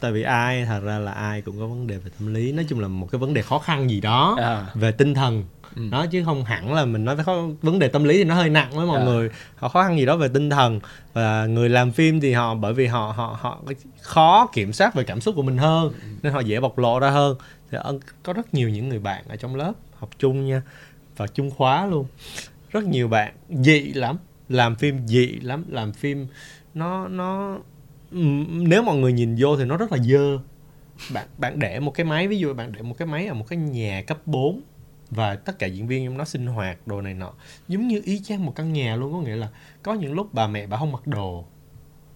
Tại 0.00 0.12
vì 0.12 0.22
ai 0.22 0.64
thật 0.64 0.80
ra 0.84 0.98
là 0.98 1.12
ai 1.12 1.42
cũng 1.42 1.58
có 1.58 1.66
vấn 1.66 1.86
đề 1.86 1.96
về 1.96 2.10
tâm 2.18 2.34
lý. 2.34 2.52
Nói 2.52 2.66
chung 2.68 2.80
là 2.80 2.88
một 2.88 3.08
cái 3.12 3.18
vấn 3.18 3.34
đề 3.34 3.42
khó 3.42 3.58
khăn 3.58 3.90
gì 3.90 4.00
đó 4.00 4.36
à, 4.38 4.66
về 4.74 4.92
tinh 4.92 5.14
thần 5.14 5.44
Ừ. 5.76 5.82
đó 5.90 6.06
chứ 6.06 6.24
không 6.24 6.44
hẳn 6.44 6.72
là 6.74 6.84
mình 6.84 7.04
nói 7.04 7.16
về 7.16 7.24
khó, 7.24 7.42
vấn 7.62 7.78
đề 7.78 7.88
tâm 7.88 8.04
lý 8.04 8.16
thì 8.18 8.24
nó 8.24 8.34
hơi 8.34 8.50
nặng 8.50 8.70
với 8.72 8.86
mọi 8.86 8.98
Ờ. 8.98 9.04
người. 9.04 9.30
Họ 9.56 9.68
khó 9.68 9.82
khăn 9.82 9.98
gì 9.98 10.06
đó 10.06 10.16
về 10.16 10.28
tinh 10.34 10.50
thần. 10.50 10.80
Và 11.12 11.46
người 11.46 11.68
làm 11.68 11.92
phim 11.92 12.20
thì 12.20 12.32
họ 12.32 12.54
bởi 12.54 12.72
vì 12.74 12.86
họ 12.86 13.12
họ 13.16 13.38
họ 13.40 13.62
khó 14.00 14.48
kiểm 14.52 14.72
soát 14.72 14.94
về 14.94 15.04
cảm 15.04 15.20
xúc 15.20 15.34
của 15.36 15.42
mình 15.42 15.58
hơn 15.58 15.92
nên 16.22 16.32
họ 16.32 16.40
dễ 16.40 16.60
bộc 16.60 16.78
lộ 16.78 16.98
ra 17.00 17.10
hơn. 17.10 17.36
Thì 17.70 17.78
có 18.22 18.32
rất 18.32 18.54
nhiều 18.54 18.68
những 18.68 18.88
người 18.88 18.98
bạn 18.98 19.24
ở 19.28 19.36
trong 19.36 19.56
lớp 19.56 19.72
học 19.98 20.10
chung 20.18 20.46
nha 20.46 20.62
và 21.16 21.26
chung 21.26 21.50
khóa 21.50 21.86
luôn. 21.86 22.06
Rất 22.70 22.84
nhiều 22.84 23.08
bạn 23.08 23.32
dị 23.50 23.80
lắm. 23.80 24.16
Làm 24.48 24.76
phim 24.76 25.06
dị 25.06 25.26
lắm. 25.26 25.64
Làm 25.68 25.92
phim 25.92 26.26
nó 26.74 27.08
nó 27.08 27.58
ừm, 28.12 28.68
nếu 28.68 28.82
mọi 28.82 28.96
người 28.96 29.12
nhìn 29.12 29.36
vô 29.38 29.56
thì 29.56 29.64
nó 29.64 29.76
rất 29.76 29.92
là 29.92 29.98
dơ. 29.98 30.38
Bạn 31.14 31.26
bạn 31.38 31.58
để 31.58 31.80
một 31.80 31.90
cái 31.94 32.04
máy 32.06 32.28
ví 32.28 32.38
dụ 32.38 32.54
bạn 32.54 32.72
để 32.72 32.82
một 32.82 32.94
cái 32.98 33.08
máy 33.08 33.26
ở 33.26 33.34
một 33.34 33.44
cái 33.48 33.56
nhà 33.56 34.02
cấp 34.06 34.18
4 34.26 34.60
và 35.10 35.36
tất 35.36 35.58
cả 35.58 35.66
diễn 35.66 35.86
viên 35.86 36.04
trong 36.04 36.18
nó 36.18 36.24
sinh 36.24 36.46
hoạt 36.46 36.86
đồ 36.86 37.00
này 37.00 37.14
nọ. 37.14 37.32
Giống 37.68 37.88
như 37.88 38.00
y 38.04 38.20
chang 38.20 38.46
một 38.46 38.52
căn 38.56 38.72
nhà 38.72 38.96
luôn 38.96 39.12
có 39.12 39.20
nghĩa 39.20 39.36
là 39.36 39.48
có 39.82 39.94
những 39.94 40.12
lúc 40.12 40.34
bà 40.34 40.46
mẹ 40.46 40.66
bà 40.66 40.76
không 40.76 40.92
mặc 40.92 41.06
đồ. 41.06 41.44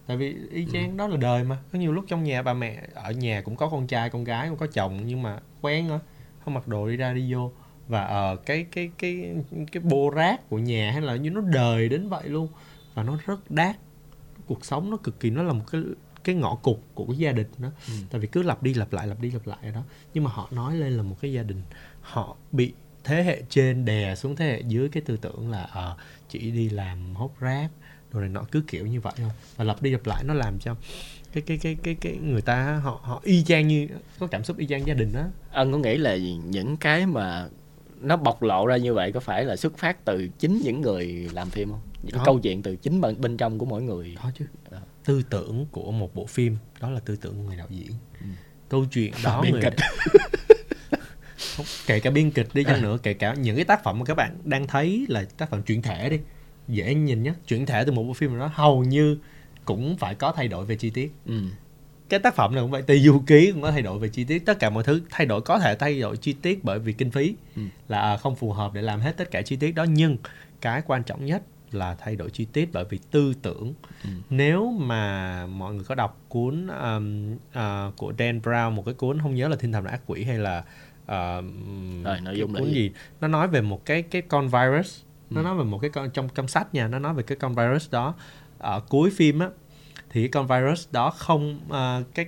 Tại 0.07 0.17
vì 0.17 0.35
y 0.51 0.67
chang 0.73 0.97
đó 0.97 1.07
là 1.07 1.17
đời 1.17 1.43
mà. 1.43 1.57
Có 1.73 1.79
nhiều 1.79 1.93
lúc 1.93 2.05
trong 2.07 2.23
nhà 2.23 2.41
bà 2.41 2.53
mẹ 2.53 2.87
ở 2.93 3.11
nhà 3.11 3.41
cũng 3.41 3.55
có 3.55 3.69
con 3.69 3.87
trai 3.87 4.09
con 4.09 4.23
gái 4.23 4.49
cũng 4.49 4.57
có 4.57 4.67
chồng 4.67 4.99
nhưng 5.05 5.21
mà 5.21 5.39
quen 5.61 5.85
thôi 5.87 5.99
không 6.45 6.53
mặc 6.53 6.67
đồ 6.67 6.87
đi 6.87 6.97
ra 6.97 7.13
đi 7.13 7.33
vô. 7.33 7.51
Và 7.87 8.03
ờ 8.03 8.35
cái 8.45 8.65
cái 8.71 8.91
cái 8.97 9.35
cái 9.71 9.83
bô 9.83 10.09
rác 10.09 10.49
của 10.49 10.57
nhà 10.57 10.91
hay 10.91 11.01
là 11.01 11.15
như 11.15 11.29
nó 11.29 11.41
đời 11.41 11.89
đến 11.89 12.09
vậy 12.09 12.29
luôn. 12.29 12.47
Và 12.93 13.03
nó 13.03 13.17
rất 13.25 13.51
đắt 13.51 13.75
cuộc 14.47 14.65
sống 14.65 14.89
nó 14.89 14.97
cực 14.97 15.19
kỳ 15.19 15.29
nó 15.29 15.43
là 15.43 15.53
một 15.53 15.63
cái 15.71 15.81
cái 16.23 16.35
ngõ 16.35 16.55
cụt 16.55 16.77
của 16.93 17.05
cái 17.05 17.17
gia 17.17 17.31
đình 17.31 17.47
đó. 17.57 17.69
Ừ. 17.87 17.93
tại 18.11 18.21
vì 18.21 18.27
cứ 18.27 18.43
lặp 18.43 18.63
đi 18.63 18.73
lặp 18.73 18.93
lại 18.93 19.07
lặp 19.07 19.21
đi 19.21 19.31
lặp 19.31 19.47
lại 19.47 19.71
đó. 19.73 19.83
Nhưng 20.13 20.23
mà 20.23 20.31
họ 20.33 20.47
nói 20.51 20.75
lên 20.75 20.93
là 20.93 21.03
một 21.03 21.15
cái 21.21 21.33
gia 21.33 21.43
đình 21.43 21.61
họ 22.01 22.35
bị 22.51 22.73
thế 23.05 23.23
hệ 23.23 23.41
trên 23.49 23.85
đè 23.85 24.15
xuống 24.15 24.35
thế 24.35 24.45
hệ 24.45 24.61
dưới 24.67 24.89
cái 24.89 25.01
tư 25.05 25.17
tưởng 25.17 25.51
là 25.51 25.63
ờ 25.71 25.95
chỉ 26.29 26.51
đi 26.51 26.69
làm 26.69 27.15
hốt 27.15 27.31
rác 27.39 27.67
rồi 28.11 28.21
này 28.21 28.29
nọ 28.29 28.43
cứ 28.51 28.63
kiểu 28.67 28.85
như 28.87 29.01
vậy 29.01 29.13
thôi 29.17 29.29
và 29.55 29.63
lặp 29.63 29.81
đi 29.81 29.91
lặp 29.91 30.05
lại 30.05 30.23
nó 30.23 30.33
làm 30.33 30.59
cho 30.59 30.75
cái 31.33 31.43
cái 31.47 31.57
cái 31.57 31.75
cái 31.83 31.95
cái 32.01 32.17
người 32.17 32.41
ta 32.41 32.79
họ 32.83 32.99
họ 33.03 33.21
y 33.23 33.43
chang 33.43 33.67
như 33.67 33.87
có 34.19 34.27
cảm 34.27 34.43
xúc 34.43 34.57
y 34.57 34.67
chang 34.67 34.87
gia 34.87 34.93
đình 34.93 35.13
đó 35.13 35.23
ân 35.51 35.71
có 35.71 35.77
nghĩ 35.77 35.97
là 35.97 36.15
những 36.49 36.77
cái 36.77 37.05
mà 37.05 37.47
nó 38.01 38.17
bộc 38.17 38.43
lộ 38.43 38.65
ra 38.65 38.77
như 38.77 38.93
vậy 38.93 39.11
có 39.11 39.19
phải 39.19 39.45
là 39.45 39.55
xuất 39.55 39.77
phát 39.77 40.05
từ 40.05 40.27
chính 40.39 40.61
những 40.63 40.81
người 40.81 41.29
làm 41.33 41.49
phim 41.49 41.69
không 41.71 41.81
những 42.03 42.15
Có. 42.17 42.25
câu 42.25 42.39
chuyện 42.39 42.61
từ 42.61 42.75
chính 42.75 43.01
bên, 43.01 43.21
bên 43.21 43.37
trong 43.37 43.57
của 43.59 43.65
mỗi 43.65 43.81
người 43.81 44.15
đó 44.23 44.31
chứ 44.37 44.45
Ờ. 44.69 44.79
tư 45.05 45.23
tưởng 45.29 45.65
của 45.71 45.91
một 45.91 46.15
bộ 46.15 46.25
phim 46.25 46.57
đó 46.81 46.89
là 46.89 46.99
tư 46.99 47.15
tưởng 47.21 47.33
của 47.35 47.41
người 47.43 47.57
đạo 47.57 47.67
diễn 47.69 47.91
Ừ. 48.21 48.25
câu 48.69 48.85
chuyện 48.91 49.13
đó 49.23 49.41
Biên 49.41 49.51
người 49.51 49.61
kịch. 49.61 49.73
Kể 51.87 51.99
cả 51.99 52.09
biên 52.11 52.31
kịch 52.31 52.47
đi 52.53 52.63
chăng 52.63 52.81
nữa 52.81 52.97
kể 53.03 53.13
cả 53.13 53.33
những 53.33 53.55
cái 53.55 53.65
tác 53.65 53.83
phẩm 53.83 53.99
mà 53.99 54.05
các 54.05 54.13
bạn 54.17 54.37
đang 54.43 54.67
thấy 54.67 55.05
là 55.09 55.25
tác 55.37 55.49
phẩm 55.49 55.61
chuyển 55.63 55.81
thể 55.81 56.09
đi 56.09 56.19
dễ 56.67 56.93
nhìn 56.95 57.23
nhất 57.23 57.35
chuyển 57.47 57.65
thể 57.65 57.83
từ 57.85 57.91
một 57.91 58.03
bộ 58.03 58.13
phim 58.13 58.29
nào 58.31 58.39
đó 58.39 58.51
hầu 58.53 58.83
như 58.83 59.17
cũng 59.65 59.97
phải 59.97 60.15
có 60.15 60.31
thay 60.35 60.47
đổi 60.47 60.65
về 60.65 60.75
chi 60.75 60.89
tiết 60.89 61.11
ừ. 61.25 61.41
cái 62.09 62.19
tác 62.19 62.35
phẩm 62.35 62.55
này 62.55 62.61
cũng 62.63 62.71
vậy 62.71 62.81
tùy 62.81 62.99
du 62.99 63.23
ký 63.27 63.51
cũng 63.51 63.61
có 63.61 63.71
thay 63.71 63.81
đổi 63.81 63.99
về 63.99 64.07
chi 64.07 64.23
tiết 64.23 64.45
tất 64.45 64.59
cả 64.59 64.69
mọi 64.69 64.83
thứ 64.83 65.01
thay 65.09 65.25
đổi 65.25 65.41
có 65.41 65.59
thể 65.59 65.75
thay 65.75 65.99
đổi 65.99 66.17
chi 66.17 66.33
tiết 66.41 66.63
bởi 66.63 66.79
vì 66.79 66.93
kinh 66.93 67.11
phí 67.11 67.35
Ừ. 67.55 67.61
là 67.87 67.99
à, 68.01 68.17
không 68.17 68.35
phù 68.35 68.51
hợp 68.51 68.73
để 68.73 68.81
làm 68.81 68.99
hết 68.99 69.17
tất 69.17 69.31
cả 69.31 69.41
chi 69.41 69.55
tiết 69.55 69.71
đó 69.71 69.83
nhưng 69.83 70.17
cái 70.61 70.81
quan 70.87 71.03
trọng 71.03 71.25
nhất 71.25 71.41
là 71.71 71.95
thay 71.95 72.15
đổi 72.15 72.29
chi 72.29 72.45
tiết 72.53 72.69
bởi 72.73 72.85
vì 72.89 72.99
tư 73.11 73.33
tưởng 73.41 73.73
Ừ. 74.03 74.09
nếu 74.29 74.71
mà 74.79 75.45
mọi 75.47 75.73
người 75.73 75.83
có 75.83 75.95
đọc 75.95 76.21
cuốn 76.29 76.67
um, 76.67 77.35
à, 77.53 77.91
của 77.97 78.13
Dan 78.19 78.39
Brown 78.39 78.71
một 78.71 78.85
cái 78.85 78.93
cuốn 78.93 79.21
không 79.21 79.35
nhớ 79.35 79.47
là 79.47 79.55
thiên 79.55 79.71
thần 79.71 79.85
ác 79.85 80.01
quỷ 80.07 80.23
hay 80.23 80.37
là 80.37 80.63
uh, 81.05 81.45
Rồi, 82.05 82.19
nội 82.21 82.37
dung 82.37 82.53
cuốn 82.53 82.71
gì? 82.71 82.91
nó 83.21 83.27
nói 83.27 83.47
về 83.47 83.61
một 83.61 83.85
cái 83.85 84.01
cái 84.01 84.21
con 84.21 84.47
virus. 84.49 85.01
Nó 85.29 85.41
Ừ. 85.41 85.43
nói 85.43 85.55
về 85.57 85.63
một 85.63 85.79
cái 85.81 85.89
con 85.89 86.09
trong 86.09 86.29
trong 86.35 86.47
sách 86.47 86.73
nha 86.73 86.87
nó 86.87 86.99
nói 86.99 87.13
về 87.13 87.23
cái 87.23 87.37
con 87.37 87.55
virus 87.55 87.91
đó. 87.91 88.15
Ở 88.57 88.79
cuối 88.89 89.09
phim 89.15 89.39
á 89.39 89.49
thì 90.09 90.21
cái 90.21 90.29
con 90.29 90.47
virus 90.47 90.87
đó 90.91 91.09
không 91.09 91.59
à, 91.71 91.99
cái 92.15 92.25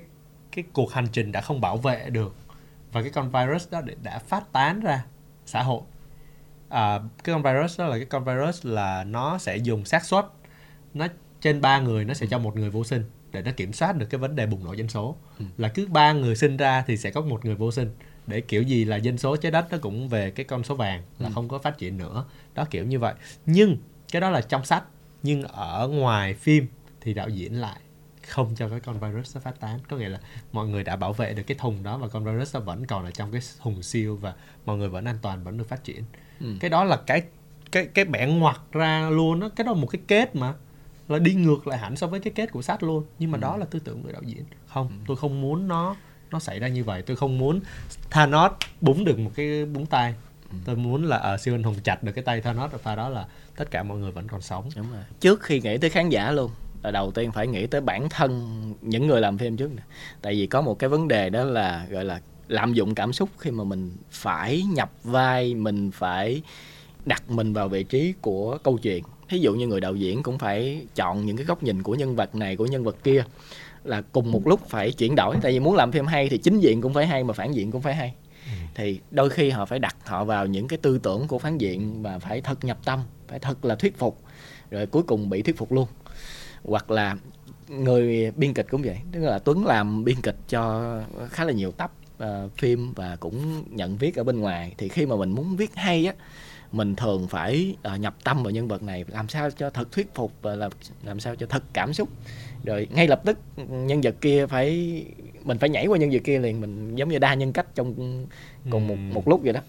cái 0.52 0.64
cuộc 0.74 0.94
hành 0.94 1.08
trình 1.12 1.32
đã 1.32 1.42
không 1.42 1.62
bảo 1.62 1.78
vệ 1.78 2.10
được. 2.10 2.36
Và 2.92 3.02
cái 3.02 3.12
con 3.12 3.32
virus 3.32 3.70
đó 3.72 3.82
đã- 3.82 3.94
đã 4.04 4.20
phát 4.20 4.52
tán 4.52 4.80
ra 4.80 5.06
xã 5.46 5.64
hội. 5.64 5.82
À, 6.70 7.00
cái 7.24 7.34
con 7.36 7.44
virus 7.44 7.80
đó 7.80 7.86
là 7.88 7.96
cái 7.98 8.06
con 8.06 8.24
virus 8.24 8.66
là 8.66 9.04
nó 9.04 9.38
sẽ 9.38 9.58
dùng 9.58 9.86
xác 9.86 10.06
suất. 10.06 10.26
Nó 10.94 11.08
trên 11.42 11.62
ba 11.62 11.80
người 11.80 12.06
nó 12.06 12.14
sẽ 12.14 12.26
cho 12.26 12.38
một 12.40 12.56
người 12.56 12.70
vô 12.70 12.84
sinh 12.84 13.04
để 13.32 13.42
nó 13.42 13.52
kiểm 13.58 13.74
soát 13.74 13.96
được 13.96 14.06
cái 14.10 14.20
vấn 14.20 14.36
đề 14.36 14.46
bùng 14.46 14.64
nổ 14.64 14.74
dân 14.74 14.90
số. 14.90 15.16
Ừ. 15.40 15.46
là 15.58 15.70
cứ 15.70 15.88
ba 15.88 16.12
người 16.12 16.36
sinh 16.36 16.58
ra 16.58 16.84
thì 16.88 16.98
sẽ 16.98 17.12
có 17.12 17.22
một 17.22 17.46
người 17.46 17.56
vô 17.56 17.72
sinh 17.72 17.90
để 18.28 18.42
kiểu 18.42 18.62
gì 18.64 18.86
là 18.86 18.96
dân 18.96 19.18
số 19.18 19.36
trái 19.36 19.52
đất 19.52 19.68
nó 19.72 19.78
cũng 19.82 20.10
về 20.10 20.32
cái 20.32 20.44
con 20.44 20.64
số 20.64 20.76
vàng 20.76 21.02
là 21.20 21.30
Ừ. 21.30 21.32
không 21.36 21.48
có 21.48 21.58
phát 21.60 21.78
triển 21.78 21.98
nữa 21.98 22.26
đó 22.56 22.66
kiểu 22.70 22.86
như 22.86 23.00
vậy 23.00 23.14
nhưng 23.46 23.78
cái 24.12 24.22
đó 24.22 24.30
là 24.30 24.42
trong 24.42 24.66
sách 24.66 24.84
nhưng 25.24 25.42
ở 25.44 25.88
ngoài 25.88 26.34
phim 26.34 26.68
thì 27.02 27.14
đạo 27.14 27.30
diễn 27.30 27.54
lại 27.54 27.80
không 28.28 28.56
cho 28.56 28.70
cái 28.70 28.80
con 28.80 29.00
virus 29.00 29.36
nó 29.36 29.42
phát 29.42 29.60
tán 29.60 29.80
có 29.90 29.98
nghĩa 29.98 30.10
là 30.10 30.20
mọi 30.52 30.68
người 30.68 30.84
đã 30.84 30.96
bảo 30.96 31.14
vệ 31.14 31.34
được 31.34 31.44
cái 31.48 31.58
thùng 31.60 31.84
đó 31.84 31.98
và 31.98 32.08
con 32.08 32.24
virus 32.26 32.54
nó 32.56 32.60
vẫn 32.60 32.86
còn 32.86 33.06
ở 33.06 33.12
trong 33.12 33.32
cái 33.32 33.42
thùng 33.62 33.84
siêu 33.84 34.16
và 34.22 34.34
mọi 34.66 34.78
người 34.78 34.90
vẫn 34.90 35.06
an 35.06 35.18
toàn 35.22 35.44
vẫn 35.44 35.58
được 35.58 35.68
phát 35.70 35.84
triển 35.84 36.04
Ừ. 36.40 36.48
cái 36.60 36.70
đó 36.70 36.84
là 36.84 36.98
cái 37.08 37.22
cái 37.72 37.86
cái 37.86 38.06
bẻ 38.06 38.26
ngoặt 38.28 38.56
ra 38.72 39.10
luôn 39.10 39.40
đó 39.40 39.50
cái 39.56 39.66
đó 39.66 39.72
là 39.74 39.78
một 39.82 39.88
cái 39.88 40.02
kết 40.08 40.36
mà 40.36 40.54
là 41.08 41.20
đi 41.20 41.34
ngược 41.34 41.68
lại 41.68 41.80
hẳn 41.80 41.96
so 41.96 42.08
với 42.08 42.20
cái 42.20 42.34
kết 42.36 42.52
của 42.52 42.62
sách 42.62 42.84
luôn 42.84 43.04
nhưng 43.20 43.32
mà 43.32 43.38
Ừ. 43.38 43.42
đó 43.42 43.58
là 43.58 43.66
tư 43.66 43.80
tưởng 43.80 44.04
của 44.04 44.12
đạo 44.12 44.22
diễn 44.26 44.44
không 44.68 44.88
Ừ. 44.88 44.94
tôi 45.08 45.18
không 45.18 45.42
muốn 45.42 45.68
nó 45.68 45.96
nó 46.32 46.40
xảy 46.40 46.60
ra 46.60 46.68
như 46.68 46.84
vậy. 46.84 47.02
Tôi 47.02 47.18
không 47.18 47.38
muốn 47.38 47.60
Thanos 48.10 48.52
búng 48.82 49.06
được 49.06 49.20
một 49.20 49.32
cái 49.36 49.66
búng 49.66 49.86
tay. 49.86 50.14
Ừ. 50.52 50.58
tôi 50.66 50.76
muốn 50.76 51.04
là 51.06 51.18
ở 51.18 51.38
siêu 51.38 51.56
anh 51.56 51.64
hùng 51.64 51.76
chặt 51.84 52.04
được 52.04 52.12
cái 52.12 52.24
tay 52.24 52.42
Thanos 52.42 52.72
và 52.84 52.96
đó 52.96 53.10
là 53.10 53.26
tất 53.56 53.72
cả 53.72 53.84
mọi 53.84 53.98
người 53.98 54.12
vẫn 54.12 54.28
còn 54.28 54.42
sống. 54.42 54.70
Đúng 54.76 54.92
rồi. 54.92 55.04
Trước 55.20 55.42
khi 55.42 55.62
nghĩ 55.62 55.78
tới 55.78 55.90
khán 55.90 56.10
giả 56.10 56.32
luôn 56.32 56.52
là 56.84 56.92
đầu 56.92 57.12
tiên 57.12 57.32
phải 57.32 57.48
nghĩ 57.48 57.68
tới 57.68 57.82
bản 57.82 58.10
thân 58.10 58.62
những 58.82 59.08
người 59.08 59.22
làm 59.22 59.38
phim 59.38 59.58
trước 59.58 59.72
nè. 59.76 59.84
Tại 60.22 60.34
vì 60.34 60.48
có 60.48 60.62
một 60.62 60.80
cái 60.80 60.90
vấn 60.90 61.08
đề 61.08 61.30
đó 61.30 61.44
là 61.44 61.86
gọi 61.90 62.06
là 62.06 62.22
lạm 62.48 62.74
dụng 62.74 62.96
cảm 62.96 63.14
xúc 63.14 63.30
khi 63.38 63.52
mà 63.52 63.64
mình 63.64 63.92
phải 64.12 64.64
nhập 64.74 64.92
vai 65.04 65.56
mình 65.56 65.92
phải 65.92 66.42
đặt 67.06 67.30
mình 67.30 67.54
vào 67.54 67.70
vị 67.70 67.84
trí 67.84 68.14
của 68.22 68.58
câu 68.58 68.78
chuyện. 68.78 69.04
Ví 69.30 69.40
dụ 69.40 69.54
như 69.54 69.68
người 69.68 69.82
đạo 69.82 69.96
diễn 69.96 70.24
cũng 70.24 70.38
phải 70.38 70.86
chọn 70.96 71.26
những 71.26 71.38
cái 71.38 71.46
góc 71.46 71.64
nhìn 71.64 71.84
của 71.84 71.96
nhân 71.96 72.16
vật 72.16 72.36
này 72.36 72.56
của 72.56 72.66
nhân 72.66 72.84
vật 72.84 72.96
kia 73.04 73.24
là 73.84 74.02
cùng 74.02 74.32
một 74.32 74.48
lúc 74.48 74.68
phải 74.70 74.92
chuyển 74.92 75.16
đổi. 75.16 75.38
Tại 75.42 75.52
vì 75.52 75.60
muốn 75.60 75.76
làm 75.76 75.92
phim 75.92 76.06
hay 76.06 76.30
thì 76.30 76.38
chính 76.38 76.60
diện 76.60 76.82
cũng 76.82 76.94
phải 76.94 77.08
hay 77.08 77.24
mà 77.24 77.34
phản 77.34 77.52
diện 77.52 77.72
cũng 77.72 77.82
phải 77.82 77.96
hay. 77.96 78.14
Thì 78.76 79.00
đôi 79.12 79.30
khi 79.30 79.50
họ 79.50 79.66
phải 79.66 79.80
đặt 79.80 79.96
họ 80.06 80.24
vào 80.24 80.46
những 80.46 80.68
cái 80.68 80.80
tư 80.82 81.00
tưởng 81.04 81.28
của 81.28 81.40
phản 81.40 81.58
diện 81.58 82.04
và 82.04 82.20
phải 82.20 82.42
thật 82.42 82.64
nhập 82.64 82.78
tâm 82.86 83.00
phải 83.28 83.40
thật 83.40 83.66
là 83.66 83.76
thuyết 83.76 83.98
phục 83.98 84.22
rồi 84.72 84.86
cuối 84.86 85.04
cùng 85.04 85.30
bị 85.30 85.42
thuyết 85.42 85.58
phục 85.58 85.72
luôn. 85.72 85.88
Hoặc 86.64 86.92
là 86.92 87.16
người 87.68 88.32
biên 88.32 88.54
kịch 88.54 88.66
cũng 88.70 88.82
vậy 88.82 88.98
tức 89.12 89.20
là 89.20 89.40
tuấn 89.40 89.66
làm 89.66 90.04
biên 90.04 90.22
kịch 90.22 90.38
cho 90.50 90.94
khá 91.30 91.46
là 91.46 91.52
nhiều 91.52 91.72
tập 91.72 91.92
ờ, 92.18 92.50
phim 92.58 92.94
và 92.94 93.16
cũng 93.16 93.64
nhận 93.76 93.98
viết 93.98 94.16
ở 94.16 94.24
bên 94.24 94.40
ngoài. 94.40 94.74
Thì 94.78 94.90
khi 94.90 95.06
mà 95.06 95.16
mình 95.16 95.30
muốn 95.30 95.56
viết 95.56 95.76
hay 95.76 96.06
á 96.06 96.14
mình 96.72 96.96
thường 96.96 97.28
phải 97.28 97.76
ờ, 97.84 97.96
nhập 97.96 98.16
tâm 98.24 98.44
vào 98.44 98.52
nhân 98.52 98.68
vật 98.68 98.84
này 98.84 99.06
làm 99.08 99.30
sao 99.30 99.52
cho 99.52 99.70
thật 99.70 99.92
thuyết 99.92 100.16
phục 100.16 100.34
và 100.42 100.56
làm 100.56 100.72
làm 101.04 101.20
sao 101.20 101.36
cho 101.36 101.46
thật 101.50 101.64
cảm 101.74 101.94
xúc 101.94 102.10
rồi 102.68 102.88
ngay 102.92 103.08
lập 103.08 103.22
tức 103.26 103.38
nhân 103.68 104.02
vật 104.02 104.16
kia 104.22 104.48
phải 104.48 105.06
mình 105.44 105.58
phải 105.58 105.70
nhảy 105.70 105.88
qua 105.88 105.98
nhân 105.98 106.10
vật 106.12 106.22
kia 106.24 106.40
liền 106.40 106.62
mình 106.62 106.96
giống 106.96 107.10
như 107.10 107.20
đa 107.20 107.34
nhân 107.34 107.54
cách 107.54 107.66
trong 107.76 107.96
cùng 108.72 108.88
một 108.88 108.96
một 109.14 109.28
lúc 109.28 109.42
vậy 109.44 109.54
đó. 109.54 109.62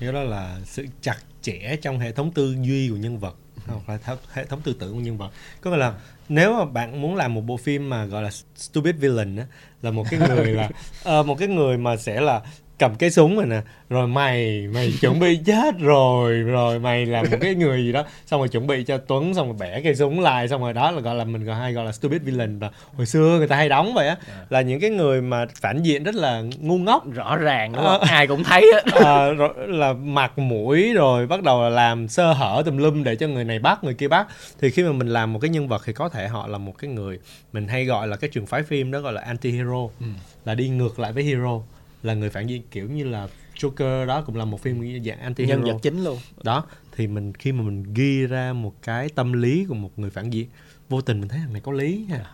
Cái 0.00 0.12
đó 0.12 0.22
là 0.22 0.60
sự 0.64 0.86
chặt 1.00 1.16
chẽ 1.42 1.76
trong 1.82 1.98
hệ 1.98 2.12
thống 2.12 2.32
tư 2.32 2.56
duy 2.62 2.88
của 2.88 2.96
nhân 2.96 3.18
vật 3.18 3.36
hoặc 3.66 3.88
là 3.88 4.16
hệ 4.32 4.44
thống 4.44 4.60
tư 4.64 4.76
tưởng 4.78 4.94
của 4.94 5.00
nhân 5.00 5.18
vật. 5.18 5.30
Có 5.60 5.70
nghĩa 5.70 5.76
là 5.76 5.94
nếu 6.28 6.52
mà 6.52 6.64
bạn 6.64 7.02
muốn 7.02 7.16
làm 7.16 7.34
một 7.34 7.40
bộ 7.40 7.56
phim 7.56 7.90
mà 7.90 8.04
gọi 8.04 8.22
là 8.22 8.30
stupid 8.56 8.96
villain 8.96 9.36
á 9.36 9.46
là 9.82 9.90
một 9.90 10.04
cái 10.10 10.20
người 10.28 10.46
là 10.46 10.70
ờ, 11.04 11.22
một 11.22 11.38
cái 11.38 11.48
người 11.48 11.78
mà 11.78 11.96
sẽ 11.96 12.20
là 12.20 12.40
cầm 12.78 12.94
cái 12.94 13.10
súng 13.10 13.36
rồi 13.36 13.46
nè 13.46 13.60
rồi 13.90 14.08
mày 14.08 14.66
mày 14.74 14.92
chuẩn 15.00 15.20
bị 15.20 15.38
chết 15.46 15.78
rồi 15.78 16.32
rồi 16.40 16.78
mày 16.78 17.06
làm 17.06 17.26
một 17.30 17.36
cái 17.40 17.54
người 17.54 17.84
gì 17.84 17.92
đó. 17.92 18.04
Xong 18.26 18.40
rồi 18.40 18.48
chuẩn 18.48 18.66
bị 18.66 18.84
cho 18.84 18.98
tuấn 18.98 19.34
xong 19.34 19.46
rồi 19.46 19.56
bẻ 19.60 19.80
cây 19.80 19.94
súng 19.94 20.20
lại 20.20 20.48
xong 20.48 20.60
rồi 20.60 20.72
đó 20.72 20.90
là 20.90 21.00
gọi 21.00 21.14
là 21.14 21.24
mình 21.24 21.44
gọi 21.44 21.56
hay 21.56 21.72
gọi 21.72 21.84
là 21.84 21.92
stupid 21.92 22.22
villain 22.22 22.58
và 22.58 22.70
hồi 22.96 23.06
xưa 23.06 23.38
người 23.38 23.48
ta 23.48 23.56
hay 23.56 23.68
đóng 23.68 23.94
vậy 23.94 24.08
á 24.08 24.16
là 24.50 24.60
những 24.60 24.80
cái 24.80 24.90
người 24.90 25.22
mà 25.22 25.46
phản 25.60 25.82
diện 25.82 26.04
rất 26.04 26.14
là 26.14 26.42
ngu 26.60 26.78
ngốc. 26.78 27.12
Rõ 27.12 27.36
ràng 27.36 27.72
đúng 27.72 27.82
không? 27.84 28.00
ai 28.00 28.26
cũng 28.26 28.44
thấy 28.44 28.72
á. 28.74 29.00
À, 29.04 29.28
rồi 29.30 29.48
là 29.56 29.92
mặt 29.92 30.38
mũi 30.38 30.92
rồi 30.94 31.26
bắt 31.26 31.42
đầu 31.42 31.62
là 31.62 31.68
làm 31.68 32.08
sơ 32.08 32.32
hở 32.32 32.62
tùm 32.66 32.76
lum 32.76 33.04
để 33.04 33.16
cho 33.16 33.26
người 33.28 33.44
này 33.44 33.58
bắt 33.58 33.84
người 33.84 33.94
kia 33.94 34.08
bắt. 34.08 34.26
Thì 34.60 34.70
khi 34.70 34.82
mà 34.82 34.92
mình 34.92 35.08
làm 35.08 35.32
một 35.32 35.38
cái 35.38 35.48
nhân 35.48 35.68
vật 35.68 35.82
thì 35.86 35.92
có 35.92 36.08
thể 36.08 36.28
họ 36.28 36.46
là 36.46 36.58
một 36.58 36.72
cái 36.78 36.90
người 36.90 37.18
mình 37.52 37.68
hay 37.68 37.84
gọi 37.84 38.08
là 38.08 38.16
cái 38.16 38.30
trường 38.32 38.46
phái 38.46 38.62
phim 38.62 38.90
đó 38.90 39.00
gọi 39.00 39.12
là 39.12 39.20
anti 39.20 39.50
hero 39.50 39.88
Ừ. 40.00 40.06
là 40.44 40.54
đi 40.54 40.68
ngược 40.68 40.98
lại 40.98 41.12
với 41.12 41.24
hero 41.24 41.60
là 42.04 42.14
người 42.14 42.30
phản 42.30 42.46
diện 42.46 42.62
kiểu 42.70 42.90
như 42.90 43.04
là 43.04 43.28
Joker 43.56 44.06
đó 44.06 44.22
cũng 44.22 44.36
là 44.36 44.44
một 44.44 44.60
phim 44.60 45.04
dạng 45.04 45.18
anti 45.18 45.46
nhân 45.46 45.62
vật 45.62 45.76
chính 45.82 46.04
luôn. 46.04 46.18
Đó 46.42 46.64
thì 46.92 47.06
mình 47.06 47.32
khi 47.32 47.52
mà 47.52 47.62
mình 47.62 47.82
ghi 47.94 48.26
ra 48.26 48.52
một 48.52 48.74
cái 48.82 49.08
tâm 49.08 49.32
lý 49.32 49.64
của 49.68 49.74
một 49.74 49.98
người 49.98 50.10
phản 50.10 50.30
diện 50.30 50.48
vô 50.88 51.00
tình 51.00 51.20
mình 51.20 51.28
thấy 51.28 51.38
thằng 51.38 51.52
này 51.52 51.62
có 51.64 51.72
lý 51.72 52.04
ha. 52.04 52.24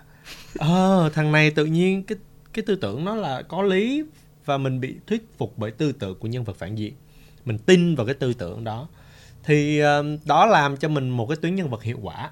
Ờ 0.59 1.11
thằng 1.15 1.33
này 1.33 1.51
tự 1.51 1.65
nhiên 1.65 2.03
cái 2.03 2.19
cái 2.53 2.65
tư 2.67 2.77
tưởng 2.77 3.05
nó 3.05 3.15
là 3.15 3.43
có 3.43 3.63
lý 3.63 4.05
và 4.45 4.59
mình 4.59 4.81
bị 4.81 4.95
thuyết 5.07 5.29
phục 5.39 5.53
bởi 5.57 5.71
tư 5.71 5.93
tưởng 5.93 6.19
của 6.19 6.29
nhân 6.29 6.45
vật 6.45 6.57
phản 6.57 6.75
diện. 6.75 6.95
Mình 7.45 7.59
tin 7.59 7.95
vào 7.95 8.07
cái 8.07 8.15
tư 8.15 8.35
tưởng 8.35 8.65
đó. 8.65 8.89
Thì 9.45 9.79
ờ, 9.79 10.05
đó 10.25 10.47
làm 10.47 10.77
cho 10.77 10.89
mình 10.89 11.11
một 11.11 11.27
cái 11.27 11.37
tuyến 11.37 11.55
nhân 11.55 11.71
vật 11.71 11.83
hiệu 11.83 11.99
quả. 12.03 12.31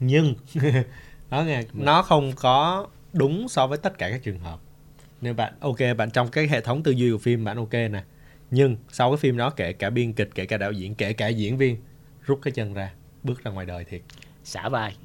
Nhưng 0.00 0.34
đó 1.30 1.42
nghe 1.42 1.62
nó 1.72 2.02
không 2.02 2.32
có 2.36 2.86
đúng 3.12 3.48
so 3.48 3.66
với 3.66 3.78
tất 3.78 3.98
cả 3.98 4.10
các 4.10 4.22
trường 4.22 4.38
hợp 4.38 4.60
nếu 5.22 5.34
bạn 5.34 5.52
ok 5.60 5.78
bạn 5.96 6.10
trong 6.10 6.28
cái 6.28 6.48
hệ 6.48 6.60
thống 6.60 6.82
tư 6.82 6.90
duy 6.90 7.10
của 7.12 7.18
phim 7.18 7.44
bạn 7.44 7.56
ok 7.56 7.72
nè. 7.72 8.02
Nhưng 8.50 8.76
sau 8.88 9.10
cái 9.10 9.16
phim 9.16 9.36
đó 9.36 9.50
kể 9.50 9.72
cả 9.72 9.90
biên 9.90 10.12
kịch 10.12 10.30
kể 10.34 10.46
cả 10.46 10.56
đạo 10.56 10.72
diễn 10.72 10.94
kể 10.94 11.12
cả 11.12 11.28
diễn 11.28 11.56
viên 11.56 11.76
rút 12.26 12.38
cái 12.42 12.52
chân 12.52 12.74
ra 12.74 12.92
bước 13.22 13.44
ra 13.44 13.50
ngoài 13.50 13.66
đời 13.66 13.84
thiệt. 13.84 14.00
Xả 14.44 14.68
vai. 14.68 14.96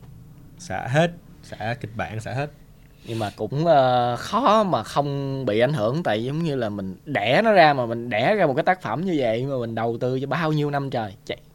Xả 0.57 0.87
hết 0.87 1.11
xả 1.43 1.75
kịch 1.81 1.91
bản 1.95 2.19
xả 2.19 2.33
hết. 2.33 2.51
Nhưng 3.05 3.19
mà 3.19 3.31
cũng 3.35 3.65
ờ, 3.65 4.15
khó 4.15 4.63
mà 4.63 4.83
không 4.83 5.45
bị 5.45 5.59
ảnh 5.59 5.73
hưởng 5.73 6.03
tại 6.03 6.23
giống 6.23 6.43
như 6.43 6.55
là 6.55 6.69
mình 6.69 6.95
đẻ 7.05 7.41
nó 7.43 7.51
ra 7.51 7.73
mà 7.73 7.85
mình 7.85 8.09
đẻ 8.09 8.35
ra 8.35 8.47
một 8.47 8.53
cái 8.53 8.63
tác 8.63 8.81
phẩm 8.81 9.01
như 9.05 9.15
vậy 9.17 9.45
mà 9.45 9.57
mình 9.57 9.75
đầu 9.75 9.97
tư 9.97 10.19
cho 10.19 10.27
bao 10.27 10.53
nhiêu 10.53 10.71
năm 10.71 10.89
trời. 10.89 11.13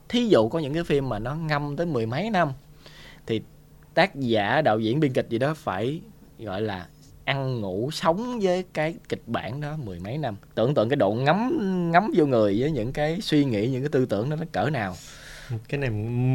Thí 0.09 0.27
dụ 0.27 0.49
có 0.49 0.59
những 0.59 0.73
cái 0.73 0.83
phim 0.83 1.09
mà 1.09 1.19
nó 1.19 1.35
ngâm 1.35 1.75
tới 1.77 1.85
mười 1.85 2.05
mấy 2.05 2.29
năm 2.29 2.51
thì 3.25 3.41
tác 3.93 4.15
giả 4.15 4.61
đạo 4.61 4.79
diễn 4.79 4.99
biên 4.99 5.13
kịch 5.13 5.29
gì 5.29 5.37
đó 5.37 5.53
phải 5.53 6.01
gọi 6.39 6.61
là 6.61 6.87
ăn 7.25 7.61
ngủ 7.61 7.89
sống 7.91 8.39
với 8.41 8.63
cái 8.73 8.95
kịch 9.09 9.23
bản 9.27 9.61
đó 9.61 9.77
mười 9.83 9.99
mấy 9.99 10.17
năm. 10.17 10.35
Tưởng 10.55 10.73
tượng 10.73 10.89
cái 10.89 10.95
độ 10.95 11.11
ngấm 11.11 11.59
ngấm 11.91 12.11
vô 12.15 12.25
người 12.25 12.57
với 12.59 12.71
những 12.71 12.93
cái 12.93 13.21
suy 13.21 13.45
nghĩ, 13.45 13.67
những 13.67 13.81
cái 13.81 13.89
tư 13.89 14.05
tưởng 14.05 14.29
đó 14.29 14.35
nó 14.35 14.45
cỡ 14.51 14.69
nào 14.69 14.95
cái 15.69 15.79
này 15.79 15.89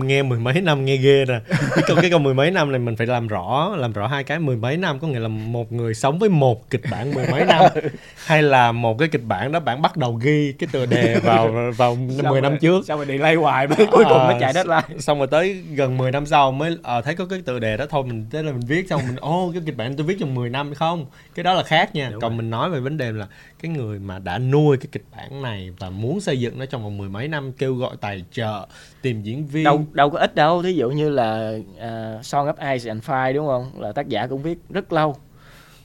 nghe 0.04 0.22
mười 0.22 0.38
mấy 0.38 0.60
năm 0.60 0.84
nghe 0.84 0.96
ghê 0.96 1.24
nè. 1.28 1.40
Cái 1.48 1.84
câu 1.86 1.96
cái 2.00 2.10
câu 2.10 2.18
mười 2.18 2.34
mấy 2.34 2.50
năm 2.50 2.72
này 2.72 2.78
mình 2.78 2.96
phải 2.96 3.06
làm 3.06 3.28
rõ 3.28 3.74
làm 3.76 3.92
rõ 3.92 4.06
hai 4.06 4.24
cái. 4.24 4.38
Mười 4.38 4.56
mấy 4.56 4.76
năm 4.76 4.98
có 4.98 5.08
nghĩa 5.08 5.18
là 5.18 5.28
một 5.28 5.72
người 5.72 5.94
sống 5.94 6.18
với 6.18 6.28
một 6.28 6.70
kịch 6.70 6.82
bản 6.90 7.14
mười 7.14 7.26
mấy 7.30 7.44
năm. 7.44 7.64
Hay 8.26 8.42
là 8.42 8.72
một 8.72 8.98
cái 8.98 9.08
kịch 9.08 9.24
bản 9.24 9.52
đó 9.52 9.60
bạn 9.60 9.82
bắt 9.82 9.96
đầu 9.96 10.12
ghi 10.14 10.52
cái 10.58 10.68
tựa 10.72 10.86
đề 10.86 11.18
vào 11.24 11.54
vào 11.76 11.94
mười 12.28 12.40
năm 12.40 12.58
trước. 12.60 12.84
sao 12.86 12.96
mà 12.96 13.04
delay 13.04 13.34
hoài 13.34 13.66
mới 13.66 13.86
cuối 13.86 14.04
cùng 14.04 14.18
nó 14.18 14.28
Ờ, 14.28 14.36
chạy 14.40 14.52
deadline. 14.52 14.98
xong 14.98 15.18
rồi 15.18 15.26
tới 15.26 15.62
gần 15.74 15.96
10 15.96 16.12
năm 16.12 16.26
sau 16.26 16.52
mới 16.52 16.76
ờ, 16.82 17.00
thấy 17.02 17.14
có 17.14 17.26
cái 17.26 17.42
tựa 17.46 17.58
đề 17.58 17.76
đó 17.76 17.84
thôi 17.90 18.04
mình 18.06 18.26
thế 18.30 18.42
là 18.42 18.52
mình 18.52 18.60
viết 18.68 18.88
xong 18.90 19.00
mình 19.06 19.16
ô 19.16 19.50
cái 19.54 19.62
kịch 19.66 19.76
bản 19.76 19.96
tôi 19.96 20.06
viết 20.06 20.16
trong 20.20 20.34
10 20.34 20.50
năm 20.50 20.74
không? 20.74 21.06
Cái 21.34 21.44
đó 21.44 21.54
là 21.54 21.62
khác 21.62 21.94
nha. 21.94 22.08
Đúng 22.10 22.20
còn 22.20 22.30
rồi. 22.30 22.36
mình 22.36 22.50
nói 22.50 22.70
về 22.70 22.80
vấn 22.80 22.96
đề 22.96 23.12
là 23.12 23.26
cái 23.62 23.70
người 23.70 23.98
mà 23.98 24.18
đã 24.18 24.38
nuôi 24.38 24.76
cái 24.76 24.88
kịch 24.92 25.04
bản 25.16 25.42
này 25.42 25.70
và 25.78 25.90
muốn 25.90 26.20
xây 26.20 26.40
dựng 26.40 26.58
nó 26.58 26.66
trong 26.66 26.82
vòng 26.82 26.98
mười 26.98 27.08
mấy 27.08 27.28
năm 27.28 27.52
kêu 27.52 27.74
gọi 27.74 27.96
tài 28.00 28.24
trợ 28.32 28.66
tìm 29.02 29.22
diễn 29.22 29.46
viên. 29.46 29.64
Đâu 29.64 29.84
đâu 29.92 30.10
có 30.10 30.18
ít 30.18 30.34
đâu. 30.34 30.62
Thí 30.62 30.72
dụ 30.72 30.90
như 30.90 31.08
là 31.10 31.52
uh, 31.76 32.24
Song 32.24 32.46
of 32.46 32.72
Ice 32.72 32.88
and 32.90 33.02
Fire 33.04 33.34
đúng 33.34 33.46
không? 33.46 33.80
Là 33.80 33.92
tác 33.92 34.08
giả 34.08 34.26
cũng 34.26 34.42
viết 34.42 34.58
rất 34.70 34.92
lâu. 34.92 35.16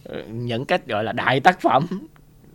Ờ, 0.05 0.23
những 0.31 0.65
cách 0.65 0.87
gọi 0.87 1.03
là 1.03 1.11
đại 1.11 1.39
tác 1.39 1.61
phẩm 1.61 1.87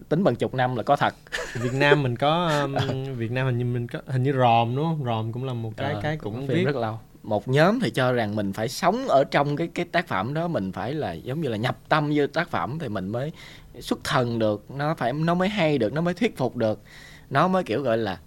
tính 0.08 0.24
bằng 0.24 0.36
chục 0.36 0.54
năm 0.54 0.76
là 0.76 0.82
có 0.82 0.96
thật. 0.96 1.14
Việt 1.62 1.74
Nam 1.74 2.02
mình 2.02 2.16
có 2.16 2.48
um, 2.88 3.14
Việt 3.16 3.30
Nam 3.30 3.46
hình 3.46 3.58
như 3.58 3.64
mình 3.64 3.86
có 3.88 4.00
hình 4.06 4.22
như 4.22 4.32
ròm 4.32 4.76
đúng 4.76 4.84
không? 4.84 5.04
Ròm 5.04 5.32
cũng 5.32 5.44
là 5.44 5.52
một 5.52 5.72
cái 5.76 5.92
Ờ, 5.92 6.00
cái 6.02 6.16
cũng 6.16 6.46
phim 6.46 6.56
viết. 6.56 6.64
rất 6.64 6.76
lâu. 6.76 6.98
Một 7.22 7.48
nhóm 7.48 7.80
thì 7.80 7.90
cho 7.90 8.12
rằng 8.12 8.36
mình 8.36 8.52
phải 8.52 8.68
sống 8.68 9.08
ở 9.08 9.24
trong 9.30 9.56
cái 9.56 9.68
cái 9.74 9.86
tác 9.92 10.08
phẩm 10.08 10.34
đó 10.34 10.48
mình 10.48 10.72
phải 10.72 10.94
là 10.94 11.12
giống 11.12 11.40
như 11.40 11.48
là 11.48 11.56
nhập 11.56 11.78
tâm 11.88 12.10
vô 12.14 12.26
tác 12.26 12.48
phẩm 12.50 12.78
thì 12.80 12.88
mình 12.88 13.08
mới 13.08 13.32
xuất 13.80 14.04
thần 14.04 14.38
được 14.38 14.70
nó 14.70 14.94
phải 14.94 15.12
nó 15.12 15.34
mới 15.34 15.48
hay 15.48 15.78
được 15.78 15.92
nó 15.92 16.00
mới 16.00 16.14
thuyết 16.14 16.36
phục 16.36 16.56
được. 16.56 16.82
Nó 17.30 17.48
mới 17.48 17.64
kiểu 17.64 17.82
gọi 17.82 17.98
là 17.98 18.18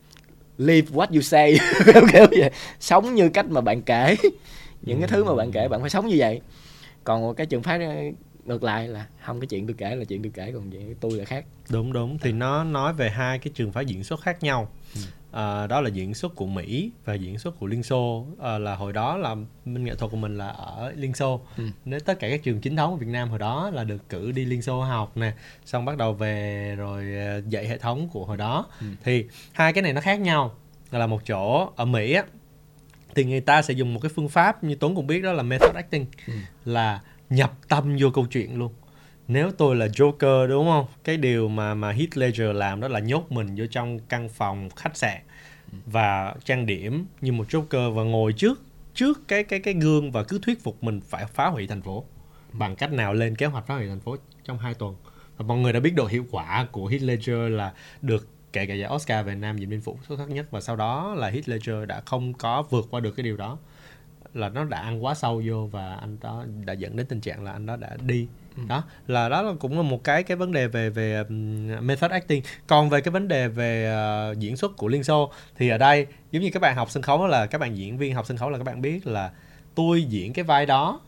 live 0.57 0.87
what 0.91 1.07
you 1.13 1.21
say. 1.21 1.57
Kiểu 2.13 2.25
vậy. 2.31 2.51
Sống 2.79 3.15
như 3.15 3.29
cách 3.29 3.45
mà 3.49 3.61
bạn 3.61 3.81
kể. 3.81 4.15
Những 4.81 4.99
cái 4.99 5.07
thứ 5.07 5.23
mà 5.23 5.35
bạn 5.35 5.51
kể 5.51 5.67
bạn 5.67 5.81
phải 5.81 5.89
sống 5.89 6.07
như 6.07 6.15
vậy. 6.17 6.41
Còn 7.03 7.35
cái 7.35 7.45
trường 7.45 7.63
phái 7.63 7.79
ngược 8.45 8.63
lại 8.63 8.87
là 8.87 9.05
không 9.25 9.39
cái 9.39 9.47
chuyện 9.47 9.67
tôi 9.67 9.75
kể 9.77 9.95
là 9.95 10.05
chuyện 10.05 10.23
tôi 10.23 10.31
kể 10.35 10.51
còn 10.53 10.71
chuyện 10.71 10.95
tôi 10.99 11.11
là 11.11 11.25
khác. 11.25 11.45
Đúng 11.69 11.93
đúng. 11.93 12.17
Thì 12.17 12.31
nó 12.31 12.63
nói 12.63 12.93
về 12.93 13.09
hai 13.09 13.39
cái 13.39 13.51
trường 13.55 13.71
phái 13.71 13.85
diễn 13.85 14.03
xuất 14.03 14.21
khác 14.21 14.43
nhau 14.43 14.69
à, 15.31 15.67
đó 15.67 15.81
là 15.81 15.89
diễn 15.89 16.13
xuất 16.13 16.35
của 16.35 16.45
Mỹ 16.45 16.91
và 17.05 17.13
diễn 17.13 17.39
xuất 17.39 17.59
của 17.59 17.67
Liên 17.67 17.83
Xô 17.83 18.25
à, 18.41 18.57
là 18.57 18.75
hồi 18.75 18.93
đó 18.93 19.17
là 19.17 19.35
minh 19.65 19.83
nghệ 19.83 19.95
thuật 19.95 20.11
của 20.11 20.17
mình 20.17 20.37
là 20.37 20.47
ở 20.47 20.91
Liên 20.95 21.13
Xô 21.13 21.41
Ừ. 21.57 21.63
nếu 21.85 21.99
tất 21.99 22.19
cả 22.19 22.29
các 22.29 22.43
trường 22.43 22.61
chính 22.61 22.75
thống 22.75 22.91
của 22.91 22.97
Việt 22.97 23.07
Nam 23.07 23.29
hồi 23.29 23.39
đó 23.39 23.69
là 23.69 23.83
được 23.83 24.09
cử 24.09 24.31
đi 24.31 24.45
Liên 24.45 24.61
Xô 24.61 24.81
học 24.81 25.17
nè 25.17 25.33
xong 25.65 25.85
bắt 25.85 25.97
đầu 25.97 26.13
về 26.13 26.75
rồi 26.77 27.03
à, 27.17 27.37
dạy 27.49 27.67
hệ 27.67 27.77
thống 27.77 28.09
của 28.09 28.25
hồi 28.25 28.37
đó 28.37 28.65
Ừ. 28.81 28.87
thì 29.03 29.25
hai 29.51 29.73
cái 29.73 29.81
này 29.81 29.93
nó 29.93 30.01
khác 30.01 30.19
nhau 30.19 30.51
là 30.91 31.07
một 31.07 31.21
chỗ 31.27 31.69
ở 31.75 31.85
Mỹ 31.85 32.13
á 32.13 32.23
thì 33.15 33.23
người 33.25 33.41
ta 33.41 33.61
sẽ 33.61 33.73
dùng 33.73 33.93
một 33.93 33.99
cái 34.03 34.11
phương 34.15 34.29
pháp 34.29 34.63
như 34.63 34.75
Tuấn 34.75 34.95
cũng 34.95 35.07
biết 35.07 35.21
đó 35.23 35.31
là 35.33 35.43
method 35.43 35.75
acting 35.75 36.05
Ừ. 36.27 36.33
là 36.65 37.01
nhập 37.29 37.53
tâm 37.67 37.97
vô 37.99 38.09
câu 38.13 38.25
chuyện 38.25 38.57
luôn 38.59 38.71
nếu 39.31 39.51
tôi 39.51 39.75
là 39.75 39.87
Joker, 39.87 40.47
đúng 40.47 40.65
không? 40.65 40.85
Cái 41.03 41.17
điều 41.17 41.47
mà 41.47 41.73
mà 41.73 41.91
Heath 41.91 42.17
Ledger 42.17 42.55
làm 42.55 42.79
đó 42.79 42.87
là 42.87 42.99
nhốt 42.99 43.31
mình 43.31 43.47
vô 43.57 43.65
trong 43.71 43.99
căn 43.99 44.29
phòng 44.29 44.69
khách 44.69 44.97
sạn 44.97 45.21
và 45.85 46.35
trang 46.43 46.65
điểm 46.65 47.05
như 47.21 47.31
một 47.31 47.47
Joker 47.49 47.91
và 47.91 48.03
ngồi 48.03 48.33
trước 48.33 48.61
trước 48.93 49.27
cái 49.27 49.43
cái 49.43 49.59
cái 49.59 49.73
gương 49.73 50.11
và 50.11 50.23
cứ 50.23 50.39
thuyết 50.41 50.63
phục 50.63 50.83
mình 50.83 51.01
phải 51.01 51.25
phá 51.25 51.47
hủy 51.47 51.67
thành 51.67 51.81
phố. 51.81 52.05
Bằng 52.53 52.75
cách 52.75 52.93
nào 52.93 53.13
lên 53.13 53.35
kế 53.35 53.45
hoạch 53.45 53.67
phá 53.67 53.75
hủy 53.75 53.87
thành 53.87 53.99
phố 53.99 54.15
trong 54.43 54.57
hai 54.57 54.73
tuần? 54.73 54.95
Và 55.37 55.45
mọi 55.45 55.57
người 55.57 55.73
đã 55.73 55.79
biết 55.79 55.93
độ 55.95 56.05
hiệu 56.05 56.25
quả 56.31 56.67
của 56.71 56.87
Heath 56.87 57.03
Ledger 57.03 57.51
là 57.51 57.73
được 58.01 58.27
kể 58.53 58.65
cả 58.65 58.73
giải 58.73 58.91
Oscar 58.95 59.25
về 59.25 59.35
nam 59.35 59.57
diễn 59.57 59.69
viên 59.69 59.81
phụ 59.81 59.97
xuất 60.07 60.19
sắc 60.19 60.29
nhất 60.29 60.51
và 60.51 60.61
sau 60.61 60.75
đó 60.75 61.15
là 61.15 61.29
Heath 61.29 61.49
Ledger 61.49 61.87
đã 61.87 62.01
không 62.01 62.33
có 62.33 62.63
vượt 62.69 62.87
qua 62.91 62.99
được 62.99 63.11
cái 63.11 63.23
điều 63.23 63.37
đó. 63.37 63.57
Là 64.33 64.49
nó 64.49 64.63
đã 64.63 64.79
ăn 64.79 65.05
quá 65.05 65.13
sâu 65.13 65.41
vô 65.45 65.69
và 65.71 65.95
anh 65.95 66.17
đó 66.21 66.45
đã 66.65 66.73
dẫn 66.73 66.95
đến 66.95 67.05
tình 67.05 67.21
trạng 67.21 67.43
là 67.43 67.51
anh 67.51 67.65
đó 67.65 67.75
đã 67.75 67.97
đi 68.05 68.27
đó 68.67 68.83
là 69.07 69.29
đó 69.29 69.41
là 69.41 69.53
cũng 69.59 69.77
là 69.77 69.81
một 69.81 70.03
cái 70.03 70.23
cái 70.23 70.37
vấn 70.37 70.51
đề 70.51 70.67
về 70.67 70.89
về 70.89 71.23
method 71.81 72.11
acting. 72.11 72.43
Còn 72.67 72.89
về 72.89 73.01
cái 73.01 73.11
vấn 73.11 73.27
đề 73.27 73.47
về 73.47 73.85
ờ, 73.85 74.35
diễn 74.37 74.57
xuất 74.57 74.77
của 74.77 74.87
liên 74.87 75.03
xô 75.03 75.31
thì 75.57 75.69
ở 75.69 75.77
đây 75.77 76.07
giống 76.31 76.43
như 76.43 76.49
các 76.53 76.61
bạn 76.61 76.75
học 76.75 76.91
sân 76.91 77.03
khấu 77.03 77.27
là 77.27 77.45
các 77.45 77.57
bạn 77.57 77.77
diễn 77.77 77.97
viên 77.97 78.15
học 78.15 78.25
sân 78.27 78.37
khấu 78.37 78.49
là 78.49 78.57
các 78.57 78.63
bạn 78.63 78.81
biết 78.81 79.07
là 79.07 79.31
tôi 79.75 80.03
diễn 80.03 80.33
cái 80.33 80.43
vai 80.43 80.65
đó 80.65 80.99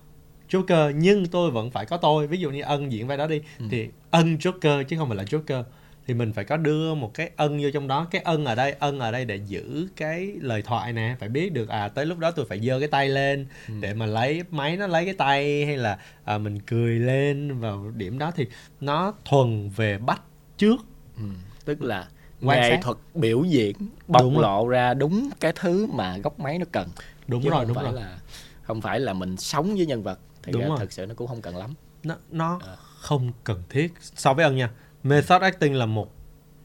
Joker 0.50 0.92
nhưng 0.92 1.26
tôi 1.26 1.52
vẫn 1.52 1.72
phải 1.72 1.86
có 1.86 1.98
tôi. 1.98 2.28
Ví 2.28 2.38
dụ 2.38 2.52
như 2.52 2.62
ân 2.62 2.92
diễn 2.92 3.08
vai 3.08 3.18
đó 3.18 3.28
đi 3.28 3.42
thì 3.72 3.90
ân 4.12 4.36
Joker 4.36 4.84
chứ 4.84 4.98
không 4.98 5.10
phải 5.10 5.18
là 5.18 5.24
Joker 5.24 5.64
thì 6.08 6.13
mình 6.13 6.34
phải 6.34 6.46
có 6.46 6.58
đưa 6.58 6.94
một 6.94 7.13
cái 7.13 7.32
ân 7.36 7.60
vô 7.63 7.70
trong 7.74 7.88
đó 7.88 8.08
cái 8.12 8.22
ân 8.22 8.46
ở 8.46 8.56
đây 8.56 8.76
ân 8.80 9.00
ở 9.00 9.12
đây 9.12 9.26
để 9.26 9.36
giữ 9.48 9.88
cái 9.96 10.34
lời 10.42 10.62
thoại 10.62 10.94
nè 10.94 11.16
phải 11.20 11.30
biết 11.30 11.54
được 11.54 11.70
à 11.70 11.88
tới 11.88 12.06
lúc 12.06 12.18
đó 12.20 12.32
tôi 12.32 12.46
phải 12.46 12.60
giơ 12.60 12.80
cái 12.80 12.88
tay 12.88 13.10
lên 13.10 13.46
để 13.82 13.94
mà 13.94 14.06
lấy 14.06 14.44
máy 14.52 14.78
nó 14.78 14.88
lấy 14.88 15.06
cái 15.06 15.13
tay 15.13 15.66
hay 15.66 15.78
là 15.78 15.98
à, 16.24 16.38
mình 16.38 16.60
cười 16.60 17.00
lên 17.00 17.60
vào 17.60 17.92
điểm 17.96 18.20
đó 18.20 18.32
thì 18.36 18.48
nó 18.82 19.13
thuần 19.26 19.70
về 19.76 19.98
bắt 19.98 20.22
trước 20.58 20.78
Ừ. 21.18 21.24
tức 21.66 21.82
là 21.82 22.08
Quan 22.42 22.62
nghệ 22.62 22.70
sát. 22.70 22.80
thuật 22.82 22.98
biểu 23.13 23.44
diễn 23.44 23.76
bộc 24.08 24.22
Đúng 24.22 24.34
rồi. 24.34 24.42
lộ 24.44 24.68
ra 24.68 24.94
đúng 24.94 25.30
cái 25.39 25.52
thứ 25.56 25.86
mà 25.94 26.18
góc 26.18 26.39
máy 26.39 26.58
nó 26.60 26.66
cần 26.72 26.89
đúng 27.28 27.44
chứ 27.44 27.50
rồi 27.50 27.66
đúng 27.66 27.76
phải 27.76 27.84
rồi 27.84 27.94
là 27.94 28.18
không 28.63 28.82
phải 28.82 29.00
là 29.00 29.13
mình 29.13 29.38
sống 29.38 29.76
với 29.76 29.86
nhân 29.86 30.04
vật 30.04 30.20
thì 30.44 30.52
Đúng 30.52 30.62
ra 30.62 30.68
rồi. 30.68 30.78
thực 30.80 30.92
sự 30.92 31.06
nó 31.06 31.13
cũng 31.16 31.28
không 31.28 31.42
cần 31.42 31.58
lắm 31.58 31.74
nó 32.04 32.16
nó 32.32 32.60
À. 32.68 32.76
không 33.00 33.32
cần 33.44 33.63
thiết 33.70 33.94
so 34.02 34.34
với 34.34 34.46
ân 34.46 34.56
nha 34.56 34.70
method 35.04 35.41
acting 35.41 35.76
là 35.76 35.86
một 35.86 36.12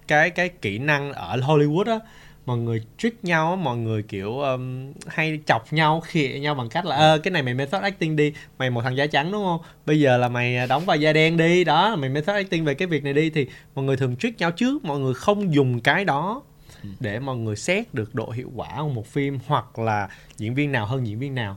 cái 0.09 0.31
cái 0.31 0.49
kỹ 0.49 0.79
năng 0.79 1.13
ở 1.13 1.37
Hollywood 1.37 1.93
á. 1.93 1.99
Mọi 2.47 2.59
người 2.59 2.83
trick 2.99 3.25
nhau 3.25 3.57
mọi 3.57 3.77
người 3.77 4.03
kiểu 4.03 4.41
um, 4.41 4.93
hay 5.07 5.41
chọc 5.47 5.73
nhau 5.73 6.01
khịa 6.01 6.39
nhau 6.41 6.55
bằng 6.55 6.69
cách 6.69 6.87
là 6.87 6.97
ơ 6.97 7.19
cái 7.19 7.31
này 7.31 7.43
mày 7.43 7.55
method 7.55 7.83
acting 7.83 8.17
đi 8.17 8.33
mày 8.59 8.71
một 8.71 8.83
thằng 8.83 8.97
da 8.97 9.07
trắng 9.07 9.33
đúng 9.33 9.45
không? 9.45 9.61
Bây 9.87 10.01
giờ 10.01 10.17
là 10.17 10.29
mày 10.29 10.67
đóng 10.69 10.85
vai 10.85 11.01
da 11.01 11.13
đen 11.13 11.37
đi. 11.37 11.65
Đó 11.65 11.97
mày 11.97 12.11
method 12.11 12.37
acting 12.37 12.65
về 12.65 12.75
cái 12.75 12.89
việc 12.89 13.05
này 13.05 13.13
đi. 13.13 13.31
Thì 13.31 13.47
mọi 13.75 13.85
người 13.85 13.97
thường 13.97 14.17
trick 14.17 14.39
nhau 14.39 14.51
trước 14.51 14.85
mọi 14.85 14.99
người 14.99 15.15
không 15.15 15.55
dùng 15.55 15.81
cái 15.81 16.05
đó 16.05 16.43
ừ. 16.83 16.89
để 17.01 17.21
mọi 17.21 17.37
người 17.37 17.57
xét 17.57 17.95
được 17.95 18.15
độ 18.15 18.31
hiệu 18.31 18.51
quả 18.55 18.69
của 18.79 18.89
một 18.89 19.07
phim 19.07 19.39
hoặc 19.47 19.79
là 19.79 20.09
diễn 20.37 20.55
viên 20.55 20.73
nào 20.73 20.87
hơn 20.87 21.07
diễn 21.07 21.19
viên 21.19 21.35
nào. 21.35 21.57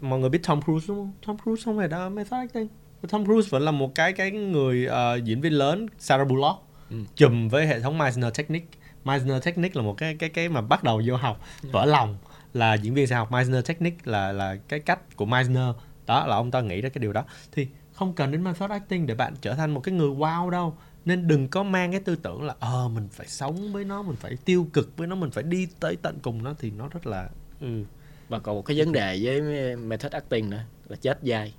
Mọi 0.00 0.18
người 0.18 0.30
biết 0.30 0.40
Tom 0.46 0.62
Cruise 0.62 0.86
đúng 0.88 0.96
không? 0.96 1.12
Tom 1.26 1.36
Cruise 1.44 1.62
không 1.64 1.78
phải 1.78 1.88
đó 1.88 2.08
method 2.08 2.38
acting 2.38 2.68
Tom 3.08 3.24
Cruise 3.24 3.48
vẫn 3.50 3.62
là 3.62 3.70
một 3.70 3.94
cái 3.94 4.12
cái 4.12 4.30
người 4.30 4.88
uh, 4.88 5.24
diễn 5.24 5.40
viên 5.40 5.52
lớn 5.52 5.86
Sarah 5.98 6.28
Bullock 6.28 6.58
ừ. 6.90 6.96
chùm 7.16 7.48
với 7.48 7.66
hệ 7.66 7.80
thống 7.80 7.98
Meisner 7.98 8.34
Technique. 8.38 8.66
Meisner 9.04 9.44
Technique 9.44 9.80
là 9.80 9.86
một 9.86 9.94
cái 9.98 10.14
cái 10.14 10.28
cái 10.28 10.48
mà 10.48 10.60
bắt 10.60 10.84
đầu 10.84 11.02
vô 11.06 11.16
học 11.16 11.40
vỡ 11.62 11.84
lòng 11.84 12.16
là 12.54 12.74
diễn 12.74 12.94
viên 12.94 13.06
sẽ 13.06 13.16
học 13.16 13.32
Meisner 13.32 13.66
Technique 13.66 13.98
là 14.04 14.32
là 14.32 14.56
cái 14.68 14.80
cách 14.80 15.16
của 15.16 15.24
Meisner 15.24 15.68
đó 16.06 16.26
là 16.26 16.36
ông 16.36 16.50
ta 16.50 16.60
nghĩ 16.60 16.80
ra 16.80 16.88
cái 16.88 17.02
điều 17.02 17.12
đó. 17.12 17.24
Thì 17.52 17.68
không 17.92 18.12
cần 18.12 18.32
đến 18.32 18.44
method 18.44 18.70
acting 18.70 19.06
để 19.06 19.14
bạn 19.14 19.34
trở 19.40 19.54
thành 19.54 19.74
một 19.74 19.80
cái 19.80 19.94
người 19.94 20.10
wow 20.10 20.50
đâu. 20.50 20.76
Nên 21.04 21.28
đừng 21.28 21.48
có 21.48 21.62
mang 21.62 21.90
cái 21.90 22.00
tư 22.00 22.16
tưởng 22.16 22.42
là 22.42 22.54
ờ 22.60 22.88
mình 22.88 23.08
phải 23.12 23.26
sống 23.26 23.72
với 23.72 23.84
nó 23.84 24.02
mình 24.02 24.16
phải 24.16 24.36
tiêu 24.44 24.66
cực 24.72 24.96
với 24.96 25.06
nó 25.06 25.16
mình 25.16 25.30
phải 25.30 25.44
đi 25.44 25.68
tới 25.80 25.96
tận 26.02 26.18
cùng 26.22 26.42
nó 26.42 26.54
thì 26.58 26.70
nó 26.70 26.88
rất 26.88 27.06
là 27.06 27.28
ừ. 27.60 27.84
và 28.28 28.38
còn 28.38 28.56
một 28.56 28.62
cái 28.62 28.78
vấn 28.78 28.92
đề 28.92 29.20
với 29.22 29.40
method 29.76 30.12
acting 30.12 30.50
nữa 30.50 30.64
là 30.88 30.96
chết 30.96 31.18
dai 31.22 31.54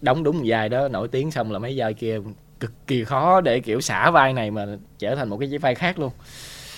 đóng 0.00 0.24
đúng 0.24 0.42
vai 0.46 0.68
đó 0.68 0.88
nổi 0.88 1.08
tiếng 1.08 1.30
xong 1.30 1.52
là 1.52 1.58
mấy 1.58 1.74
vai 1.76 1.94
kia 1.94 2.18
cực 2.60 2.86
kỳ 2.86 3.04
khó 3.04 3.40
để 3.40 3.60
kiểu 3.60 3.80
xả 3.80 4.10
vai 4.10 4.32
này 4.32 4.50
mà 4.50 4.66
trở 4.98 5.14
thành 5.16 5.28
một 5.28 5.36
cái 5.36 5.58
vai 5.58 5.74
khác 5.74 5.98
luôn. 5.98 6.12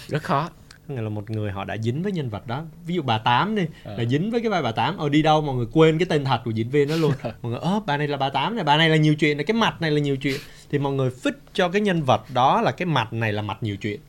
Rất 0.08 0.22
khó. 0.22 0.50
Nghĩa 0.88 1.00
là 1.00 1.08
một 1.08 1.30
người 1.30 1.50
họ 1.50 1.64
đã 1.64 1.76
dính 1.76 2.02
với 2.02 2.12
nhân 2.12 2.30
vật 2.30 2.46
đó. 2.46 2.64
Ví 2.86 2.94
dụ 2.94 3.02
bà 3.02 3.18
tám 3.18 3.54
đi 3.54 3.62
à. 3.84 3.94
là 3.98 4.04
dính 4.04 4.30
với 4.30 4.40
cái 4.40 4.50
vai 4.50 4.62
bà 4.62 4.72
tám. 4.72 4.98
Ở 4.98 5.08
đi 5.08 5.22
đâu 5.22 5.40
mọi 5.40 5.56
người 5.56 5.66
quên 5.72 5.98
cái 5.98 6.06
tên 6.06 6.24
thật 6.24 6.40
của 6.44 6.50
diễn 6.50 6.70
viên 6.70 6.88
đó 6.88 6.96
luôn. 6.96 7.12
Mọi 7.42 7.52
người 7.52 7.60
ơ 7.60 7.80
bà 7.86 7.96
này 7.96 8.08
là 8.08 8.16
bà 8.16 8.30
tám 8.30 8.54
này 8.54 8.64
bà 8.64 8.76
này 8.76 8.88
là 8.88 8.96
nhiều 8.96 9.14
chuyện 9.14 9.36
này 9.36 9.44
cái 9.44 9.54
mặt 9.54 9.80
này 9.80 9.90
là 9.90 10.00
nhiều 10.00 10.16
chuyện. 10.16 10.40
Thì 10.70 10.78
mọi 10.78 10.92
người 10.92 11.10
fit 11.10 11.32
cho 11.52 11.68
cái 11.68 11.80
nhân 11.80 12.02
vật 12.02 12.22
đó 12.34 12.60
là 12.60 12.72
cái 12.72 12.86
mặt 12.86 13.12
này 13.12 13.32
là 13.32 13.42
mặt 13.42 13.58
nhiều 13.60 13.76
chuyện. 13.76 14.00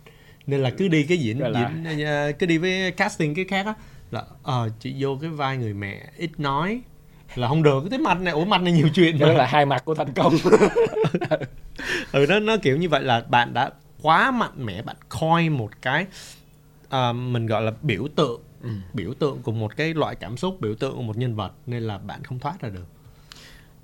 Nên 0.47 0.61
là 0.61 0.69
cứ 0.69 0.87
đi 0.87 1.03
cái 1.03 1.17
diễn 1.17 1.39
diễn 1.85 2.05
à, 2.05 2.31
cứ 2.39 2.45
đi 2.45 2.57
với 2.57 2.91
casting 2.91 3.35
cái 3.35 3.45
khác 3.45 3.65
á 3.65 3.73
là 4.11 4.23
ờ 4.43 4.65
uh, 4.65 4.79
chị 4.79 4.95
vô 4.99 5.17
cái 5.21 5.29
vai 5.29 5.57
người 5.57 5.73
mẹ 5.73 6.01
ít 6.17 6.31
nói 6.37 6.81
là 7.35 7.47
không 7.47 7.63
được 7.63 7.83
cái 7.89 7.99
mặt 7.99 8.21
này 8.21 8.33
ủa 8.33 8.45
mặt 8.45 8.61
này 8.61 8.73
nhiều 8.73 8.89
chuyện 8.95 9.19
đó 9.19 9.27
là 9.27 9.45
hai 9.45 9.65
mặt 9.65 9.85
của 9.85 9.95
thành 9.95 10.13
công. 10.13 10.33
Ừ 12.11 12.25
nó 12.29 12.39
nó 12.39 12.57
kiểu 12.61 12.77
như 12.77 12.89
vậy 12.89 13.03
là 13.03 13.23
bạn 13.29 13.53
đã 13.53 13.71
quá 14.01 14.31
mạnh 14.31 14.65
mẽ 14.65 14.81
bạn 14.81 14.95
coi 15.09 15.49
một 15.49 15.69
cái 15.81 16.05
uh, 16.85 17.15
mình 17.15 17.47
gọi 17.47 17.61
là 17.61 17.71
biểu 17.81 18.07
tượng. 18.15 18.41
Ừ. 18.63 18.69
biểu 18.93 19.13
tượng 19.13 19.41
của 19.41 19.51
một 19.51 19.75
cái 19.75 19.93
loại 19.93 20.15
cảm 20.15 20.37
xúc 20.37 20.61
biểu 20.61 20.75
tượng 20.75 20.95
của 20.95 21.01
một 21.01 21.17
nhân 21.17 21.35
vật 21.35 21.51
nên 21.65 21.83
là 21.83 21.97
bạn 21.97 22.23
không 22.23 22.39
thoát 22.39 22.61
ra 22.61 22.69
được. 22.69 22.85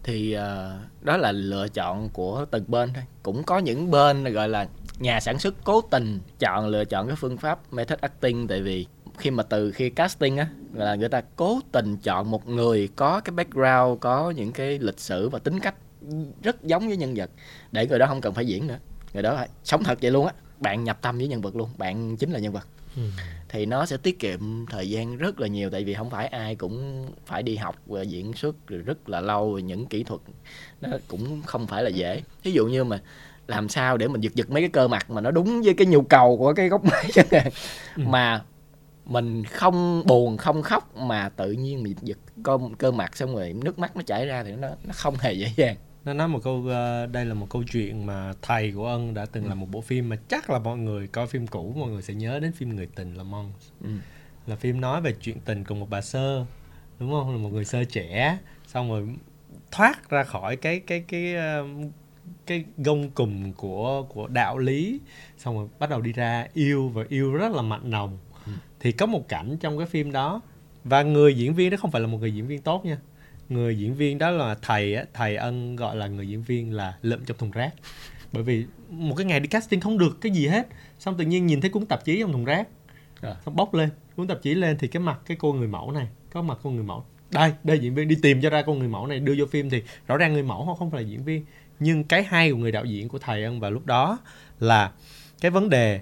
Thì 0.04 0.38
uh, 0.38 1.04
đó 1.06 1.18
là 1.18 1.32
lựa 1.32 1.68
chọn 1.68 2.10
của 2.10 2.46
từng 2.52 2.64
bên 2.68 2.94
thôi. 2.94 3.04
Cũng 3.24 3.44
có 3.44 3.58
những 3.60 3.92
bên 3.92 4.24
gọi 4.24 4.50
là 4.50 4.68
nhà 5.00 5.20
sản 5.20 5.40
xuất 5.40 5.56
cố 5.64 5.82
tình 5.82 6.20
chọn 6.40 6.68
lựa 6.68 6.86
chọn 6.86 7.08
cái 7.08 7.16
phương 7.16 7.38
pháp 7.38 7.74
method 7.74 8.00
acting 8.00 8.48
tại 8.48 8.62
vì 8.62 8.86
khi 9.18 9.32
mà 9.32 9.44
từ 9.44 9.72
khi 9.72 9.90
casting 9.90 10.38
á 10.38 10.48
là 10.74 10.96
người 10.96 11.10
ta 11.10 11.22
cố 11.36 11.60
tình 11.72 11.98
chọn 11.98 12.32
một 12.32 12.48
người 12.48 12.90
có 12.96 13.20
cái 13.20 13.34
background 13.34 14.00
có 14.00 14.32
những 14.32 14.52
cái 14.52 14.80
lịch 14.80 15.00
sử 15.00 15.30
và 15.30 15.40
tính 15.40 15.60
cách 15.60 15.76
rất 16.44 16.64
giống 16.64 16.88
với 16.88 16.98
nhân 16.98 17.14
vật 17.16 17.30
để 17.72 17.88
người 17.88 18.00
đó 18.00 18.08
không 18.08 18.22
cần 18.22 18.34
phải 18.34 18.46
diễn 18.48 18.68
nữa. 18.68 18.78
Người 19.14 19.24
đó 19.24 19.36
phải 19.36 19.50
sống 19.64 19.84
thật 19.84 19.98
vậy 20.02 20.12
luôn 20.12 20.26
á. 20.26 20.34
Bạn 20.60 20.84
nhập 20.84 20.98
tâm 21.02 21.18
với 21.18 21.28
nhân 21.28 21.42
vật 21.42 21.56
luôn 21.56 21.70
bạn 21.78 22.18
chính 22.18 22.32
là 22.32 22.40
nhân 22.40 22.54
vật. 22.54 22.68
Ừ. 22.96 23.02
thì 23.50 23.66
nó 23.66 23.86
sẽ 23.86 23.98
tiết 23.98 24.20
kiệm 24.20 24.66
thời 24.66 24.90
gian 24.90 25.18
rất 25.18 25.40
là 25.40 25.48
nhiều 25.48 25.70
tại 25.70 25.84
vì 25.84 25.94
không 25.94 26.10
phải 26.10 26.28
ai 26.28 26.56
cũng 26.56 27.06
phải 27.26 27.44
đi 27.44 27.56
học 27.56 27.76
và 27.86 28.02
diễn 28.02 28.34
xuất 28.34 28.68
rồi 28.68 28.82
rất 28.82 29.10
là 29.10 29.22
lâu 29.22 29.54
và 29.54 29.60
những 29.60 29.86
kỹ 29.86 30.04
thuật 30.04 30.22
nó 30.82 30.90
cũng 31.08 31.42
không 31.46 31.68
phải 31.68 31.84
là 31.84 31.90
dễ. 31.90 32.22
Ví 32.44 32.52
dụ 32.52 32.66
như 32.68 32.84
mà 32.84 33.02
làm 33.48 33.70
sao 33.70 33.98
để 33.98 34.08
mình 34.08 34.22
giật 34.22 34.36
giật 34.36 34.50
mấy 34.50 34.62
cái 34.62 34.70
cơ 34.70 34.88
mặt 34.88 35.10
mà 35.10 35.22
nó 35.22 35.32
đúng 35.32 35.62
với 35.62 35.74
cái 35.74 35.88
nhu 35.88 36.02
cầu 36.02 36.38
của 36.38 36.54
cái 36.54 36.70
góc 36.70 36.84
máy. 36.92 37.10
Chẳng 37.14 37.28
hạn 37.32 37.52
ừ. 37.96 38.04
mà 38.06 38.42
mình 39.06 39.44
không 39.44 40.04
buồn 40.06 40.38
không 40.38 40.62
khóc 40.62 40.98
mà 40.98 41.30
tự 41.30 41.52
nhiên 41.52 41.84
mình 41.84 41.96
giật 42.02 42.18
cơ, 42.44 42.58
cơ 42.78 42.92
mặt 42.92 43.18
xong 43.18 43.36
rồi 43.36 43.54
nước 43.54 43.80
mắt 43.80 43.96
nó 43.96 44.02
chảy 44.02 44.26
ra 44.26 44.44
thì 44.44 44.52
nó 44.52 44.68
nó 44.84 44.94
không 44.94 45.16
hề 45.20 45.34
dễ 45.34 45.52
dàng 45.56 45.76
nó 46.06 46.14
nói 46.14 46.28
một 46.28 46.40
câu 46.44 46.58
uh, 46.58 47.12
đây 47.12 47.26
là 47.26 47.34
một 47.34 47.48
câu 47.50 47.64
chuyện 47.72 48.06
mà 48.06 48.34
thầy 48.42 48.72
của 48.72 48.88
ân 48.88 49.14
đã 49.14 49.26
từng 49.26 49.44
ừ. 49.44 49.50
làm 49.50 49.60
một 49.60 49.68
bộ 49.72 49.82
phim 49.82 50.10
mà 50.10 50.16
chắc 50.28 50.50
là 50.50 50.60
mọi 50.60 50.78
người 50.78 51.08
coi 51.08 51.28
phim 51.28 51.48
cũ 51.48 51.76
mọi 51.78 51.90
người 51.90 52.02
sẽ 52.02 52.14
nhớ 52.14 52.40
đến 52.40 52.52
phim 52.52 52.76
người 52.76 52.88
tình 52.96 53.14
là 53.14 53.24
mong 53.24 53.54
ừ. 53.84 53.90
là 54.48 54.56
phim 54.56 54.82
nói 54.82 55.02
về 55.02 55.14
chuyện 55.22 55.40
tình 55.46 55.64
cùng 55.64 55.80
một 55.80 55.90
bà 55.90 56.02
sơ 56.02 56.46
đúng 57.00 57.12
không 57.12 57.32
là 57.32 57.38
một 57.38 57.50
người 57.50 57.66
sơ 57.66 57.84
trẻ 57.84 58.38
xong 58.68 58.90
rồi 58.90 59.08
thoát 59.72 60.10
ra 60.10 60.24
khỏi 60.24 60.56
cái 60.56 60.80
cái 60.80 61.04
cái 61.08 61.36
uh, 61.36 61.92
cái 62.46 62.66
gông 62.78 63.10
cùm 63.10 63.52
của 63.52 64.06
của 64.10 64.28
đạo 64.28 64.58
lý 64.58 65.00
xong 65.38 65.58
rồi 65.58 65.68
bắt 65.80 65.90
đầu 65.90 66.02
đi 66.02 66.14
ra 66.14 66.48
yêu 66.54 66.90
và 66.90 67.04
yêu 67.10 67.34
rất 67.34 67.52
là 67.52 67.62
mặn 67.62 67.92
nồng. 67.92 68.18
Thì 68.80 68.92
có 68.92 69.06
một 69.06 69.28
cảnh 69.28 69.58
trong 69.60 69.78
cái 69.78 69.88
phim 69.88 70.12
đó 70.12 70.42
và 70.84 71.04
người 71.04 71.38
diễn 71.38 71.54
viên 71.54 71.70
đó 71.70 71.78
không 71.78 71.92
phải 71.92 72.02
là 72.02 72.08
một 72.08 72.18
người 72.18 72.34
diễn 72.34 72.48
viên 72.48 72.62
tốt 72.62 72.86
nha. 72.86 72.98
Người 73.50 73.78
diễn 73.78 73.96
viên 73.96 74.18
đó 74.18 74.30
là 74.30 74.56
thầy 74.62 74.98
thầy 75.14 75.36
ân 75.36 75.76
gọi 75.76 75.96
là 75.96 76.08
người 76.08 76.28
diễn 76.28 76.44
viên 76.44 76.74
là 76.74 76.98
lượm 77.02 77.26
trong 77.26 77.38
thùng 77.38 77.52
rác. 77.52 77.74
Bởi 78.32 78.44
vì 78.44 78.66
một 78.90 79.16
cái 79.16 79.26
ngày 79.26 79.40
đi 79.40 79.48
casting 79.48 79.80
không 79.80 79.98
được 79.98 80.22
cái 80.22 80.32
gì 80.32 80.48
hết 80.48 80.68
xong 81.00 81.18
tự 81.18 81.26
nhiên 81.26 81.46
nhìn 81.46 81.62
thấy 81.62 81.70
cuốn 81.70 81.86
tạp 81.86 82.06
chí 82.06 82.20
trong 82.20 82.32
thùng 82.32 82.46
rác. 82.46 82.68
À. 83.22 83.36
xong 83.46 83.56
bóc 83.56 83.74
lên 83.74 83.90
cuốn 84.16 84.28
tạp 84.28 84.42
chí 84.42 84.54
lên 84.54 84.78
thì 84.80 84.88
cái 84.88 85.02
mặt 85.02 85.20
cái 85.26 85.38
cô 85.40 85.54
người 85.54 85.68
mẫu 85.68 85.92
này 85.92 86.08
có 86.34 86.42
mặt 86.42 86.58
cô 86.64 86.70
người 86.70 86.84
mẫu. 86.84 87.06
Đây 87.32 87.54
đây 87.64 87.80
diễn 87.80 87.96
viên 87.96 88.08
đi 88.08 88.16
tìm 88.22 88.42
cho 88.42 88.50
ra 88.50 88.62
con 88.62 88.80
người 88.80 88.88
mẫu 88.88 89.08
này 89.08 89.20
đưa 89.20 89.36
vô 89.38 89.46
phim 89.46 89.70
thì 89.70 89.84
rõ 90.08 90.18
ràng 90.18 90.34
người 90.34 90.44
mẫu 90.44 90.66
họ 90.66 90.76
không 90.76 90.92
phải 90.92 91.04
là 91.04 91.10
diễn 91.10 91.24
viên. 91.24 91.46
Nhưng 91.80 92.04
cái 92.04 92.24
hay 92.24 92.52
của 92.52 92.58
người 92.58 92.72
đạo 92.72 92.86
diễn 92.86 93.10
của 93.10 93.20
thầy 93.20 93.44
ân 93.44 93.60
vào 93.60 93.72
lúc 93.72 93.86
đó 93.86 94.18
là 94.60 94.92
cái 95.42 95.52
vấn 95.52 95.70
đề 95.70 96.02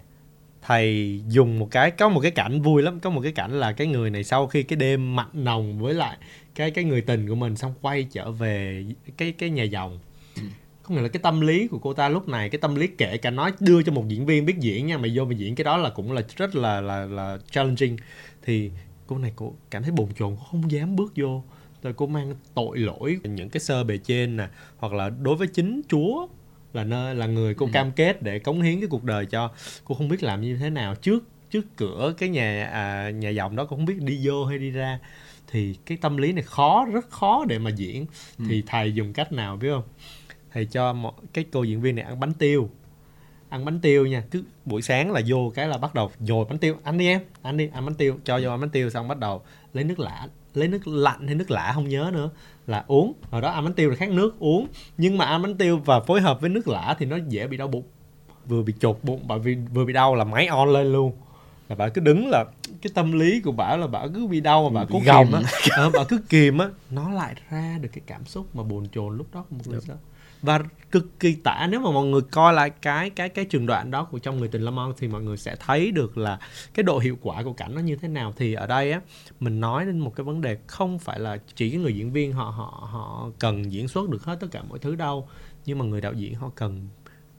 thầy 0.66 1.22
dùng 1.28 1.59
một 1.59 1.68
cái 1.72 1.91
có 1.91 2.09
một 2.09 2.20
cái 2.20 2.32
cảnh 2.32 2.61
vui 2.61 2.82
lắm 2.82 2.99
có 2.99 3.09
một 3.09 3.22
cái 3.22 3.32
cảnh 3.32 3.51
là 3.51 3.72
cái 3.72 3.88
người 3.88 4.09
này 4.09 4.24
sau 4.24 4.47
khi 4.47 4.64
cái 4.64 4.78
đêm 4.78 5.16
mặn 5.16 5.28
nồng 5.34 5.80
với 5.80 5.93
lại 5.93 6.18
cái 6.55 6.72
cái 6.72 6.84
người 6.84 7.01
tình 7.01 7.30
của 7.30 7.36
mình 7.36 7.55
xong 7.55 7.74
quay 7.82 8.03
trở 8.03 8.32
về 8.32 8.86
cái 9.18 9.32
cái 9.32 9.49
nhà 9.49 9.64
dòng 9.64 9.99
ừ. 10.36 10.41
có 10.84 10.95
nghĩa 10.95 11.01
là 11.01 11.07
cái 11.07 11.22
tâm 11.24 11.41
lý 11.41 11.68
của 11.68 11.80
cô 11.80 11.93
ta 11.93 12.09
lúc 12.09 12.28
này 12.28 12.49
cái 12.49 12.59
tâm 12.59 12.76
lý 12.76 12.88
kể 12.88 13.18
cả 13.18 13.30
nói 13.30 13.51
đưa 13.59 13.84
cho 13.84 13.91
một 13.91 14.07
diễn 14.07 14.26
viên 14.26 14.45
biết 14.45 14.59
diễn 14.59 14.88
nha 14.88 14.97
mà 14.97 15.07
vô 15.14 15.26
mà 15.26 15.34
diễn 15.34 15.55
cái 15.55 15.64
đó 15.64 15.78
là 15.78 15.89
cũng 15.89 16.11
là 16.11 16.22
rất 16.36 16.55
là 16.55 16.82
là 16.82 17.05
là 17.05 17.38
challenging. 17.51 17.97
Thì 18.41 18.72
cô 19.07 19.18
này 19.18 19.34
cô 19.36 19.53
cảm 19.70 19.84
thấy 19.84 19.91
bồn 19.91 20.07
chồn 20.20 20.36
không 20.51 20.72
dám 20.72 20.95
bước 20.95 21.14
vô. 21.16 21.43
Rồi 21.84 21.93
cô 21.93 22.07
mang 22.07 22.36
tội 22.53 22.78
lỗi 22.78 23.20
những 23.24 23.49
cái 23.49 23.59
sơ 23.61 23.84
bề 23.84 23.97
trên 23.97 24.38
nè 24.38 24.47
hoặc 24.78 24.93
là 24.93 25.09
đối 25.09 25.36
với 25.36 25.47
chính 25.47 25.82
chúa 25.88 26.28
là 26.74 26.84
nơi 26.84 27.15
là 27.15 27.26
người 27.26 27.53
cô 27.53 27.65
ừ. 27.65 27.69
cam 27.74 27.91
kết 27.91 28.21
để 28.21 28.39
cống 28.39 28.61
hiến 28.61 28.80
cái 28.80 28.89
cuộc 28.89 29.03
đời 29.03 29.26
cho. 29.26 29.51
Cô 29.84 29.95
không 29.95 30.07
biết 30.07 30.24
làm 30.24 30.41
như 30.41 30.57
thế 30.57 30.69
nào. 30.69 30.95
Trước 30.95 31.24
trước 31.49 31.65
cửa 31.78 32.13
cái 32.17 32.30
nhà 32.30 32.69
à, 32.71 33.09
nhà 33.09 33.30
dòng 33.30 33.55
đó 33.55 33.65
cô 33.69 33.76
không 33.76 33.86
biết 33.86 34.01
đi 34.01 34.19
vô 34.24 34.45
hay 34.45 34.57
đi 34.57 34.69
ra. 34.71 34.99
Thì 35.47 35.76
cái 35.86 35.97
tâm 36.01 36.17
lý 36.17 36.34
này 36.34 36.43
khó 36.43 36.86
rất 36.93 37.09
khó 37.09 37.45
để 37.47 37.59
mà 37.59 37.69
diễn. 37.69 38.05
Ừ. 38.39 38.45
thì 38.49 38.63
thầy 38.67 38.93
dùng 38.93 39.13
cách 39.13 39.32
nào 39.32 39.57
biết 39.57 39.69
không? 39.71 39.84
Thầy 40.53 40.65
cho 40.65 40.93
một 40.93 41.34
cái 41.34 41.45
cô 41.51 41.63
diễn 41.63 41.82
viên 41.82 41.95
này 41.95 42.05
ăn 42.05 42.19
bánh 42.19 42.34
tiêu. 42.34 42.69
Ăn 43.49 43.65
bánh 43.65 43.80
tiêu 43.80 44.05
nha. 44.05 44.24
Cứ 44.32 44.43
buổi 44.65 44.82
sáng 44.82 45.11
là 45.11 45.21
vô 45.28 45.51
cái 45.55 45.67
là 45.67 45.78
bắt 45.78 45.93
đầu 45.93 46.11
dồi 46.19 46.45
bánh 46.45 46.57
tiêu. 46.57 46.76
Anh 46.84 46.97
đi 46.97 47.07
em 47.07 47.21
anh 47.41 47.57
đi 47.57 47.69
ăn 47.74 47.86
bánh 47.86 47.95
tiêu. 47.95 48.19
Cho 48.24 48.39
vô 48.43 48.49
ăn 48.49 48.61
bánh 48.61 48.69
tiêu 48.69 48.89
xong 48.89 49.07
bắt 49.07 49.19
đầu 49.19 49.41
lấy 49.74 49.84
nước 49.84 49.99
lã 49.99 50.28
lấy 50.54 50.68
nước 50.68 50.88
lạnh 50.88 51.28
hay 51.28 51.36
nước 51.36 51.51
lã 51.51 51.72
không 51.76 51.89
nhớ 51.89 52.10
nữa. 52.14 52.30
Là 52.68 52.84
uống. 52.88 53.14
Hồi 53.32 53.41
đó 53.41 53.49
ăn 53.49 53.64
bánh 53.64 53.74
tiêu 53.74 53.89
là 53.89 53.95
khác 53.95 54.10
nước 54.10 54.39
uống. 54.39 54.68
Nhưng 54.97 55.18
mà 55.18 55.26
ăn 55.26 55.41
bánh 55.41 55.58
tiêu 55.58 55.82
và 55.86 55.99
phối 55.99 56.22
hợp 56.22 56.41
với 56.41 56.49
nước 56.49 56.68
lã 56.68 56.95
thì 56.99 57.06
nó 57.06 57.18
dễ 57.28 57.47
bị 57.47 57.58
đau 57.58 57.68
bụng. 57.68 57.84
Vừa 58.45 58.64
bị 58.64 58.74
chột 58.80 58.99
bụng 59.04 59.22
bởi 59.28 59.39
vì 59.39 59.58
vừa 59.74 59.86
bị 59.86 59.93
đau 59.93 60.16
là 60.16 60.24
máy 60.24 60.47
on 60.47 60.70
lên 60.70 60.91
luôn. 60.93 61.12
Là 61.70 61.76
bà 61.76 61.89
cứ 61.89 62.01
đứng 62.01 62.30
là 62.30 62.45
cái 62.82 62.91
tâm 62.93 63.12
lý 63.12 63.41
của 63.41 63.51
bà 63.51 63.76
là 63.76 63.88
bà 63.88 64.08
cứ 64.14 64.28
bị 64.28 64.41
đau 64.41 64.70
mà 64.70 64.82
bà 64.82 64.88
cố 64.91 64.99
kìm 64.99 65.32
á. 65.34 65.41
ờ, 65.78 65.89
bà 65.93 66.04
cứ 66.04 66.22
kìm 66.30 66.58
á. 66.58 66.70
Nó 66.89 67.10
lại 67.10 67.36
ra 67.49 67.78
được 67.82 67.89
cái 67.93 68.01
cảm 68.08 68.26
xúc 68.26 68.56
mà 68.56 68.64
bồn 68.64 68.88
chồn 68.91 69.18
lúc 69.18 69.28
đó 69.34 69.45
một 69.49 69.68
người 69.68 69.80
đó 69.88 69.95
và 70.44 70.60
cực 70.91 71.20
kỳ 71.20 71.36
tả 71.36 71.68
nếu 71.70 71.80
mà 71.80 71.91
mọi 71.91 72.06
người 72.06 72.22
coi 72.22 72.54
lại 72.54 72.70
cái 72.70 73.10
cái 73.10 73.30
cái 73.30 73.46
trường 73.46 73.66
đoạn 73.66 73.91
đó 73.91 74.04
của 74.04 74.20
trong 74.20 74.38
người 74.38 74.48
tình 74.48 74.62
Lamont 74.62 74.96
thì 74.98 75.08
mọi 75.08 75.22
người 75.22 75.38
sẽ 75.38 75.56
thấy 75.60 75.91
được 75.91 76.18
là 76.18 76.39
cái 76.74 76.84
độ 76.84 77.00
hiệu 77.00 77.18
quả 77.22 77.44
của 77.44 77.54
cảnh 77.54 77.76
nó 77.76 77.82
như 77.82 77.96
thế 77.96 78.08
nào. 78.08 78.34
Thì 78.38 78.54
ở 78.54 78.68
đây 78.68 78.91
á 78.91 79.02
mình 79.39 79.60
nói 79.60 79.86
đến 79.86 80.00
một 80.00 80.16
cái 80.16 80.24
vấn 80.24 80.41
đề 80.41 80.58
không 80.68 81.00
phải 81.00 81.20
là 81.20 81.38
chỉ 81.56 81.70
cái 81.70 81.80
người 81.80 81.96
diễn 81.96 82.12
viên 82.12 82.34
họ 82.34 82.44
họ 82.44 82.88
họ 82.91 83.30
cần 83.39 83.72
diễn 83.72 83.88
xuất 83.88 84.10
được 84.10 84.24
hết 84.24 84.38
tất 84.39 84.48
cả 84.52 84.64
mọi 84.70 84.80
thứ 84.80 84.96
đâu 84.96 85.28
nhưng 85.66 85.80
mà 85.80 85.86
người 85.86 86.02
đạo 86.02 86.14
diễn 86.14 86.36
họ 86.36 86.52
cần 86.56 86.88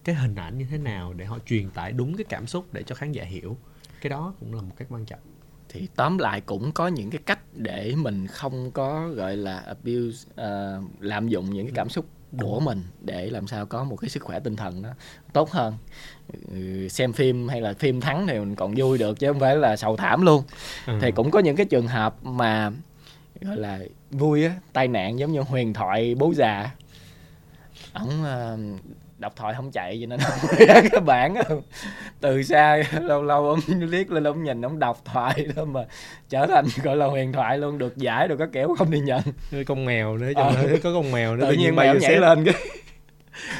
cái 0.05 0.15
hình 0.15 0.35
ảnh 0.35 0.59
như 0.59 0.67
thế 0.71 0.79
nào 0.79 1.13
để 1.13 1.25
họ 1.25 1.39
truyền 1.47 1.71
tải 1.71 1.93
đúng 1.93 2.17
cái 2.17 2.25
cảm 2.29 2.47
xúc 2.47 2.67
để 2.73 2.83
cho 2.83 2.95
khán 2.95 3.13
giả 3.13 3.25
hiểu. 3.25 3.57
Cái 4.01 4.11
đó 4.11 4.35
cũng 4.41 4.55
là 4.55 4.63
một 4.63 4.75
cách 4.77 4.89
quan 4.91 5.05
trọng. 5.05 5.21
Thì 5.69 5.89
tóm 5.97 6.19
lại 6.19 6.41
cũng 6.41 6.73
có 6.73 6.89
những 6.89 7.11
cái 7.11 7.21
cách 7.27 7.41
để 7.53 7.95
mình 7.97 8.27
không 8.27 8.71
có 8.71 9.09
gọi 9.09 9.37
là 9.37 9.57
abuse 9.57 10.29
uh, 10.31 10.85
lạm 11.01 11.29
dụng 11.29 11.51
những 11.51 11.67
cái 11.67 11.73
cảm 11.75 11.89
xúc 11.89 12.07
của 12.41 12.61
mình 12.61 12.83
để 13.01 13.31
làm 13.31 13.47
sao 13.47 13.67
có 13.67 13.85
một 13.85 13.97
cái 13.97 14.09
sức 14.09 14.23
khỏe 14.23 14.41
tinh 14.41 14.57
thần 14.57 14.83
nó 14.83 14.89
tốt 15.33 15.51
hơn. 15.51 15.75
Ừ, 16.53 16.89
xem 16.89 17.13
phim 17.13 17.49
hay 17.49 17.61
là 17.61 17.73
phim 17.73 18.01
thắng 18.01 18.27
thì 18.27 18.39
mình 18.39 18.55
còn 18.55 18.75
vui 18.77 18.99
được 18.99 19.19
chứ 19.19 19.27
không 19.27 19.41
phải 19.41 19.57
là 19.57 19.77
sầu 19.77 19.97
thảm 19.97 20.23
luôn. 20.23 20.43
Ừ. 20.87 20.99
thì 21.01 21.11
cũng 21.13 21.31
có 21.31 21.39
những 21.39 21.57
cái 21.57 21.67
trường 21.67 21.87
hợp 21.87 22.25
mà 22.25 22.71
gọi 23.41 23.57
là 23.57 23.79
vui 24.11 24.45
á 24.45 24.55
tai 24.73 24.89
nạn 24.89 25.19
giống 25.19 25.33
như 25.33 25.41
huyền 25.41 25.73
thoại 25.73 26.15
bố 26.15 26.33
già. 26.37 26.71
Ổng 27.93 28.23
uh, 28.23 28.81
đọc 29.25 29.33
thoại 29.37 29.55
không 29.57 29.71
chạy 29.71 29.99
cho 30.01 30.07
nên 30.07 30.21
không 30.21 30.67
ra 30.69 30.81
cái 30.93 31.01
bản 31.01 31.35
từ 32.21 32.43
xa 32.43 32.83
lâu 33.03 33.23
lâu 33.23 33.49
ông 33.51 33.61
liếc 33.81 34.11
lên 34.11 34.25
ông 34.25 34.45
nhìn 34.45 34.65
ông 34.65 34.79
đọc 34.79 35.03
thoại 35.05 35.47
đó 35.57 35.65
mà 35.65 35.81
trở 36.29 36.47
thành 36.47 36.65
gọi 36.83 36.97
là 36.97 37.07
huyền 37.07 37.33
thoại 37.33 37.59
luôn 37.59 37.79
được 37.79 37.97
giải 37.97 38.29
được 38.29 38.37
các 38.39 38.49
kiểu 38.53 38.75
không 38.79 38.91
đi 38.91 39.01
nhận. 39.01 39.21
Con 39.67 39.85
mèo 39.85 40.17
nữa 40.17 40.33
Ờ. 40.37 40.53
có 40.83 40.93
con 40.93 41.13
mèo 41.13 41.37
nữa 41.37 41.47
tự 41.51 41.53
nhiên 41.57 41.77
mèo 41.77 41.95
vô 41.95 42.01
nhảy 42.01 42.17
lên 42.17 42.45
cái 42.45 42.55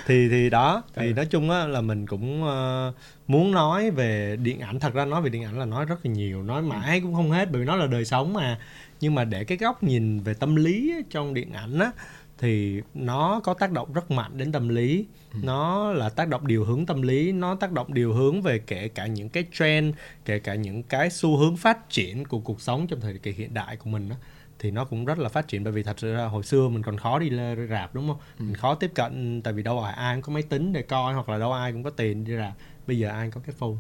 thì 0.07 0.29
thì 0.31 0.51
đó 0.51 0.83
thì 0.95 1.07
Ừ. 1.07 1.13
nói 1.15 1.27
chung 1.27 1.51
á 1.51 1.67
là 1.67 1.81
mình 1.81 2.07
cũng 2.07 2.45
ờ, 2.47 2.93
muốn 3.27 3.53
nói 3.53 3.91
về 3.91 4.37
điện 4.43 4.61
ảnh. 4.61 4.81
Thật 4.81 4.95
ra 4.95 5.05
nói 5.05 5.23
về 5.23 5.31
điện 5.31 5.45
ảnh 5.45 5.59
là 5.59 5.65
nói 5.65 5.85
rất 5.85 6.07
là 6.07 6.13
nhiều 6.13 6.43
nói 6.43 6.63
mãi 6.63 7.01
cũng 7.01 7.15
không 7.15 7.31
hết 7.31 7.49
bởi 7.51 7.61
vì 7.61 7.67
nó 7.67 7.77
là 7.77 7.87
đời 7.87 8.05
sống 8.05 8.33
mà. 8.33 8.59
Nhưng 9.01 9.15
mà 9.15 9.25
để 9.25 9.45
cái 9.45 9.59
góc 9.59 9.83
nhìn 9.83 10.21
về 10.21 10.35
tâm 10.35 10.57
lý 10.57 10.93
á, 10.93 10.99
trong 11.11 11.35
điện 11.35 11.53
ảnh 11.53 11.79
á 11.79 11.91
thì 12.39 12.83
nó 12.95 13.41
có 13.45 13.55
tác 13.55 13.73
động 13.73 13.93
rất 13.93 14.11
mạnh 14.11 14.39
đến 14.39 14.53
tâm 14.53 14.69
lý. 14.69 15.07
Nó 15.43 15.93
là 15.93 16.09
tác 16.09 16.29
động 16.29 16.47
điều 16.47 16.65
hướng 16.65 16.87
tâm 16.87 17.03
lý 17.03 17.33
nó 17.33 17.55
tác 17.55 17.73
động 17.73 17.95
điều 17.95 18.13
hướng 18.13 18.43
về 18.43 18.59
kể 18.59 18.89
cả 18.89 19.07
những 19.07 19.29
cái 19.29 19.45
trend 19.53 19.95
kể 20.25 20.39
cả 20.39 20.55
những 20.55 20.83
cái 20.83 21.11
xu 21.11 21.37
hướng 21.37 21.57
phát 21.57 21.91
triển 21.91 22.25
của 22.25 22.39
cuộc 22.39 22.61
sống 22.61 22.87
trong 22.87 23.01
thời 23.01 23.19
kỳ 23.19 23.33
hiện 23.33 23.55
đại 23.55 23.77
của 23.77 23.91
mình 23.91 24.09
á 24.09 24.17
thì 24.59 24.71
nó 24.71 24.85
cũng 24.85 25.05
rất 25.05 25.19
là 25.19 25.29
phát 25.29 25.49
triển. 25.49 25.65
Bởi 25.65 25.73
vì 25.73 25.83
thật 25.83 25.99
sự 25.99 26.15
ra 26.15 26.25
hồi 26.25 26.43
xưa 26.43 26.69
mình 26.69 26.83
còn 26.83 26.97
khó 26.97 27.19
đi 27.19 27.31
rạp 27.71 27.95
đúng 27.95 28.09
không? 28.09 28.19
Mình 28.39 28.55
khó 28.55 28.75
tiếp 28.75 28.91
cận 28.95 29.43
tại 29.43 29.53
vì 29.53 29.63
đâu 29.63 29.81
phải 29.83 29.93
ai 29.93 30.15
cũng 30.15 30.23
có 30.23 30.33
máy 30.33 30.43
tính 30.43 30.73
để 30.73 30.83
coi 30.83 31.15
hoặc 31.15 31.29
là 31.29 31.39
đâu 31.39 31.53
ai 31.53 31.73
cũng 31.73 31.83
có 31.83 31.91
tiền 31.91 32.25
đi 32.25 32.37
rạp. 32.37 32.53
Bây 32.87 32.99
giờ 32.99 33.09
ai 33.09 33.31
có 33.31 33.41
cái 33.47 33.55
phone 33.59 33.77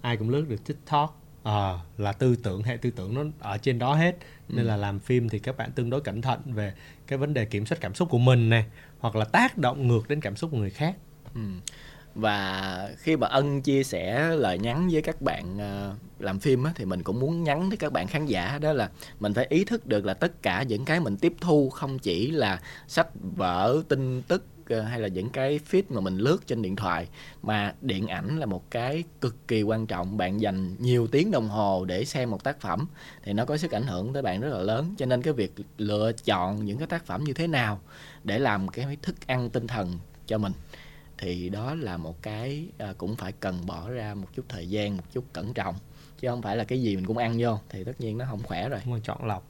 ai 0.00 0.16
cũng 0.16 0.30
lướt 0.30 0.48
được 0.48 0.64
tiktok. 0.64 1.18
Ờ, 1.42 1.78
là 1.98 2.12
tư 2.12 2.36
tưởng 2.36 2.62
hệ 2.62 2.76
tư 2.76 2.90
tưởng 2.90 3.14
nó 3.14 3.24
ở 3.40 3.58
trên 3.58 3.78
đó 3.78 3.94
hết. 3.94 4.16
Nên 4.48 4.66
là 4.66 4.76
làm 4.76 4.98
phim 4.98 5.28
thì 5.28 5.38
các 5.38 5.56
bạn 5.56 5.72
tương 5.72 5.90
đối 5.90 6.00
cẩn 6.00 6.22
thận 6.22 6.40
về 6.44 6.72
cái 7.12 7.18
vấn 7.18 7.34
đề 7.34 7.44
kiểm 7.44 7.66
soát 7.66 7.78
cảm 7.80 7.94
xúc 7.94 8.08
của 8.10 8.18
mình 8.18 8.50
này 8.50 8.64
hoặc 8.98 9.16
là 9.16 9.24
tác 9.24 9.58
động 9.58 9.88
ngược 9.88 10.08
đến 10.08 10.20
cảm 10.20 10.36
xúc 10.36 10.50
của 10.50 10.56
người 10.56 10.70
khác 10.70 10.96
Ừ. 11.34 11.40
và 12.14 12.88
khi 12.98 13.16
mà 13.16 13.26
ân 13.26 13.62
chia 13.62 13.82
sẻ 13.84 14.28
lời 14.36 14.58
nhắn 14.58 14.88
với 14.92 15.02
các 15.02 15.22
bạn 15.22 15.58
ờ, 15.58 15.94
làm 16.18 16.38
phim 16.40 16.64
á, 16.64 16.72
thì 16.76 16.84
mình 16.84 17.02
cũng 17.02 17.20
muốn 17.20 17.42
nhắn 17.44 17.70
tới 17.70 17.76
các 17.76 17.92
bạn 17.92 18.06
khán 18.06 18.26
giả 18.26 18.58
đó 18.58 18.72
là 18.72 18.90
mình 19.20 19.34
phải 19.34 19.46
ý 19.50 19.64
thức 19.64 19.86
được 19.86 20.04
là 20.04 20.14
tất 20.14 20.42
cả 20.42 20.62
những 20.62 20.84
cái 20.84 21.00
mình 21.00 21.16
tiếp 21.16 21.32
thu 21.40 21.70
không 21.70 21.98
chỉ 21.98 22.30
là 22.30 22.60
sách 22.88 23.08
vở 23.36 23.82
tin 23.88 24.22
tức 24.22 24.44
hay 24.80 25.00
là 25.00 25.08
những 25.08 25.30
cái 25.30 25.60
feed 25.70 25.82
mà 25.88 26.00
mình 26.00 26.18
lướt 26.18 26.46
trên 26.46 26.62
điện 26.62 26.76
thoại. 26.76 27.08
Mà 27.42 27.74
điện 27.80 28.06
ảnh 28.06 28.38
là 28.38 28.46
một 28.46 28.70
cái 28.70 29.04
cực 29.20 29.48
kỳ 29.48 29.62
quan 29.62 29.86
trọng. 29.86 30.16
Bạn 30.16 30.40
dành 30.40 30.76
nhiều 30.78 31.06
tiếng 31.06 31.30
đồng 31.30 31.48
hồ 31.48 31.84
để 31.84 32.04
xem 32.04 32.30
một 32.30 32.44
tác 32.44 32.60
phẩm 32.60 32.86
thì 33.22 33.32
nó 33.32 33.44
có 33.44 33.56
sức 33.56 33.70
ảnh 33.70 33.86
hưởng 33.86 34.12
tới 34.12 34.22
bạn 34.22 34.40
rất 34.40 34.48
là 34.48 34.62
lớn. 34.62 34.94
Cho 34.98 35.06
nên 35.06 35.22
cái 35.22 35.32
việc 35.32 35.54
lựa 35.78 36.12
chọn 36.12 36.64
những 36.64 36.78
cái 36.78 36.86
tác 36.86 37.06
phẩm 37.06 37.24
như 37.24 37.32
thế 37.32 37.46
nào 37.46 37.80
để 38.24 38.38
làm 38.38 38.68
cái 38.68 38.96
thức 39.02 39.26
ăn 39.26 39.50
tinh 39.50 39.66
thần 39.66 39.98
cho 40.26 40.38
mình 40.38 40.52
thì 41.18 41.48
đó 41.48 41.74
là 41.74 41.96
một 41.96 42.22
cái 42.22 42.66
à, 42.78 42.94
cũng 42.98 43.16
phải 43.16 43.32
cần 43.32 43.66
bỏ 43.66 43.90
ra 43.90 44.14
một 44.14 44.26
chút 44.34 44.44
thời 44.48 44.68
gian 44.68 44.96
một 44.96 45.04
chút 45.12 45.24
cẩn 45.32 45.54
trọng. 45.54 45.74
Chứ 46.20 46.28
không 46.28 46.42
phải 46.42 46.56
là 46.56 46.64
cái 46.64 46.82
gì 46.82 46.96
mình 46.96 47.06
cũng 47.06 47.18
ăn 47.18 47.36
vô 47.38 47.58
thì 47.68 47.84
tất 47.84 48.00
nhiên 48.00 48.18
nó 48.18 48.24
không 48.30 48.42
khỏe 48.42 48.68
rồi. 48.68 48.80
Rồi 48.86 49.00
chọn 49.04 49.24
lọc 49.24 49.48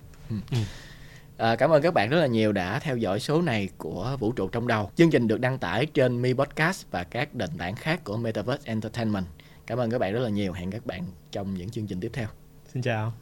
À, 1.43 1.57
cảm 1.57 1.71
ơn 1.71 1.83
các 1.83 1.95
bạn 1.95 2.11
rất 2.11 2.21
là 2.21 2.27
nhiều 2.27 2.53
đã 2.53 2.79
theo 2.79 2.97
dõi 2.97 3.21
số 3.21 3.43
này 3.43 3.69
của 3.79 4.17
Vũ 4.21 4.33
trụ 4.33 4.49
trong 4.49 4.67
đầu. 4.67 4.91
Chương 4.97 5.11
trình 5.11 5.29
được 5.29 5.41
đăng 5.41 5.59
tải 5.59 5.87
trên 5.87 6.23
Mi 6.23 6.33
Podcast 6.33 6.87
và 6.91 7.05
các 7.05 7.35
nền 7.35 7.49
tảng 7.59 7.75
khác 7.75 8.05
của 8.05 8.17
Metaverse 8.17 8.63
Entertainment. 8.65 9.25
Cảm 9.67 9.79
ơn 9.79 9.91
các 9.91 9.99
bạn 9.99 10.13
rất 10.13 10.21
là 10.21 10.29
nhiều. 10.29 10.53
Hẹn 10.53 10.71
các 10.71 10.87
bạn 10.87 11.05
trong 11.31 11.55
những 11.55 11.71
chương 11.71 11.87
trình 11.87 12.01
tiếp 12.01 12.11
theo. 12.13 12.29
Xin 12.73 12.83
chào. 12.83 13.13